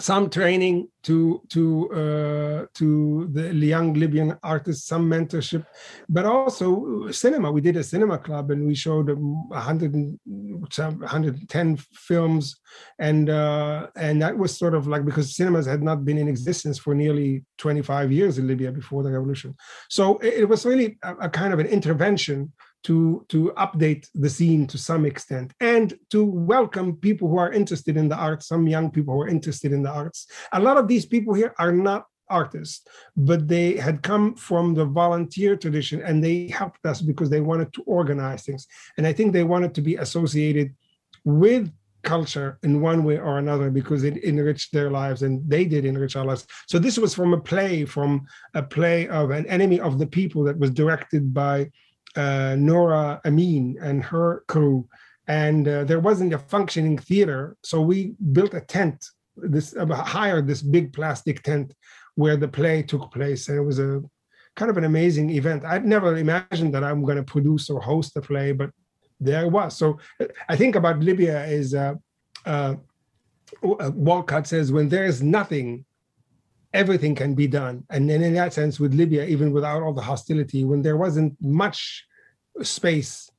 some 0.00 0.30
training 0.30 0.88
to 1.02 1.42
to 1.50 1.90
uh, 1.92 2.66
to 2.74 3.28
the 3.32 3.54
young 3.54 3.94
Libyan 3.94 4.36
artists, 4.42 4.86
some 4.86 5.08
mentorship, 5.08 5.64
but 6.08 6.24
also 6.26 7.10
cinema. 7.10 7.50
We 7.50 7.60
did 7.60 7.76
a 7.76 7.84
cinema 7.84 8.18
club 8.18 8.50
and 8.50 8.66
we 8.66 8.74
showed 8.74 9.08
100, 9.08 10.18
110 10.24 11.76
films, 11.76 12.60
and 12.98 13.30
uh, 13.30 13.88
and 13.96 14.20
that 14.22 14.36
was 14.36 14.58
sort 14.58 14.74
of 14.74 14.86
like 14.86 15.04
because 15.04 15.36
cinemas 15.36 15.66
had 15.66 15.82
not 15.82 16.04
been 16.04 16.18
in 16.18 16.28
existence 16.28 16.78
for 16.78 16.94
nearly 16.94 17.44
25 17.58 18.12
years 18.12 18.38
in 18.38 18.46
Libya 18.46 18.72
before 18.72 19.02
the 19.02 19.10
revolution. 19.10 19.54
So 19.88 20.18
it, 20.18 20.48
was 20.48 20.66
really 20.66 20.98
a, 21.02 21.14
a 21.16 21.28
kind 21.28 21.52
of 21.52 21.58
an 21.60 21.66
intervention 21.66 22.52
to 22.84 23.24
to 23.28 23.52
update 23.56 24.08
the 24.14 24.30
scene 24.30 24.66
to 24.66 24.78
some 24.78 25.04
extent 25.04 25.52
and 25.60 25.94
to 26.10 26.24
welcome 26.24 26.96
people 26.96 27.28
who 27.28 27.38
are 27.38 27.52
interested 27.52 27.96
in 27.96 28.08
the 28.08 28.16
arts 28.16 28.48
some 28.48 28.66
young 28.66 28.90
people 28.90 29.14
who 29.14 29.22
are 29.22 29.28
interested 29.28 29.72
in 29.72 29.82
the 29.82 29.90
arts. 29.90 30.26
A 30.52 30.60
lot 30.60 30.76
of 30.76 30.88
these 30.88 31.06
people 31.06 31.34
here 31.34 31.54
are 31.58 31.72
not 31.72 32.06
artists 32.28 32.86
but 33.16 33.48
they 33.48 33.76
had 33.76 34.02
come 34.02 34.34
from 34.36 34.72
the 34.72 34.84
volunteer 34.84 35.56
tradition 35.56 36.00
and 36.02 36.22
they 36.22 36.46
helped 36.46 36.84
us 36.86 37.00
because 37.00 37.28
they 37.28 37.40
wanted 37.40 37.72
to 37.72 37.82
organize 37.82 38.44
things. 38.44 38.66
And 38.96 39.06
i 39.06 39.12
think 39.12 39.32
they 39.32 39.44
wanted 39.44 39.74
to 39.74 39.82
be 39.82 39.96
associated 39.96 40.74
with 41.24 41.70
culture 42.02 42.58
in 42.62 42.80
one 42.80 43.04
way 43.04 43.18
or 43.18 43.38
another 43.38 43.70
because 43.70 44.04
it 44.04 44.24
enriched 44.24 44.72
their 44.72 44.90
lives 44.90 45.22
and 45.22 45.48
they 45.48 45.64
did 45.64 45.84
enrich 45.84 46.16
our 46.16 46.24
lives. 46.24 46.46
So 46.66 46.78
this 46.78 46.98
was 46.98 47.14
from 47.14 47.34
a 47.34 47.40
play 47.40 47.84
from 47.84 48.26
a 48.54 48.62
play 48.62 49.08
of 49.08 49.30
an 49.30 49.46
enemy 49.46 49.80
of 49.80 49.98
the 49.98 50.06
people 50.06 50.44
that 50.44 50.58
was 50.58 50.70
directed 50.70 51.34
by 51.34 51.70
uh, 52.16 52.56
Nora 52.58 53.20
Amin 53.24 53.76
and 53.80 54.02
her 54.04 54.44
crew, 54.48 54.88
and 55.28 55.66
uh, 55.68 55.84
there 55.84 56.00
wasn't 56.00 56.32
a 56.32 56.38
functioning 56.38 56.98
theater, 56.98 57.56
so 57.62 57.80
we 57.80 58.14
built 58.32 58.54
a 58.54 58.60
tent. 58.60 59.06
This 59.36 59.76
uh, 59.76 59.86
hired 59.86 60.46
this 60.46 60.62
big 60.62 60.92
plastic 60.92 61.42
tent 61.42 61.72
where 62.16 62.36
the 62.36 62.48
play 62.48 62.82
took 62.82 63.12
place, 63.12 63.48
and 63.48 63.58
it 63.58 63.62
was 63.62 63.78
a 63.78 64.02
kind 64.56 64.70
of 64.70 64.76
an 64.76 64.84
amazing 64.84 65.30
event. 65.30 65.64
I'd 65.64 65.86
never 65.86 66.16
imagined 66.16 66.74
that 66.74 66.84
I'm 66.84 67.04
going 67.04 67.16
to 67.16 67.22
produce 67.22 67.70
or 67.70 67.80
host 67.80 68.16
a 68.16 68.20
play, 68.20 68.52
but 68.52 68.70
there 69.20 69.44
it 69.44 69.50
was. 69.50 69.76
So 69.76 69.98
I 70.48 70.56
think 70.56 70.74
about 70.74 71.00
Libya 71.00 71.44
is 71.46 71.74
uh, 71.74 71.94
uh, 72.44 72.74
Walcott 73.62 74.46
says 74.46 74.72
when 74.72 74.88
there 74.88 75.04
is 75.04 75.22
nothing, 75.22 75.84
everything 76.72 77.14
can 77.14 77.34
be 77.34 77.46
done. 77.46 77.84
And 77.90 78.08
then 78.08 78.22
in 78.22 78.34
that 78.34 78.52
sense, 78.52 78.78
with 78.78 78.94
Libya, 78.94 79.24
even 79.24 79.52
without 79.52 79.82
all 79.82 79.92
the 79.92 80.02
hostility, 80.02 80.64
when 80.64 80.82
there 80.82 80.96
wasn't 80.96 81.36
much 81.40 82.06
space, 82.62 83.30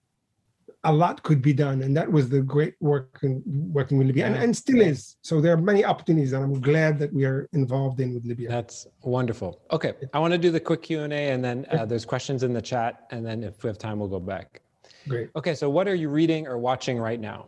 a 0.84 0.92
lot 0.92 1.22
could 1.22 1.42
be 1.42 1.54
done. 1.54 1.84
And 1.84 1.96
that 1.96 2.12
was 2.12 2.30
the 2.30 2.42
great 2.42 2.74
work 2.80 3.20
in 3.22 3.44
working 3.46 3.98
with 4.00 4.08
Libya 4.08 4.26
and, 4.26 4.36
and 4.36 4.58
still 4.58 4.82
is. 4.82 5.16
So 5.22 5.40
there 5.40 5.54
are 5.54 5.58
many 5.58 5.86
opportunities 5.86 6.34
and 6.34 6.44
I'm 6.44 6.60
glad 6.60 6.98
that 7.00 7.14
we 7.14 7.24
are 7.26 7.48
involved 7.54 8.00
in 8.00 8.16
with 8.16 8.26
Libya. 8.26 8.50
That's 8.50 8.88
wonderful. 9.04 9.62
Okay. 9.72 9.94
I 10.14 10.20
want 10.20 10.34
to 10.34 10.40
do 10.40 10.50
the 10.50 10.60
quick 10.60 10.82
Q&A 10.82 11.06
and 11.06 11.44
then 11.44 11.68
uh, 11.72 11.86
there's 11.86 12.06
questions 12.06 12.42
in 12.42 12.52
the 12.52 12.62
chat. 12.62 13.06
And 13.12 13.24
then 13.24 13.44
if 13.44 13.64
we 13.64 13.68
have 13.68 13.78
time, 13.78 14.00
we'll 14.00 14.10
go 14.10 14.20
back. 14.20 14.62
Great. 15.08 15.30
Okay. 15.36 15.54
So 15.54 15.70
what 15.70 15.88
are 15.88 15.96
you 15.96 16.10
reading 16.10 16.48
or 16.48 16.58
watching 16.58 16.98
right 16.98 17.20
now? 17.20 17.48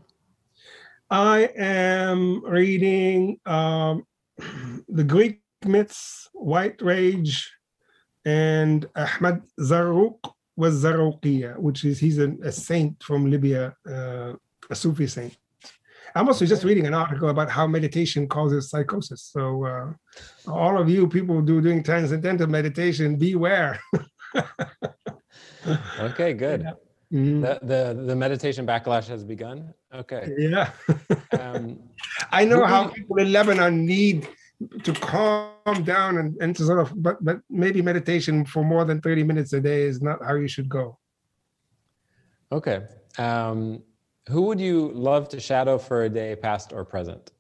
I 1.09 1.49
am 1.55 2.43
reading 2.45 3.39
um, 3.45 4.05
the 4.87 5.03
Greek 5.03 5.42
myths, 5.65 6.29
White 6.33 6.81
Rage, 6.81 7.51
and 8.25 8.85
Ahmad 8.95 9.41
Zarruq 9.59 10.17
was 10.55 10.83
Zarruqiya, 10.83 11.57
which 11.57 11.83
is 11.83 11.99
he's 11.99 12.19
a, 12.19 12.31
a 12.43 12.51
saint 12.51 13.01
from 13.03 13.29
Libya, 13.29 13.75
uh, 13.89 14.33
a 14.69 14.75
Sufi 14.75 15.07
saint. 15.07 15.35
I'm 16.15 16.27
also 16.27 16.45
just 16.45 16.63
reading 16.63 16.85
an 16.85 16.93
article 16.93 17.29
about 17.29 17.49
how 17.49 17.65
meditation 17.65 18.27
causes 18.27 18.69
psychosis. 18.69 19.23
So 19.33 19.65
uh, 19.65 19.93
all 20.51 20.79
of 20.79 20.87
you 20.87 21.07
people 21.07 21.41
do 21.41 21.59
doing 21.59 21.81
transcendental 21.81 22.45
meditation, 22.47 23.15
beware. 23.15 23.79
okay, 25.99 26.33
good. 26.33 26.61
Yeah. 26.61 26.73
Mm-hmm. 27.11 27.41
The, 27.41 27.59
the 27.61 28.03
the 28.05 28.15
meditation 28.15 28.65
backlash 28.65 29.07
has 29.07 29.23
begun. 29.23 29.73
Okay. 29.93 30.29
Yeah. 30.37 30.71
um, 31.39 31.79
I 32.31 32.45
know 32.45 32.65
how 32.65 32.87
people 32.87 33.17
in 33.17 33.31
Lebanon 33.31 33.85
need 33.85 34.27
to 34.83 34.93
calm 34.93 35.83
down 35.83 36.17
and, 36.17 36.35
and 36.41 36.55
to 36.55 36.65
sort 36.65 36.79
of 36.79 36.91
but 37.01 37.23
but 37.23 37.39
maybe 37.49 37.81
meditation 37.81 38.45
for 38.45 38.63
more 38.63 38.85
than 38.85 39.01
30 39.01 39.23
minutes 39.23 39.53
a 39.53 39.59
day 39.59 39.83
is 39.83 40.01
not 40.01 40.19
how 40.23 40.35
you 40.35 40.47
should 40.47 40.69
go 40.69 40.97
okay 42.51 42.81
um, 43.17 43.81
who 44.27 44.43
would 44.43 44.59
you 44.59 44.91
love 44.93 45.29
to 45.29 45.39
shadow 45.39 45.77
for 45.77 46.03
a 46.03 46.09
day 46.09 46.35
past 46.35 46.73
or 46.73 46.83
present 46.83 47.31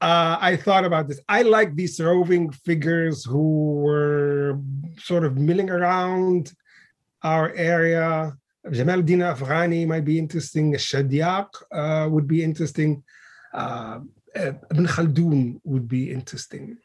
uh, 0.00 0.38
I 0.40 0.56
thought 0.56 0.86
about 0.86 1.08
this. 1.08 1.20
I 1.28 1.42
like 1.42 1.74
these 1.74 2.00
roving 2.00 2.50
figures 2.50 3.22
who 3.22 3.82
were 3.82 4.58
sort 4.98 5.24
of 5.24 5.36
milling 5.36 5.68
around 5.68 6.52
our 7.22 7.52
area. 7.54 8.34
Jamal 8.70 9.02
Din 9.02 9.18
Afghani 9.18 9.86
might 9.86 10.06
be 10.06 10.18
interesting. 10.18 10.72
Shidyaq 10.72 11.48
uh, 11.70 12.08
would 12.10 12.26
be 12.26 12.42
interesting. 12.42 13.02
Uh, 13.52 14.00
uh, 14.36 14.52
Ibn 14.70 14.86
Khaldun 14.86 15.60
would 15.64 15.88
be 15.88 16.10
interesting. 16.10 16.78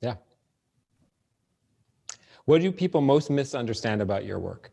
Yeah. 0.00 0.14
What 2.44 2.60
do 2.60 2.72
people 2.72 3.00
most 3.00 3.30
misunderstand 3.30 4.02
about 4.02 4.24
your 4.24 4.38
work? 4.38 4.70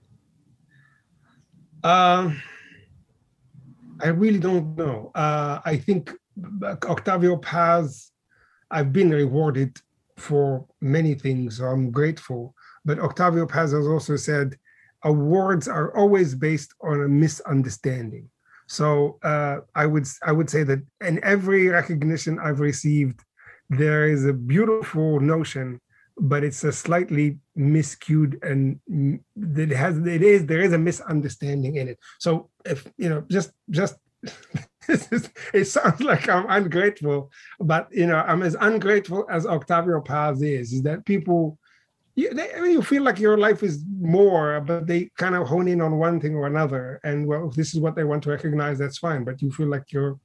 Uh, 1.84 2.32
I 4.02 4.08
really 4.08 4.40
don't 4.40 4.76
know. 4.76 5.12
Uh, 5.14 5.60
I 5.66 5.78
think 5.78 6.12
Octavio 6.64 7.38
Paz, 7.38 8.12
I've 8.72 8.92
been 8.92 9.12
rewarded 9.12 9.78
for 10.18 10.66
many 10.82 11.16
things, 11.16 11.58
so 11.58 11.66
I'm 11.66 11.92
grateful. 11.92 12.56
But 12.86 13.00
Octavio 13.00 13.46
Paz 13.46 13.72
has 13.72 13.88
also 13.88 14.16
said 14.16 14.58
awards 15.04 15.68
are 15.68 15.96
always 15.96 16.36
based 16.36 16.74
on 16.82 17.02
a 17.02 17.08
misunderstanding. 17.08 18.30
So 18.70 19.18
uh, 19.24 19.58
I 19.76 19.86
would 19.88 20.08
I 20.24 20.32
would 20.32 20.50
say 20.50 20.64
that 20.64 20.80
in 21.02 21.24
every 21.24 21.68
recognition 21.68 22.40
I've 22.40 22.60
received, 22.60 23.22
there 23.70 24.08
is 24.08 24.26
a 24.26 24.34
beautiful 24.34 25.20
notion, 25.20 25.82
but 26.18 26.44
it's 26.44 26.64
a 26.64 26.72
slightly 26.72 27.40
miscued 27.58 28.42
and 28.44 28.80
it 29.36 29.72
has 29.72 29.98
it 29.98 30.22
is 30.22 30.46
there 30.46 30.62
is 30.62 30.74
a 30.74 30.78
misunderstanding 30.78 31.76
in 31.76 31.88
it. 31.90 32.00
So 32.20 32.50
if 32.64 32.88
you 32.98 33.10
know 33.10 33.24
just 33.28 33.52
just 33.72 33.96
it 34.88 35.66
sounds 35.66 36.02
like 36.02 36.30
I'm 36.30 36.46
ungrateful, 36.50 37.32
but 37.60 37.88
you 37.92 38.06
know 38.06 38.18
I'm 38.18 38.44
as 38.44 38.56
ungrateful 38.60 39.26
as 39.32 39.48
Octavio 39.48 40.02
Paz 40.02 40.42
is. 40.42 40.74
Is 40.74 40.84
that 40.84 41.06
people 41.06 41.58
you, 42.20 42.34
they, 42.34 42.54
I 42.54 42.60
mean, 42.62 42.72
you 42.72 42.82
feel 42.82 43.04
like 43.04 43.20
your 43.20 43.38
life 43.38 43.64
is 43.64 43.84
more, 44.00 44.60
but 44.62 44.88
they 44.88 45.10
kind 45.18 45.36
of 45.36 45.48
hone 45.48 45.68
in 45.68 45.80
on 45.82 45.98
one 45.98 46.20
thing 46.20 46.36
or 46.36 46.48
another. 46.48 47.00
And 47.04 47.26
well, 47.26 47.50
if 47.50 47.56
this 47.56 47.74
is 47.74 47.80
what 47.80 47.96
they 47.96 48.04
want 48.04 48.24
to 48.24 48.30
recognize, 48.30 48.78
that's 48.78 48.98
fine. 48.98 49.24
But 49.24 49.42
you 49.42 49.52
feel 49.52 49.68
like 49.68 49.86
you're 49.94 50.20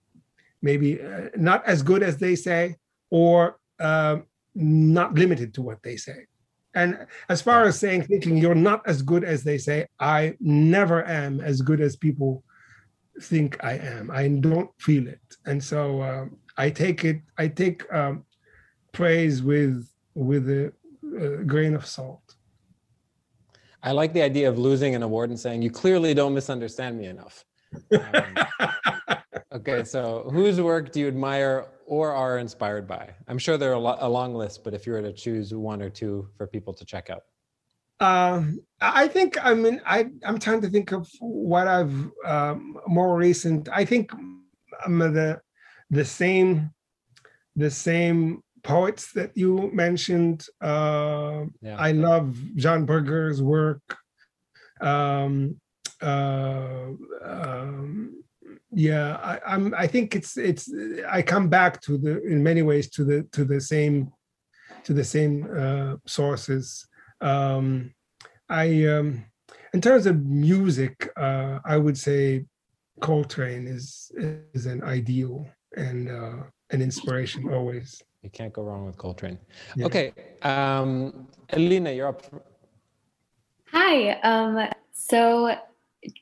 maybe 0.61 1.01
uh, 1.01 1.29
not 1.37 1.65
as 1.67 1.83
good 1.83 2.03
as 2.03 2.17
they 2.19 2.35
say, 2.35 2.77
or 3.11 3.59
uh, 3.79 4.17
not 4.55 5.15
limited 5.15 5.55
to 5.55 5.63
what 5.63 5.83
they 5.83 5.97
say. 5.97 6.27
And 6.75 7.07
as 7.29 7.41
far 7.41 7.65
as 7.65 7.79
saying, 7.79 8.03
thinking 8.05 8.37
you're 8.37 8.57
not 8.71 8.83
as 8.87 9.01
good 9.01 9.23
as 9.23 9.45
they 9.45 9.59
say, 9.59 9.87
I 10.01 10.37
never 10.41 11.07
am 11.07 11.41
as 11.41 11.61
good 11.63 11.81
as 11.81 11.95
people 11.95 12.43
think 13.23 13.63
I 13.63 13.75
am. 13.75 14.11
I 14.11 14.27
don't 14.27 14.71
feel 14.81 15.07
it, 15.07 15.27
and 15.47 15.63
so 15.63 16.03
um, 16.03 16.39
I 16.57 16.71
take 16.71 17.05
it. 17.05 17.21
I 17.39 17.47
take 17.47 17.81
um, 17.93 18.25
praise 18.91 19.43
with 19.43 19.89
with 20.15 20.49
a 20.49 20.73
grain 21.47 21.75
of 21.75 21.87
salt. 21.87 22.37
I 23.83 23.93
like 23.93 24.13
the 24.13 24.23
idea 24.23 24.49
of 24.49 24.59
losing 24.59 24.95
an 24.95 25.03
award 25.03 25.31
and 25.31 25.39
saying, 25.39 25.63
"You 25.63 25.71
clearly 25.71 26.15
don't 26.15 26.35
misunderstand 26.35 26.99
me 26.99 27.07
enough." 27.07 27.45
Um, 27.93 28.37
okay, 29.53 29.85
so 29.85 30.29
whose 30.33 30.61
work 30.61 30.93
do 30.93 31.01
you 31.01 31.09
admire 31.09 31.67
or 31.87 32.13
are 32.13 32.39
inspired 32.39 32.87
by? 32.87 33.11
I'm 33.29 33.39
sure 33.39 33.59
there 33.59 33.71
are 33.71 33.75
a, 33.75 33.79
lot, 33.79 33.99
a 34.01 34.09
long 34.09 34.35
list, 34.35 34.65
but 34.65 34.75
if 34.75 34.87
you 34.87 34.93
were 34.93 35.03
to 35.03 35.13
choose 35.13 35.53
one 35.53 35.83
or 35.83 35.91
two 35.91 36.29
for 36.37 36.47
people 36.47 36.73
to 36.75 36.85
check 36.85 37.11
out. 37.11 37.23
Um, 38.01 38.61
I 38.81 39.07
think 39.07 39.37
I 39.45 39.55
mean 39.55 39.81
I 39.87 40.11
I'm 40.25 40.39
trying 40.39 40.61
to 40.63 40.69
think 40.69 40.93
of 40.93 41.09
what 41.21 41.69
I've 41.69 42.11
um, 42.25 42.79
more 42.87 43.17
recent. 43.17 43.69
I 43.73 43.85
think 43.85 44.13
um, 44.85 44.99
the 44.99 45.41
the 45.91 46.05
same 46.05 46.71
the 47.57 47.71
same 47.71 48.43
poets 48.65 49.13
that 49.13 49.37
you 49.37 49.71
mentioned. 49.73 50.47
Uh, 50.61 51.45
yeah. 51.63 51.77
I 51.79 51.93
love 51.93 52.37
John 52.57 52.85
Berger's 52.87 53.43
work. 53.43 53.83
Um, 54.81 55.61
uh, 56.03 56.89
um, 57.25 58.23
yeah, 58.73 59.17
I, 59.23 59.41
I'm. 59.47 59.75
I 59.75 59.87
think 59.87 60.17
it's 60.17 60.37
it's. 60.37 60.69
I 61.09 61.23
come 61.23 61.49
back 61.49 61.81
to 61.83 61.97
the 61.97 62.23
in 62.25 62.43
many 62.43 62.63
ways 62.63 62.91
to 62.91 63.05
the 63.05 63.23
to 63.33 63.45
the 63.45 63.61
same 63.61 64.13
to 64.85 64.93
the 64.93 65.05
same 65.05 65.49
uh, 65.57 65.97
sources. 66.07 66.87
Um, 67.21 67.95
I, 68.49 68.87
um, 68.87 69.25
in 69.73 69.81
terms 69.81 70.07
of 70.07 70.25
music, 70.27 71.09
uh, 71.17 71.61
I 71.65 71.77
would 71.77 71.97
say 71.97 72.45
Coltrane 73.01 73.67
is 73.67 74.11
is 74.53 74.67
an 74.67 74.83
ideal 74.83 75.47
and 75.77 76.11
uh, 76.11 76.43
an 76.71 76.83
inspiration 76.83 77.53
always. 77.53 78.03
You 78.25 78.31
can't 78.31 78.55
go 78.55 78.63
wrong 78.63 78.87
with 78.87 78.97
Coltrane. 78.97 79.39
Yeah. 79.77 79.85
Okay, 79.85 80.13
um, 80.41 81.29
Elena, 81.51 81.93
you're 81.93 82.09
up. 82.09 82.23
Hi. 83.71 84.13
Um, 84.21 84.67
so, 84.93 85.55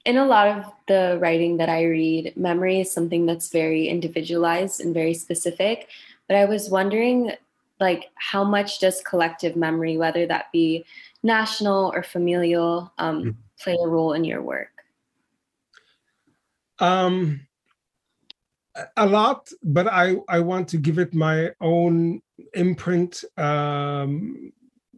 in 0.04 0.16
a 0.16 0.26
lot 0.26 0.48
of 0.48 0.64
the 0.88 1.18
writing 1.20 1.58
that 1.58 1.68
I 1.68 1.84
read, 1.84 2.36
memory 2.36 2.80
is 2.80 2.90
something 2.90 3.24
that's 3.24 3.50
very 3.50 3.86
individualized 3.86 4.80
and 4.80 4.92
very 4.92 5.14
specific. 5.14 5.90
But 6.26 6.36
I 6.36 6.44
was 6.44 6.68
wondering, 6.68 7.32
like, 7.78 8.10
how 8.16 8.42
much 8.42 8.80
does 8.80 9.00
collective 9.02 9.54
memory, 9.54 9.96
whether 9.96 10.26
that 10.26 10.50
be 10.50 10.84
national 11.22 11.92
or 11.94 12.02
familial 12.02 12.92
um, 12.98 13.22
mm. 13.22 13.36
play 13.60 13.76
a 13.80 13.86
role 13.86 14.14
in 14.14 14.24
your 14.24 14.42
work? 14.42 14.70
Um, 16.80 17.46
a 18.96 19.06
lot, 19.06 19.50
but 19.62 19.86
I, 19.86 20.16
I 20.28 20.40
want 20.40 20.68
to 20.68 20.78
give 20.78 20.98
it 20.98 21.14
my 21.14 21.50
own 21.60 22.22
imprint. 22.54 23.24
Um, 23.36 24.52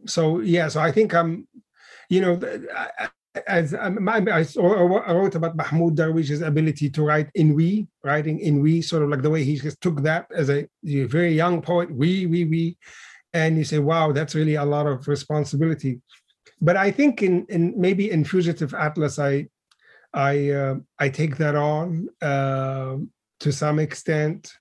so 0.05 0.39
yeah, 0.39 0.67
so 0.67 0.79
I 0.79 0.91
think 0.91 1.13
I'm, 1.13 1.47
you 2.09 2.21
know, 2.21 2.39
as 3.47 3.73
um, 3.73 4.07
I, 4.07 4.17
I, 4.17 5.13
wrote 5.13 5.35
about 5.35 5.57
Mahmoud 5.57 5.97
Darwish's 5.97 6.41
ability 6.41 6.89
to 6.91 7.03
write 7.03 7.29
in 7.35 7.53
we, 7.53 7.87
writing 8.03 8.39
in 8.39 8.61
we, 8.61 8.81
sort 8.81 9.03
of 9.03 9.09
like 9.09 9.21
the 9.21 9.29
way 9.29 9.43
he 9.43 9.57
just 9.57 9.81
took 9.81 10.01
that 10.03 10.27
as 10.33 10.49
a, 10.49 10.67
very 10.83 11.33
young 11.33 11.61
poet, 11.61 11.91
we, 11.93 12.25
we, 12.27 12.45
we, 12.45 12.77
and 13.33 13.57
you 13.57 13.65
say, 13.65 13.79
wow, 13.79 14.11
that's 14.11 14.35
really 14.35 14.55
a 14.55 14.63
lot 14.63 14.87
of 14.87 15.07
responsibility. 15.07 15.99
But 16.61 16.77
I 16.77 16.91
think 16.91 17.21
in 17.21 17.45
in 17.49 17.73
maybe 17.75 18.09
in 18.09 18.23
Fugitive 18.23 18.73
Atlas, 18.73 19.19
I 19.19 19.47
I 20.13 20.51
uh, 20.51 20.75
I 20.97 21.09
take 21.09 21.35
that 21.37 21.55
on 21.55 22.07
uh, 22.21 22.95
to 23.45 23.51
some 23.51 23.77
extent 23.79 24.51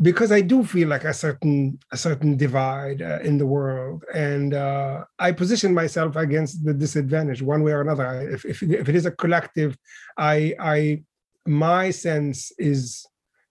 because 0.00 0.32
I 0.32 0.40
do 0.40 0.64
feel 0.64 0.88
like 0.88 1.04
a 1.04 1.14
certain 1.14 1.78
a 1.92 1.98
certain 2.06 2.32
divide 2.36 3.00
uh, 3.02 3.20
in 3.28 3.36
the 3.38 3.50
world, 3.56 4.04
and 4.14 4.54
uh, 4.54 5.04
I 5.18 5.32
position 5.32 5.72
myself 5.82 6.16
against 6.16 6.64
the 6.64 6.74
disadvantage 6.84 7.40
one 7.42 7.62
way 7.62 7.72
or 7.72 7.82
another. 7.82 8.06
If 8.36 8.44
if, 8.52 8.62
if 8.62 8.88
it 8.88 8.96
is 9.00 9.06
a 9.06 9.16
collective, 9.22 9.76
I 10.16 10.54
I 10.58 11.04
my 11.46 11.90
sense 11.90 12.38
is 12.58 13.06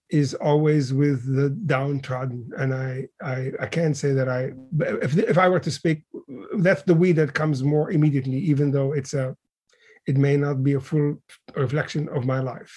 is 0.09 0.33
always 0.49 0.85
with 1.01 1.19
the 1.37 1.49
downtrodden. 1.73 2.41
And 2.61 2.73
I, 2.73 3.07
I 3.33 3.37
i 3.65 3.67
can't 3.77 3.97
say 4.01 4.11
that 4.17 4.29
i 4.39 4.41
if, 5.05 5.11
if 5.33 5.37
i 5.43 5.47
were 5.51 5.63
to 5.67 5.73
speak 5.79 5.99
that's 6.65 6.83
the 6.83 6.97
we 7.01 7.09
that 7.19 7.39
comes 7.41 7.57
more 7.73 7.87
immediately 7.97 8.39
even 8.53 8.67
though 8.75 8.91
it's 8.99 9.13
a 9.23 9.25
it 10.09 10.17
may 10.25 10.35
not 10.45 10.57
be 10.67 10.73
a 10.73 10.85
full 10.89 11.09
reflection 11.65 12.03
of 12.17 12.25
my 12.33 12.41
life 12.53 12.75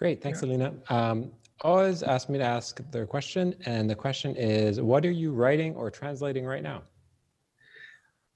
great 0.00 0.18
thanks 0.22 0.42
yeah. 0.42 0.48
alina 0.48 0.68
um, 0.88 1.18
Oz 1.62 2.02
asked 2.02 2.30
me 2.30 2.38
to 2.38 2.48
ask 2.58 2.80
their 2.90 3.06
question 3.06 3.54
and 3.66 3.88
the 3.92 3.98
question 4.04 4.34
is 4.36 4.80
what 4.80 5.04
are 5.04 5.16
you 5.22 5.30
writing 5.32 5.74
or 5.80 5.90
translating 5.90 6.44
right 6.44 6.64
now 6.72 6.82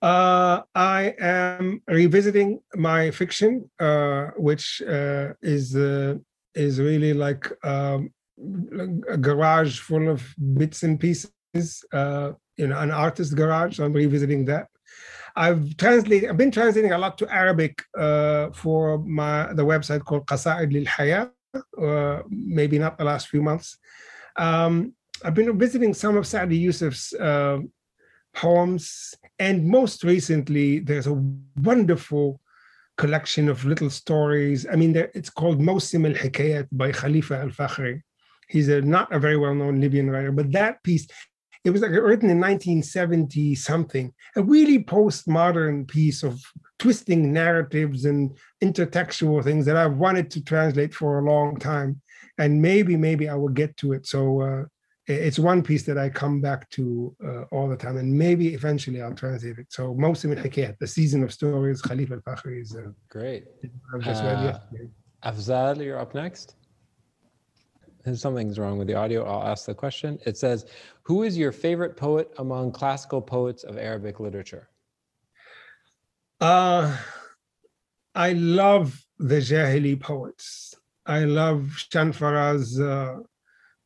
uh, 0.05 0.61
I 0.75 1.15
am 1.19 1.81
revisiting 1.89 2.61
my 2.75 3.11
fiction, 3.11 3.71
uh, 3.81 4.27
which 4.37 4.83
uh, 4.87 5.33
is 5.41 5.75
uh, 5.75 6.17
is 6.55 6.79
really 6.79 7.15
like 7.15 7.51
um, 7.65 8.13
a 9.09 9.17
garage 9.17 9.79
full 9.79 10.11
of 10.11 10.23
bits 10.59 10.83
and 10.83 11.01
pieces. 11.01 11.85
Uh, 11.91 12.33
you 12.59 12.67
know, 12.69 12.79
an 12.79 12.91
artist 12.91 13.35
garage. 13.35 13.79
So 13.79 13.85
I'm 13.85 13.95
revisiting 13.95 14.45
that. 14.45 14.67
I've 15.37 15.75
translated. 15.79 16.29
I've 16.29 16.37
been 16.37 16.51
translating 16.51 16.93
a 16.93 16.99
lot 16.99 17.17
to 17.19 17.35
Arabic 17.35 17.83
uh, 17.99 18.51
for 18.51 18.99
my 18.99 19.55
the 19.55 19.65
website 19.65 20.05
called 20.05 20.27
Qasaid 20.27 20.71
Lil 20.71 20.85
Haya. 20.85 21.31
Uh, 21.55 22.23
maybe 22.29 22.79
not 22.79 22.99
the 22.99 23.05
last 23.05 23.29
few 23.29 23.43
months. 23.43 23.79
Um, 24.37 24.95
I've 25.25 25.35
been 25.35 25.57
visiting 25.59 25.95
some 25.95 26.17
of 26.17 26.27
Saadi 26.27 26.59
Youssef's 26.59 27.13
uh, 27.15 27.59
poems, 28.35 29.15
and 29.39 29.67
most 29.67 30.05
recently, 30.05 30.81
there's 30.81 31.07
a 31.07 31.23
wonderful 31.63 32.41
collection 32.97 33.49
of 33.49 33.65
little 33.65 33.91
stories. 33.91 34.67
I 34.71 34.77
mean, 34.77 34.97
it's 34.97 35.31
called 35.31 35.61
Mawsim 35.61 36.07
al 36.09 36.15
Hikayat 36.15 36.69
by 36.73 36.93
Khalifa 36.93 37.39
al 37.39 37.49
Fakhri. 37.49 38.03
He's 38.49 38.69
a, 38.69 38.81
not 38.83 39.13
a 39.13 39.19
very 39.19 39.37
well 39.37 39.55
known 39.55 39.81
Libyan 39.81 40.11
writer, 40.11 40.33
but 40.33 40.53
that 40.53 40.83
piece, 40.83 41.07
it 41.65 41.71
was 41.71 41.81
like 41.81 41.91
written 41.91 42.31
in 42.31 42.41
1970 42.41 43.55
something, 43.55 44.13
a 44.37 44.43
really 44.43 44.85
postmodern 44.85 45.89
piece 45.89 46.23
of 46.23 46.43
twisting 46.79 47.33
narratives 47.33 48.05
and 48.05 48.37
intertextual 48.63 49.43
things 49.43 49.65
that 49.65 49.77
I've 49.77 49.97
wanted 49.97 50.31
to 50.33 50.45
translate 50.45 50.93
for 50.93 51.19
a 51.19 51.25
long 51.25 51.59
time. 51.59 52.01
And 52.37 52.61
maybe, 52.61 52.97
maybe 52.97 53.29
I 53.29 53.35
will 53.35 53.49
get 53.49 53.77
to 53.79 53.93
it. 53.93 54.07
So 54.07 54.43
uh, 54.43 54.65
it's 55.07 55.39
one 55.39 55.63
piece 55.63 55.85
that 55.85 55.97
I 55.97 56.11
come 56.11 56.41
back 56.41 56.69
to 56.71 57.15
uh, 57.25 57.43
all 57.53 57.69
the 57.69 57.77
time, 57.77 57.99
and 57.99 58.13
maybe 58.13 58.55
eventually 58.55 59.03
I'll 59.03 59.15
translate 59.15 59.59
it. 59.59 59.67
So 59.71 59.95
Mawsim 59.95 60.37
al 60.37 60.75
the 60.81 60.87
season 60.87 61.23
of 61.23 61.33
stories, 61.33 61.83
Khalif 61.83 62.11
al-Fakhri 62.11 62.63
is 62.63 62.75
uh, 62.75 62.91
great. 63.11 63.45
Uh, 63.95 65.29
Afzal, 65.31 65.85
you're 65.85 65.99
up 65.99 66.15
next. 66.15 66.57
Something's 68.13 68.59
wrong 68.59 68.79
with 68.79 68.87
the 68.87 68.95
audio, 68.95 69.25
I'll 69.25 69.49
ask 69.49 69.65
the 69.67 69.75
question. 69.75 70.19
It 70.27 70.37
says, 70.37 70.67
"Who 71.03 71.23
is 71.23 71.39
your 71.39 71.53
favorite 71.53 71.97
poet 71.97 72.31
among 72.39 72.73
classical 72.73 73.23
poets 73.23 73.65
of 73.65 73.79
Arabic 73.79 74.21
literature?" 74.21 74.69
Uh, 76.41 76.97
I 78.15 78.33
love 78.33 79.01
the 79.19 79.37
Jahili 79.37 79.99
poets. 79.99 80.75
I 81.07 81.25
love 81.25 81.71
Shanfara's. 81.91 82.81
Uh, 82.81 83.21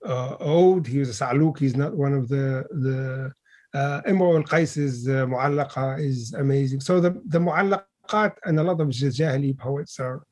uh, 0.05 0.37
ode. 0.41 0.87
He 0.87 0.99
was 0.99 1.09
a 1.09 1.15
Sa'luk. 1.15 1.59
He's 1.59 1.77
not 1.77 1.97
one 1.97 2.15
of 2.15 2.29
the 2.29 2.65
the 2.71 3.33
uh, 3.75 4.01
Imru 4.03 4.37
al-Qais's 4.37 5.09
uh, 5.09 5.27
Mu'allaqa 5.27 6.01
is 6.01 6.35
amazing. 6.35 6.81
So 6.81 7.01
the 7.01 7.21
the 7.27 7.39
Mu'allaqat 7.39 8.37
and 8.45 8.59
a 8.59 8.63
lot 8.63 8.81
of 8.81 8.89
Jahili 8.89 9.57
poets 9.57 9.99
are 10.01 10.23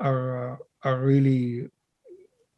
are 0.00 0.52
uh, 0.52 0.56
are 0.82 1.00
really 1.00 1.68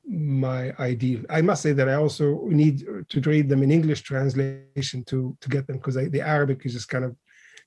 my 0.05 0.73
ideal. 0.79 1.21
I 1.29 1.41
must 1.41 1.61
say 1.61 1.73
that 1.73 1.87
I 1.87 1.95
also 1.95 2.45
need 2.47 2.85
to 3.09 3.21
read 3.21 3.47
them 3.47 3.61
in 3.63 3.71
English 3.71 4.01
translation 4.01 5.03
to 5.05 5.37
to 5.41 5.49
get 5.49 5.67
them 5.67 5.77
because 5.77 5.95
the 5.95 6.21
Arabic 6.21 6.65
is 6.65 6.73
just 6.73 6.89
kind 6.89 7.05
of 7.05 7.15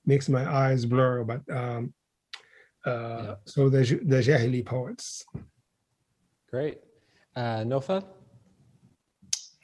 makes 0.05 0.27
my 0.27 0.43
eyes 0.51 0.85
blur. 0.85 1.23
But 1.23 1.41
um, 1.49 1.93
uh, 2.85 2.91
yeah. 2.91 3.35
so 3.45 3.69
the 3.69 3.81
the 4.03 4.21
Jahili 4.21 4.65
poets. 4.65 5.25
Great, 6.51 6.79
uh, 7.35 7.63
Nofal. 7.63 8.03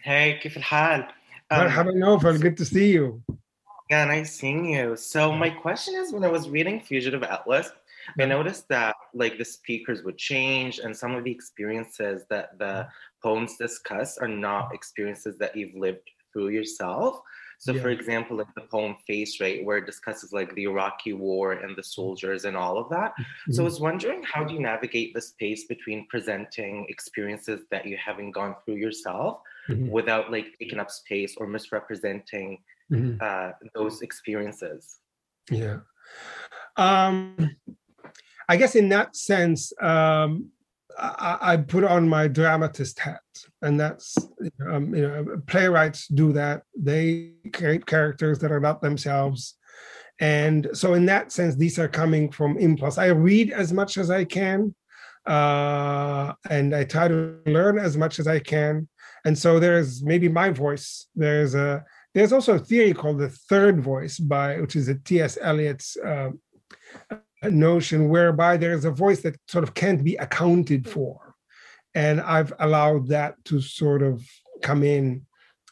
Hey, 0.01 0.39
كيف 0.41 0.57
الحال? 0.57 1.07
مرحبا 1.51 1.91
نوفل, 1.91 2.39
good 2.39 2.57
to 2.57 2.65
see 2.65 2.91
you. 2.91 3.21
Yeah, 3.89 4.05
nice 4.05 4.35
seeing 4.35 4.65
you. 4.65 4.95
So 4.95 5.31
my 5.31 5.49
question 5.49 5.95
is, 5.95 6.13
when 6.13 6.23
I 6.23 6.27
was 6.27 6.47
reading 6.47 6.79
Fugitive 6.79 7.23
Atlas, 7.23 7.71
I 8.20 8.24
noticed 8.24 8.68
that 8.68 8.96
like 9.14 9.38
the 9.38 9.44
speakers 9.44 10.02
would 10.04 10.18
change, 10.18 10.78
and 10.78 10.96
some 10.96 11.14
of 11.14 11.24
the 11.24 11.30
experiences 11.30 12.24
that 12.30 12.58
the 12.58 12.88
poems 13.22 13.56
discuss 13.56 14.18
are 14.18 14.28
not 14.28 14.74
experiences 14.74 15.38
that 15.38 15.56
you've 15.56 15.74
lived 15.74 16.10
through 16.32 16.48
yourself. 16.48 17.20
So, 17.58 17.72
yeah. 17.72 17.82
for 17.82 17.88
example, 17.90 18.36
like 18.36 18.54
the 18.54 18.62
poem 18.62 18.96
Face, 19.06 19.40
right, 19.40 19.64
where 19.64 19.78
it 19.78 19.86
discusses 19.86 20.32
like 20.32 20.54
the 20.54 20.64
Iraqi 20.64 21.12
war 21.12 21.52
and 21.52 21.74
the 21.76 21.82
soldiers 21.82 22.44
and 22.44 22.56
all 22.56 22.76
of 22.76 22.90
that. 22.90 23.12
Mm-hmm. 23.12 23.52
So, 23.52 23.62
I 23.62 23.64
was 23.64 23.80
wondering, 23.80 24.22
how 24.22 24.44
do 24.44 24.52
you 24.52 24.60
navigate 24.60 25.14
the 25.14 25.20
space 25.20 25.64
between 25.64 26.06
presenting 26.08 26.84
experiences 26.88 27.62
that 27.70 27.86
you 27.86 27.96
haven't 27.96 28.32
gone 28.32 28.56
through 28.64 28.76
yourself 28.76 29.40
mm-hmm. 29.68 29.88
without 29.88 30.30
like 30.30 30.46
taking 30.58 30.78
up 30.78 30.90
space 30.90 31.36
or 31.38 31.46
misrepresenting 31.46 32.58
mm-hmm. 32.92 33.16
uh, 33.20 33.52
those 33.74 34.02
experiences? 34.02 34.98
Yeah. 35.50 35.78
Um, 36.76 37.56
I 38.48 38.56
guess 38.56 38.74
in 38.74 38.88
that 38.90 39.16
sense, 39.16 39.72
um, 39.80 40.50
I, 40.98 41.38
I, 41.40 41.56
put 41.56 41.82
on 41.82 42.08
my 42.08 42.28
dramatist 42.28 43.00
hat, 43.00 43.20
and 43.62 43.80
that's 43.80 44.16
um, 44.70 44.94
you 44.94 45.02
know 45.02 45.42
playwrights 45.46 46.06
do 46.08 46.32
that. 46.34 46.62
They 46.76 47.32
create 47.52 47.86
characters 47.86 48.38
that 48.40 48.52
are 48.52 48.60
not 48.60 48.80
themselves, 48.80 49.56
and 50.20 50.68
so 50.72 50.94
in 50.94 51.06
that 51.06 51.32
sense, 51.32 51.56
these 51.56 51.78
are 51.78 51.88
coming 51.88 52.30
from 52.30 52.58
impulse. 52.58 52.98
I 52.98 53.06
read 53.06 53.50
as 53.50 53.72
much 53.72 53.98
as 53.98 54.10
I 54.10 54.24
can, 54.24 54.74
uh, 55.26 56.32
and 56.48 56.74
I 56.74 56.84
try 56.84 57.08
to 57.08 57.38
learn 57.46 57.78
as 57.78 57.96
much 57.96 58.18
as 58.18 58.26
I 58.26 58.38
can. 58.38 58.88
And 59.24 59.36
so 59.36 59.58
there's 59.58 60.02
maybe 60.02 60.28
my 60.28 60.50
voice. 60.50 61.08
There's 61.14 61.54
a 61.54 61.84
there's 62.14 62.32
also 62.32 62.54
a 62.54 62.58
theory 62.58 62.92
called 62.92 63.18
the 63.18 63.30
third 63.30 63.80
voice 63.80 64.18
by 64.18 64.60
which 64.60 64.76
is 64.76 64.88
a 64.88 64.94
T.S. 64.94 65.38
Eliot's 65.40 65.96
uh, 65.96 66.30
notion 67.50 68.08
whereby 68.08 68.56
there 68.56 68.72
is 68.72 68.84
a 68.84 68.90
voice 68.90 69.22
that 69.22 69.36
sort 69.48 69.64
of 69.64 69.74
can't 69.74 70.04
be 70.04 70.16
accounted 70.16 70.88
for. 70.88 71.34
And 71.94 72.20
I've 72.20 72.52
allowed 72.58 73.08
that 73.08 73.36
to 73.46 73.60
sort 73.60 74.02
of 74.02 74.22
come 74.62 74.82
in 74.82 75.26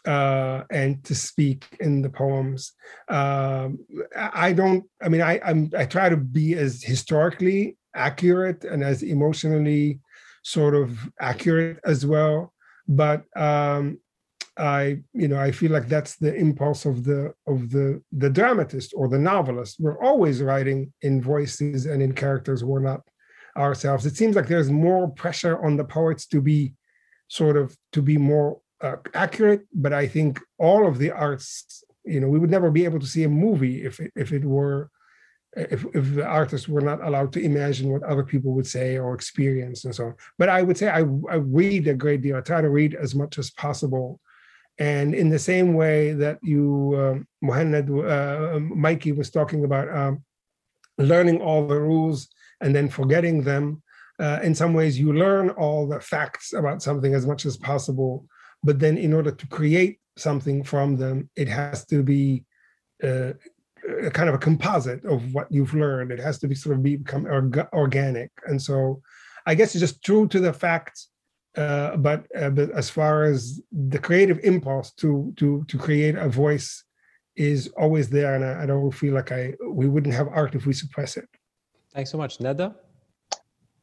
uh, 0.06 0.62
and 0.70 1.02
to 1.04 1.14
speak 1.14 1.64
in 1.80 2.02
the 2.02 2.10
poems. 2.10 2.72
Um, 3.08 3.78
I 4.16 4.52
don't, 4.52 4.84
I 5.02 5.08
mean, 5.08 5.22
I, 5.22 5.40
I'm, 5.44 5.70
I 5.76 5.84
try 5.84 6.08
to 6.08 6.16
be 6.16 6.54
as 6.54 6.82
historically 6.82 7.76
accurate 7.94 8.64
and 8.64 8.82
as 8.82 9.02
emotionally 9.02 10.00
sort 10.42 10.74
of 10.74 10.98
accurate 11.20 11.78
as 11.84 12.04
well. 12.04 12.52
But 12.88 13.24
um, 13.36 13.98
I, 14.56 14.98
you 15.14 15.28
know, 15.28 15.40
I 15.40 15.50
feel 15.50 15.72
like 15.72 15.88
that's 15.88 16.16
the 16.16 16.34
impulse 16.34 16.84
of 16.84 17.04
the 17.04 17.32
of 17.46 17.70
the 17.70 18.02
the 18.12 18.28
dramatist 18.28 18.92
or 18.94 19.08
the 19.08 19.18
novelist. 19.18 19.76
We're 19.80 20.02
always 20.02 20.42
writing 20.42 20.92
in 21.00 21.22
voices 21.22 21.86
and 21.86 22.02
in 22.02 22.12
characters 22.12 22.60
who 22.60 22.74
are 22.74 22.80
not 22.80 23.00
ourselves. 23.56 24.04
It 24.04 24.16
seems 24.16 24.36
like 24.36 24.48
there's 24.48 24.70
more 24.70 25.08
pressure 25.08 25.64
on 25.64 25.76
the 25.76 25.84
poets 25.84 26.26
to 26.28 26.40
be 26.40 26.74
sort 27.28 27.56
of 27.56 27.74
to 27.92 28.02
be 28.02 28.18
more 28.18 28.60
uh, 28.82 28.96
accurate, 29.14 29.62
but 29.72 29.92
I 29.92 30.06
think 30.06 30.40
all 30.58 30.86
of 30.86 30.98
the 30.98 31.12
arts, 31.12 31.82
you 32.04 32.20
know, 32.20 32.28
we 32.28 32.38
would 32.38 32.50
never 32.50 32.70
be 32.70 32.84
able 32.84 33.00
to 33.00 33.06
see 33.06 33.24
a 33.24 33.28
movie 33.28 33.84
if 33.84 34.00
it, 34.00 34.12
if 34.16 34.32
it 34.32 34.44
were 34.44 34.90
if, 35.56 35.84
if 35.94 36.14
the 36.14 36.26
artists 36.26 36.68
were 36.68 36.80
not 36.80 37.02
allowed 37.04 37.32
to 37.34 37.40
imagine 37.40 37.90
what 37.90 38.02
other 38.02 38.24
people 38.24 38.52
would 38.52 38.66
say 38.66 38.98
or 38.98 39.14
experience 39.14 39.84
and 39.84 39.94
so 39.94 40.06
on. 40.06 40.14
But 40.38 40.48
I 40.48 40.62
would 40.62 40.78
say 40.78 40.88
I, 40.88 41.00
I 41.30 41.36
read 41.36 41.88
a 41.88 41.94
great 41.94 42.22
deal. 42.22 42.36
I 42.36 42.40
try 42.40 42.60
to 42.60 42.70
read 42.70 42.94
as 42.94 43.14
much 43.14 43.38
as 43.38 43.50
possible 43.50 44.20
and 44.78 45.14
in 45.14 45.28
the 45.28 45.38
same 45.38 45.74
way 45.74 46.12
that 46.12 46.38
you, 46.42 46.94
um, 46.98 47.26
Mohammed, 47.42 47.90
uh, 47.90 48.58
Mikey 48.60 49.12
was 49.12 49.30
talking 49.30 49.64
about 49.64 49.94
um, 49.94 50.24
learning 50.98 51.40
all 51.40 51.66
the 51.66 51.78
rules 51.78 52.28
and 52.60 52.74
then 52.74 52.88
forgetting 52.88 53.42
them, 53.42 53.82
uh, 54.18 54.38
in 54.42 54.54
some 54.54 54.72
ways 54.72 54.98
you 54.98 55.12
learn 55.12 55.50
all 55.50 55.86
the 55.86 56.00
facts 56.00 56.52
about 56.52 56.82
something 56.82 57.14
as 57.14 57.26
much 57.26 57.44
as 57.44 57.56
possible. 57.56 58.24
But 58.62 58.78
then 58.78 58.96
in 58.96 59.12
order 59.12 59.32
to 59.32 59.46
create 59.48 59.98
something 60.16 60.62
from 60.62 60.96
them, 60.96 61.28
it 61.36 61.48
has 61.48 61.84
to 61.86 62.02
be 62.02 62.44
uh, 63.02 63.32
a 64.04 64.10
kind 64.10 64.28
of 64.28 64.34
a 64.34 64.38
composite 64.38 65.04
of 65.04 65.34
what 65.34 65.48
you've 65.50 65.74
learned. 65.74 66.12
It 66.12 66.20
has 66.20 66.38
to 66.38 66.48
be 66.48 66.54
sort 66.54 66.76
of 66.76 66.82
become 66.82 67.24
orga- 67.24 67.72
organic. 67.72 68.30
And 68.46 68.62
so 68.62 69.02
I 69.44 69.54
guess 69.54 69.74
it's 69.74 69.80
just 69.80 70.04
true 70.04 70.28
to 70.28 70.38
the 70.38 70.52
fact 70.52 71.06
uh, 71.56 71.96
but 71.96 72.26
uh, 72.38 72.50
but 72.50 72.70
as 72.70 72.88
far 72.88 73.24
as 73.24 73.60
the 73.70 73.98
creative 73.98 74.40
impulse 74.42 74.92
to 74.92 75.32
to 75.36 75.64
to 75.68 75.78
create 75.78 76.14
a 76.14 76.28
voice 76.28 76.84
is 77.36 77.68
always 77.76 78.08
there, 78.08 78.34
and 78.34 78.44
I, 78.44 78.62
I 78.62 78.66
don't 78.66 78.90
feel 78.90 79.14
like 79.14 79.32
I 79.32 79.54
we 79.66 79.88
wouldn't 79.88 80.14
have 80.14 80.28
art 80.28 80.54
if 80.54 80.66
we 80.66 80.72
suppress 80.72 81.16
it. 81.16 81.28
Thanks 81.94 82.10
so 82.10 82.18
much, 82.18 82.38
Neda. 82.38 82.74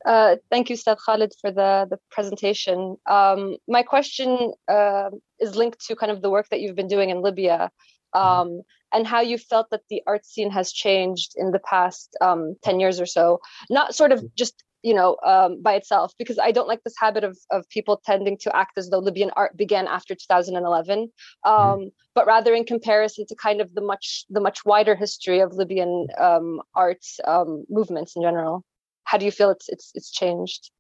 Uh, 0.06 0.38
thank 0.50 0.70
you, 0.70 0.76
Ustad 0.76 0.98
Khaled, 0.98 1.34
for 1.42 1.52
the, 1.52 1.86
the 1.90 2.00
presentation. 2.10 2.96
Um, 3.06 3.58
my 3.68 3.84
question 3.84 4.54
uh, 4.68 5.10
is 5.40 5.56
linked 5.56 5.86
to 5.86 5.96
kind 5.96 6.12
of 6.12 6.22
the 6.22 6.30
work 6.30 6.48
that 6.50 6.62
you've 6.62 6.76
been 6.76 6.88
doing 6.88 7.10
in 7.10 7.22
Libya 7.22 7.70
um, 8.14 8.24
mm-hmm. 8.24 8.60
and 8.94 9.06
how 9.06 9.20
you 9.20 9.38
felt 9.38 9.70
that 9.72 9.82
the 9.90 10.02
art 10.08 10.26
scene 10.26 10.52
has 10.52 10.72
changed 10.72 11.34
in 11.36 11.52
the 11.52 11.60
past 11.60 12.16
um, 12.22 12.56
10 12.64 12.80
years 12.80 13.00
or 13.00 13.06
so. 13.06 13.40
Not 13.70 13.94
sort 13.94 14.12
of 14.12 14.24
just 14.36 14.64
you 14.82 14.94
know 14.94 15.18
um, 15.26 15.62
by 15.62 15.74
itself 15.74 16.14
because 16.18 16.40
i 16.40 16.52
don't 16.52 16.68
like 16.68 16.84
this 16.84 16.96
habit 16.98 17.24
of, 17.24 17.38
of 17.52 17.68
people 17.70 18.02
tending 18.06 18.38
to 18.38 18.56
act 18.56 18.78
as 18.78 18.90
though 18.90 19.00
libyan 19.00 19.32
art 19.36 19.56
began 19.58 19.88
after 19.88 20.16
2011 20.16 21.12
um, 21.46 21.54
mm-hmm. 21.54 21.88
but 22.16 22.26
rather 22.26 22.54
in 22.54 22.64
comparison 22.64 23.26
to 23.28 23.36
kind 23.36 23.62
of 23.62 23.74
the 23.74 23.82
much 23.82 24.26
the 24.30 24.40
much 24.40 24.64
wider 24.66 24.96
history 24.96 25.40
of 25.40 25.54
libyan 25.54 26.08
um, 26.18 26.62
arts 26.76 27.20
um, 27.28 27.66
movements 27.70 28.16
in 28.16 28.22
general. 28.22 28.64
How 29.04 29.18
do 29.18 29.26
you 29.26 29.32
feel 29.32 29.50
it's 29.50 29.70
it's 29.70 29.92
it's 29.96 30.12
changed? 30.12 30.72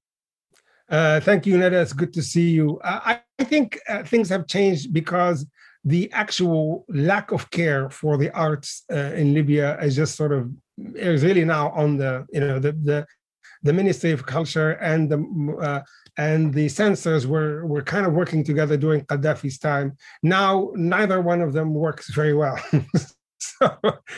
Uh, 0.89 1.19
thank 1.19 1.45
you 1.45 1.57
neda. 1.57 1.81
It's 1.81 1.93
good 1.93 2.13
to 2.13 2.21
see 2.21 2.49
you. 2.49 2.79
I, 2.83 3.21
I 3.39 3.43
think 3.43 3.79
uh, 3.87 4.03
things 4.03 4.29
have 4.29 4.47
changed 4.47 4.93
because 4.93 5.45
the 5.85 6.11
actual 6.11 6.85
lack 6.89 7.31
of 7.31 7.49
care 7.51 7.89
for 7.89 8.17
the 8.17 8.29
arts 8.33 8.83
uh, 8.91 9.13
in 9.15 9.33
libya 9.33 9.79
is 9.81 9.95
just 9.95 10.17
sort 10.17 10.33
of 10.33 10.51
is 10.93 11.23
really 11.23 11.45
now 11.45 11.69
on 11.69 11.95
the 11.95 12.25
you 12.33 12.41
know 12.41 12.59
the 12.59 12.73
the 12.73 13.07
the 13.63 13.73
Ministry 13.73 14.11
of 14.11 14.25
Culture 14.25 14.71
and 14.71 15.09
the 15.09 15.57
uh, 15.61 15.81
and 16.17 16.53
the 16.53 16.69
censors 16.69 17.27
were 17.27 17.65
were 17.65 17.81
kind 17.81 18.05
of 18.05 18.13
working 18.13 18.43
together 18.43 18.77
during 18.77 19.05
Gaddafi's 19.05 19.57
time. 19.57 19.97
Now 20.23 20.71
neither 20.75 21.21
one 21.21 21.41
of 21.41 21.53
them 21.53 21.73
works 21.73 22.13
very 22.13 22.33
well. 22.33 22.57
so 23.39 23.77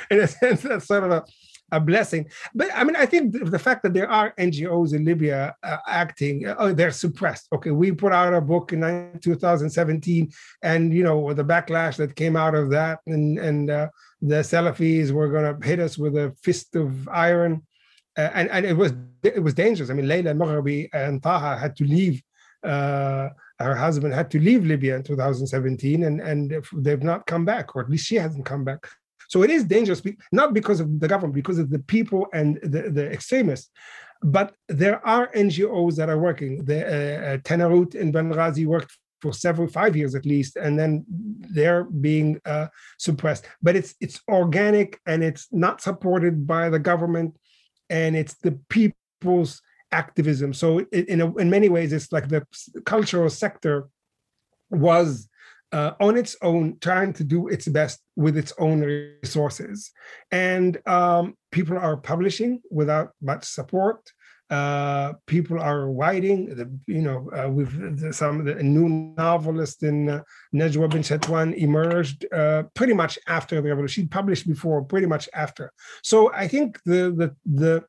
in 0.10 0.20
a 0.20 0.28
sense, 0.28 0.62
that's 0.62 0.88
sort 0.88 1.04
of 1.04 1.12
a, 1.12 1.24
a 1.72 1.80
blessing. 1.80 2.30
But 2.54 2.70
I 2.74 2.84
mean, 2.84 2.96
I 2.96 3.06
think 3.06 3.34
the 3.50 3.60
fact 3.60 3.84
that 3.84 3.94
there 3.94 4.10
are 4.10 4.34
NGOs 4.38 4.94
in 4.94 5.06
Libya 5.06 5.56
uh, 5.64 5.78
acting, 5.88 6.46
oh, 6.58 6.74
they're 6.74 6.92
suppressed. 6.92 7.48
Okay, 7.54 7.72
we 7.72 7.92
put 7.92 8.12
out 8.12 8.34
a 8.34 8.42
book 8.42 8.74
in 8.74 8.82
2017, 9.22 10.32
and 10.64 10.94
you 10.94 11.04
know 11.04 11.34
the 11.34 11.46
backlash 11.46 11.98
that 11.98 12.16
came 12.16 12.36
out 12.36 12.56
of 12.56 12.70
that, 12.72 13.00
and 13.08 13.40
and 13.40 13.70
uh, 13.70 13.90
the 14.22 14.42
Salafis 14.42 15.12
were 15.12 15.30
going 15.30 15.60
to 15.60 15.68
hit 15.68 15.80
us 15.80 15.98
with 15.98 16.16
a 16.16 16.34
fist 16.44 16.76
of 16.76 17.08
iron 17.10 17.64
uh, 18.18 18.30
and 18.34 18.50
and 18.50 18.66
it 18.66 18.76
was 18.76 18.94
it 19.24 19.42
was 19.42 19.54
dangerous. 19.54 19.90
I 19.90 19.94
mean, 19.94 20.08
Leila 20.08 20.34
Maghrabi 20.34 20.90
and 20.94 21.22
Taha 21.22 21.58
had 21.58 21.76
to 21.78 21.86
leave. 21.86 22.22
Uh, 22.64 23.30
her 23.60 23.76
husband 23.76 24.14
had 24.14 24.30
to 24.32 24.40
leave 24.40 24.66
Libya 24.66 24.96
in 24.96 25.04
2017, 25.04 26.04
and 26.04 26.20
and 26.20 26.66
they've 26.74 27.04
not 27.04 27.26
come 27.26 27.46
back, 27.46 27.76
or 27.76 27.82
at 27.82 27.90
least 27.90 28.08
she 28.08 28.16
hasn't 28.16 28.46
come 28.46 28.64
back. 28.64 28.88
So 29.30 29.44
it 29.44 29.50
is 29.50 29.64
dangerous, 29.64 30.02
not 30.34 30.54
because 30.54 30.82
of 30.82 31.00
the 31.00 31.08
government, 31.08 31.36
because 31.36 31.58
of 31.58 31.70
the 31.70 31.80
people 31.80 32.28
and 32.34 32.60
the, 32.64 32.90
the 32.90 33.10
extremists. 33.10 33.70
But 34.22 34.54
there 34.68 35.06
are 35.08 35.32
NGOs 35.32 35.96
that 35.96 36.10
are 36.10 36.20
working. 36.20 36.66
The 36.66 36.80
uh, 36.86 37.26
uh 37.26 37.38
Tanarut 37.38 37.96
in 37.96 38.12
Benghazi 38.12 38.66
worked 38.66 38.92
for 39.22 39.32
several 39.32 39.68
five 39.68 39.96
years 39.96 40.16
at 40.16 40.26
least, 40.26 40.58
and 40.58 40.78
then 40.78 41.06
they're 41.08 41.86
being 41.86 42.42
uh, 42.46 42.68
suppressed. 42.98 43.46
But 43.62 43.76
it's 43.76 43.96
it's 44.02 44.20
organic 44.28 45.00
and 45.06 45.24
it's 45.24 45.48
not 45.52 45.82
supported 45.82 46.46
by 46.46 46.70
the 46.70 46.80
government 46.80 47.36
and 47.92 48.16
it's 48.16 48.36
the 48.36 48.54
people's 48.70 49.62
activism. 49.92 50.54
So 50.54 50.80
in 50.92 51.22
a, 51.22 51.36
in 51.36 51.50
many 51.50 51.70
ways, 51.70 51.92
it's 51.94 52.12
like 52.12 52.30
the 52.30 52.44
cultural 52.86 53.30
sector 53.30 53.90
was 54.70 55.28
uh, 55.72 55.92
on 56.00 56.18
its 56.18 56.36
own 56.42 56.78
trying 56.80 57.14
to 57.14 57.24
do 57.24 57.48
its 57.48 57.68
best 57.68 58.00
with 58.16 58.38
its 58.38 58.54
own 58.58 58.82
resources, 58.82 59.92
and 60.32 60.80
um, 60.88 61.36
people 61.52 61.78
are 61.78 61.98
publishing 61.98 62.62
without 62.72 63.12
much 63.22 63.44
support. 63.46 64.12
Uh, 64.52 65.14
people 65.28 65.60
are 65.60 65.90
writing. 65.90 66.54
The, 66.56 66.70
you 66.86 67.02
know, 67.02 67.30
uh, 67.32 67.50
with 67.50 68.14
some 68.14 68.44
the 68.44 68.56
new 68.56 68.90
novelist 69.18 69.82
in 69.82 70.10
uh, 70.10 70.24
Najwa 70.54 70.90
Binshatwan 70.90 71.56
emerged 71.56 72.26
uh, 72.34 72.64
pretty 72.74 72.94
much 72.94 73.18
after 73.28 73.56
the 73.56 73.70
revolution. 73.70 74.04
She 74.04 74.08
published 74.08 74.48
before, 74.48 74.84
pretty 74.84 75.08
much 75.08 75.30
after. 75.34 75.72
So 76.04 76.34
I 76.34 76.48
think 76.48 76.80
the 76.84 77.02
the 77.22 77.36
the 77.46 77.86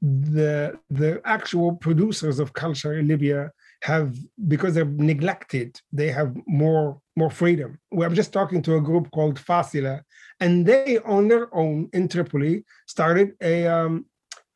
the 0.00 0.78
the 0.90 1.20
actual 1.24 1.74
producers 1.76 2.38
of 2.38 2.52
culture 2.52 2.94
in 2.98 3.08
Libya 3.08 3.50
have 3.84 4.16
because 4.48 4.74
they're 4.74 4.96
neglected 5.12 5.78
they 5.92 6.10
have 6.10 6.34
more 6.46 6.98
more 7.16 7.28
freedom 7.30 7.78
we 7.92 8.04
i'm 8.06 8.14
just 8.14 8.32
talking 8.32 8.62
to 8.62 8.76
a 8.76 8.80
group 8.80 9.10
called 9.10 9.38
fasila 9.38 10.00
and 10.40 10.64
they 10.64 10.98
on 11.00 11.28
their 11.28 11.54
own 11.54 11.88
in 11.92 12.08
tripoli 12.08 12.64
started 12.86 13.32
a 13.42 13.66
um, 13.66 14.06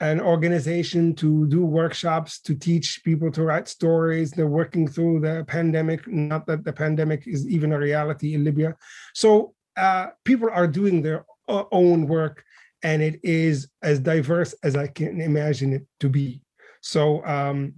an 0.00 0.20
organization 0.20 1.14
to 1.16 1.46
do 1.48 1.64
workshops 1.64 2.40
to 2.40 2.54
teach 2.54 3.00
people 3.04 3.30
to 3.32 3.42
write 3.42 3.66
stories. 3.66 4.30
They're 4.30 4.46
working 4.46 4.86
through 4.86 5.20
the 5.20 5.44
pandemic, 5.46 6.06
not 6.06 6.46
that 6.46 6.64
the 6.64 6.72
pandemic 6.72 7.26
is 7.26 7.48
even 7.48 7.72
a 7.72 7.78
reality 7.78 8.34
in 8.34 8.44
Libya. 8.44 8.76
So 9.14 9.54
uh, 9.76 10.08
people 10.24 10.50
are 10.50 10.66
doing 10.68 11.02
their 11.02 11.24
own 11.48 12.06
work, 12.06 12.44
and 12.82 13.02
it 13.02 13.18
is 13.24 13.68
as 13.82 13.98
diverse 13.98 14.54
as 14.62 14.76
I 14.76 14.86
can 14.86 15.20
imagine 15.20 15.72
it 15.72 15.86
to 16.00 16.08
be. 16.08 16.42
So, 16.80 17.24
um, 17.26 17.74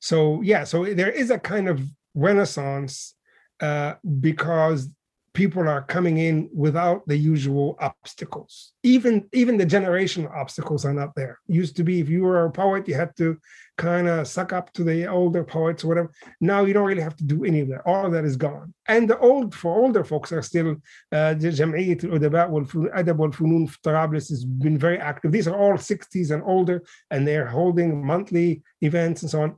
so 0.00 0.42
yeah, 0.42 0.64
so 0.64 0.84
there 0.84 1.10
is 1.10 1.30
a 1.30 1.38
kind 1.38 1.68
of 1.68 1.80
renaissance 2.14 3.14
uh, 3.60 3.94
because 4.20 4.88
people 5.37 5.69
are 5.69 5.83
coming 5.83 6.17
in 6.17 6.49
without 6.51 7.07
the 7.07 7.15
usual 7.15 7.77
obstacles. 7.79 8.73
Even 8.81 9.15
even 9.33 9.55
the 9.55 9.71
generational 9.75 10.31
obstacles 10.35 10.83
are 10.83 10.95
not 11.01 11.13
there. 11.15 11.37
Used 11.47 11.75
to 11.77 11.83
be 11.83 11.99
if 11.99 12.09
you 12.09 12.23
were 12.23 12.45
a 12.45 12.51
poet, 12.51 12.87
you 12.87 12.95
had 12.95 13.15
to 13.17 13.37
kind 13.77 14.07
of 14.07 14.27
suck 14.27 14.51
up 14.51 14.73
to 14.73 14.83
the 14.83 15.05
older 15.05 15.43
poets 15.43 15.83
or 15.83 15.89
whatever. 15.89 16.11
Now 16.41 16.65
you 16.65 16.73
don't 16.73 16.87
really 16.87 17.07
have 17.09 17.17
to 17.17 17.23
do 17.23 17.45
any 17.45 17.59
of 17.59 17.69
that. 17.69 17.83
All 17.85 18.03
of 18.07 18.13
that 18.13 18.25
is 18.25 18.35
gone. 18.35 18.73
And 18.87 19.07
the 19.07 19.19
old 19.19 19.53
for 19.53 19.71
older 19.83 20.03
folks 20.03 20.31
are 20.31 20.41
still 20.41 20.71
uh, 21.11 21.35
the 21.35 21.51
جمعية 21.59 21.99
الأدباء 22.03 22.49
والأدب 22.49 23.19
والفنون 23.19 23.67
في 23.67 23.77
Tarablis 23.83 24.29
has 24.29 24.43
been 24.43 24.77
very 24.79 24.97
active. 24.97 25.31
These 25.31 25.47
are 25.47 25.55
all 25.55 25.73
60s 25.73 26.31
and 26.31 26.41
older, 26.43 26.81
and 27.11 27.27
they're 27.27 27.51
holding 27.59 28.03
monthly 28.03 28.63
events 28.81 29.21
and 29.21 29.29
so 29.29 29.41
on. 29.43 29.55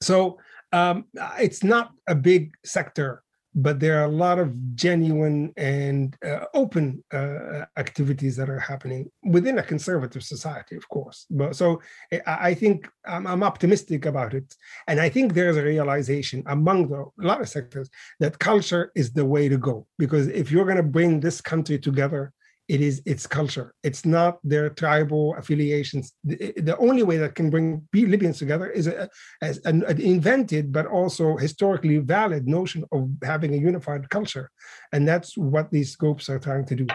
So 0.00 0.38
um, 0.72 1.04
it's 1.38 1.62
not 1.62 1.92
a 2.08 2.14
big 2.14 2.54
sector 2.64 3.22
but 3.55 3.79
there 3.79 3.99
are 3.99 4.05
a 4.05 4.15
lot 4.25 4.39
of 4.39 4.75
genuine 4.75 5.51
and 5.57 6.15
uh, 6.25 6.45
open 6.53 7.03
uh, 7.11 7.65
activities 7.77 8.35
that 8.35 8.49
are 8.49 8.59
happening 8.59 9.09
within 9.23 9.57
a 9.57 9.63
conservative 9.63 10.23
society, 10.23 10.75
of 10.75 10.87
course. 10.89 11.25
But 11.29 11.55
so 11.55 11.81
I 12.25 12.53
think 12.53 12.87
I'm, 13.05 13.25
I'm 13.25 13.43
optimistic 13.43 14.05
about 14.05 14.33
it, 14.33 14.55
and 14.87 14.99
I 14.99 15.09
think 15.09 15.33
there's 15.33 15.57
a 15.57 15.63
realization 15.63 16.43
among 16.45 16.89
the, 16.89 16.99
a 16.99 17.27
lot 17.27 17.41
of 17.41 17.49
sectors 17.49 17.89
that 18.19 18.39
culture 18.39 18.91
is 18.95 19.11
the 19.11 19.25
way 19.25 19.49
to 19.49 19.57
go 19.57 19.87
because 19.97 20.27
if 20.27 20.51
you're 20.51 20.65
going 20.65 20.77
to 20.77 20.83
bring 20.83 21.19
this 21.19 21.41
country 21.41 21.79
together 21.79 22.33
it 22.69 22.81
is 22.81 23.01
its 23.05 23.25
culture. 23.25 23.73
It's 23.83 24.05
not 24.05 24.37
their 24.43 24.69
tribal 24.69 25.35
affiliations. 25.35 26.13
The, 26.23 26.53
the 26.57 26.77
only 26.77 27.01
way 27.01 27.17
that 27.17 27.33
can 27.33 27.49
bring 27.49 27.87
Libyans 27.93 28.37
together 28.37 28.69
is 28.69 28.85
a, 28.85 29.09
as 29.41 29.57
an, 29.65 29.83
an, 29.85 29.99
invented 29.99 30.71
but 30.71 30.85
also 30.85 31.35
historically 31.35 31.97
valid 31.97 32.47
notion 32.47 32.85
of 32.91 33.09
having 33.23 33.55
a 33.55 33.57
unified 33.57 34.07
culture, 34.09 34.51
and 34.93 35.07
that's 35.07 35.35
what 35.35 35.71
these 35.71 35.95
groups 35.95 36.29
are 36.29 36.39
trying 36.39 36.65
to 36.65 36.75
do. 36.75 36.85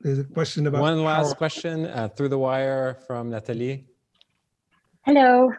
There's 0.00 0.20
a 0.20 0.24
question 0.24 0.66
about 0.68 0.80
one 0.80 1.02
last 1.02 1.26
power. 1.26 1.34
question 1.34 1.86
uh, 1.86 2.08
through 2.14 2.28
the 2.28 2.38
wire 2.38 2.94
from 3.06 3.30
Natalie. 3.30 3.86
Hello. 5.02 5.50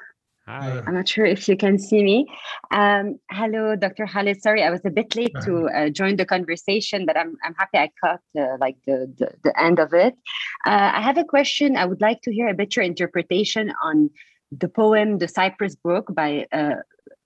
Hi. 0.48 0.84
I'm 0.86 0.93
not 0.93 1.08
sure 1.08 1.26
if 1.26 1.48
you 1.48 1.58
can 1.58 1.80
see 1.80 2.04
me. 2.04 2.28
Um, 2.70 3.18
hello, 3.32 3.76
Dr. 3.76 4.06
Khaled. 4.06 4.43
Sorry, 4.43 4.62
I 4.62 4.70
was 4.70 4.86
a 4.86 4.91
bit 4.91 5.16
late 5.16 5.34
to 5.41 5.68
uh, 5.70 5.89
join 5.89 6.18
the 6.18 6.26
conversation, 6.26 7.08
but 7.08 7.18
I'm, 7.18 7.36
I'm 7.43 7.56
happy 7.56 7.80
I 7.80 7.89
caught 8.00 8.22
uh, 8.38 8.58
like 8.60 8.78
the, 8.86 9.12
the, 9.18 9.32
the, 9.43 9.60
end 9.60 9.80
of 9.80 9.91
it. 9.93 10.14
Uh, 10.68 10.91
I 10.93 11.02
have 11.02 11.18
a 11.18 11.24
question. 11.24 11.76
I 11.76 11.86
would 11.86 12.00
like 12.00 12.22
to 12.22 12.32
hear 12.32 12.48
a 12.48 12.54
bit 12.54 12.76
your 12.76 12.86
interpretation 12.86 13.74
on 13.84 14.12
the 14.52 14.70
poem 14.70 15.18
The 15.18 15.28
Cypress 15.28 15.76
Broke 15.76 16.14
by 16.14 16.46
uh, 16.52 16.76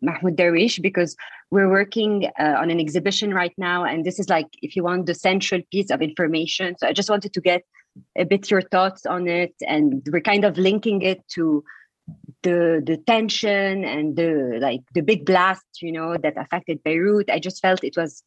Mahmoud 0.02 0.38
Darwish, 0.38 0.82
because 0.82 1.18
we're 1.52 1.70
working 1.70 2.32
uh, 2.40 2.56
on 2.58 2.72
an 2.72 2.80
exhibition 2.80 3.34
right 3.34 3.54
now. 3.58 3.84
And 3.84 4.06
this 4.06 4.18
is 4.18 4.30
like, 4.30 4.48
if 4.62 4.78
you 4.78 4.84
want, 4.86 5.08
the 5.08 5.14
central 5.14 5.62
piece 5.74 5.92
of 5.92 6.02
information. 6.02 6.78
So 6.78 6.88
I 6.88 6.94
just 6.94 7.10
wanted 7.10 7.34
to 7.34 7.42
get 7.42 7.64
a 8.18 8.24
bit 8.24 8.50
your 8.50 8.62
thoughts 8.62 9.06
on 9.06 9.28
it. 9.28 9.56
And 9.68 10.08
we're 10.10 10.22
kind 10.22 10.46
of 10.46 10.58
linking 10.58 11.02
it 11.02 11.28
to 11.36 11.66
the 12.44 12.82
the 12.86 12.98
tension 12.98 13.84
and 13.84 14.16
the 14.16 14.60
like 14.62 14.82
the 14.94 15.02
big 15.02 15.26
blast 15.26 15.66
you 15.82 15.92
know 15.92 16.18
that 16.18 16.38
affected 16.38 16.84
beirut. 16.84 17.30
I 17.30 17.40
just 17.40 17.62
felt 17.62 17.84
it 17.84 17.98
was 17.98 18.24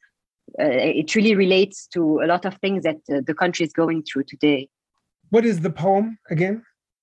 uh, 0.61 0.65
it 0.65 1.15
really 1.15 1.35
relates 1.35 1.87
to 1.89 2.21
a 2.21 2.27
lot 2.27 2.45
of 2.45 2.57
things 2.57 2.85
that 2.85 2.99
uh, 3.11 3.21
the 3.27 3.35
country 3.35 3.65
is 3.65 3.73
going 3.73 4.03
through 4.03 4.25
today. 4.25 4.69
What 5.31 5.45
is 5.45 5.61
the 5.61 5.71
poem 5.71 6.19
again? 6.31 6.63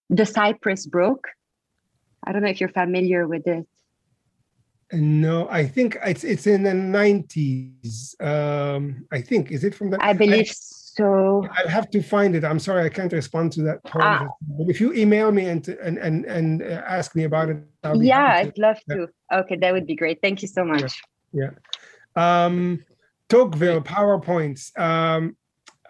The 0.10 0.26
cypress 0.26 0.86
broke 0.86 1.28
i 2.26 2.32
don't 2.32 2.42
know 2.42 2.50
if 2.50 2.60
you're 2.60 2.70
familiar 2.70 3.28
with 3.28 3.48
it. 3.48 3.68
No 4.92 5.48
i 5.50 5.66
think 5.66 5.98
it's 6.04 6.24
it's 6.24 6.48
in 6.48 6.64
the 6.64 6.72
90s 6.72 8.20
um 8.22 9.06
i 9.12 9.22
think 9.22 9.52
is 9.52 9.64
it 9.64 9.76
from 9.76 9.92
the? 9.92 10.04
i 10.04 10.14
believe 10.14 10.50
I, 10.50 10.54
so 10.96 11.46
I'll 11.58 11.68
have 11.68 11.90
to 11.92 12.02
find 12.02 12.36
it. 12.36 12.44
I'm 12.44 12.60
sorry, 12.60 12.84
I 12.84 12.90
can't 12.90 13.12
respond 13.12 13.52
to 13.54 13.62
that. 13.64 13.80
Ah. 13.96 14.28
But 14.42 14.70
if 14.70 14.82
you 14.82 14.94
email 14.94 15.32
me 15.32 15.46
and 15.46 15.68
and 15.68 15.98
and, 15.98 16.26
and 16.26 16.62
uh, 16.62 16.82
ask 16.88 17.16
me 17.16 17.24
about 17.24 17.50
it, 17.50 17.58
yeah, 17.96 18.34
I'd 18.38 18.58
love 18.58 18.78
to. 18.90 19.08
Okay, 19.32 19.58
that 19.58 19.74
would 19.74 19.88
be 19.88 19.96
great. 19.96 20.20
Thank 20.22 20.42
you 20.42 20.48
so 20.48 20.64
much. 20.64 21.02
Yeah. 21.34 21.52
yeah. 22.16 22.46
Um, 22.46 22.84
Tocqueville 23.30 23.82
PowerPoints. 23.82 24.78
Um, 24.80 25.36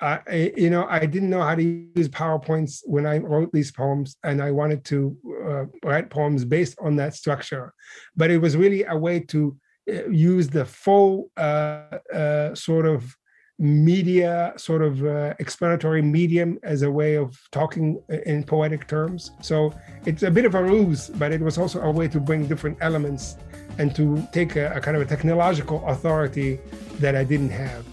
I, 0.01 0.53
you 0.55 0.69
know, 0.69 0.85
I 0.89 1.05
didn't 1.05 1.29
know 1.29 1.41
how 1.41 1.55
to 1.55 1.63
use 1.63 2.07
PowerPoints 2.07 2.81
when 2.85 3.05
I 3.05 3.17
wrote 3.17 3.51
these 3.51 3.71
poems, 3.71 4.15
and 4.23 4.41
I 4.41 4.51
wanted 4.51 4.85
to 4.85 5.17
uh, 5.45 5.65
write 5.83 6.09
poems 6.09 6.45
based 6.45 6.77
on 6.81 6.95
that 6.97 7.15
structure. 7.15 7.73
But 8.15 8.31
it 8.31 8.37
was 8.37 8.55
really 8.55 8.83
a 8.85 8.95
way 8.95 9.19
to 9.21 9.57
uh, 9.89 10.07
use 10.07 10.47
the 10.47 10.65
full 10.65 11.31
uh, 11.35 11.97
uh, 12.13 12.55
sort 12.55 12.85
of 12.85 13.13
media 13.59 14.53
sort 14.55 14.81
of 14.81 15.05
uh, 15.05 15.33
explanatory 15.39 16.01
medium 16.01 16.57
as 16.63 16.81
a 16.81 16.89
way 16.89 17.15
of 17.15 17.37
talking 17.51 18.01
in 18.25 18.43
poetic 18.43 18.87
terms. 18.87 19.31
So 19.41 19.73
it's 20.05 20.23
a 20.23 20.31
bit 20.31 20.45
of 20.45 20.55
a 20.55 20.63
ruse, 20.63 21.09
but 21.09 21.33
it 21.33 21.41
was 21.41 21.57
also 21.57 21.81
a 21.81 21.91
way 21.91 22.07
to 22.07 22.19
bring 22.21 22.47
different 22.47 22.77
elements 22.79 23.35
and 23.77 23.93
to 23.95 24.25
take 24.31 24.55
a, 24.55 24.71
a 24.73 24.79
kind 24.79 24.95
of 24.95 25.03
a 25.03 25.05
technological 25.05 25.85
authority 25.87 26.59
that 26.99 27.15
I 27.15 27.25
didn't 27.25 27.49
have. 27.49 27.85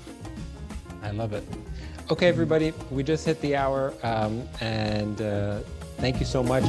I 1.02 1.10
love 1.10 1.32
it. 1.32 1.44
Okay, 2.10 2.28
everybody, 2.28 2.72
we 2.92 3.02
just 3.02 3.26
hit 3.26 3.40
the 3.40 3.56
hour, 3.56 3.92
um, 4.04 4.48
and 4.60 5.20
uh, 5.20 5.58
thank 5.98 6.20
you 6.20 6.26
so 6.26 6.42
much. 6.42 6.62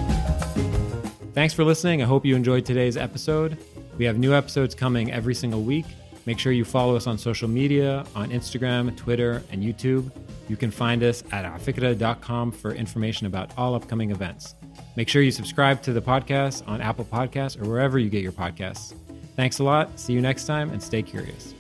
Thanks 1.35 1.53
for 1.53 1.63
listening. 1.63 2.01
I 2.01 2.05
hope 2.05 2.25
you 2.25 2.35
enjoyed 2.35 2.65
today's 2.65 2.97
episode. 2.97 3.59
We 3.99 4.05
have 4.05 4.17
new 4.17 4.33
episodes 4.33 4.73
coming 4.73 5.11
every 5.11 5.35
single 5.35 5.61
week. 5.61 5.85
Make 6.27 6.39
sure 6.39 6.51
you 6.51 6.65
follow 6.65 6.97
us 6.97 7.07
on 7.07 7.17
social 7.17 7.47
media 7.47 8.05
on 8.13 8.31
Instagram, 8.31 8.93
Twitter, 8.97 9.41
and 9.49 9.63
YouTube. 9.63 10.11
You 10.49 10.57
can 10.57 10.71
find 10.71 11.01
us 11.01 11.23
at 11.31 11.45
afikra.com 11.45 12.51
for 12.51 12.73
information 12.73 13.27
about 13.27 13.57
all 13.57 13.73
upcoming 13.73 14.11
events. 14.11 14.53
Make 14.97 15.07
sure 15.07 15.21
you 15.21 15.31
subscribe 15.31 15.81
to 15.83 15.93
the 15.93 16.01
podcast 16.01 16.67
on 16.67 16.81
Apple 16.81 17.05
Podcasts 17.05 17.59
or 17.59 17.69
wherever 17.69 17.97
you 17.97 18.09
get 18.09 18.23
your 18.23 18.33
podcasts. 18.33 18.93
Thanks 19.37 19.59
a 19.59 19.63
lot. 19.63 19.97
See 19.97 20.11
you 20.11 20.19
next 20.19 20.43
time 20.43 20.69
and 20.71 20.83
stay 20.83 21.01
curious. 21.01 21.53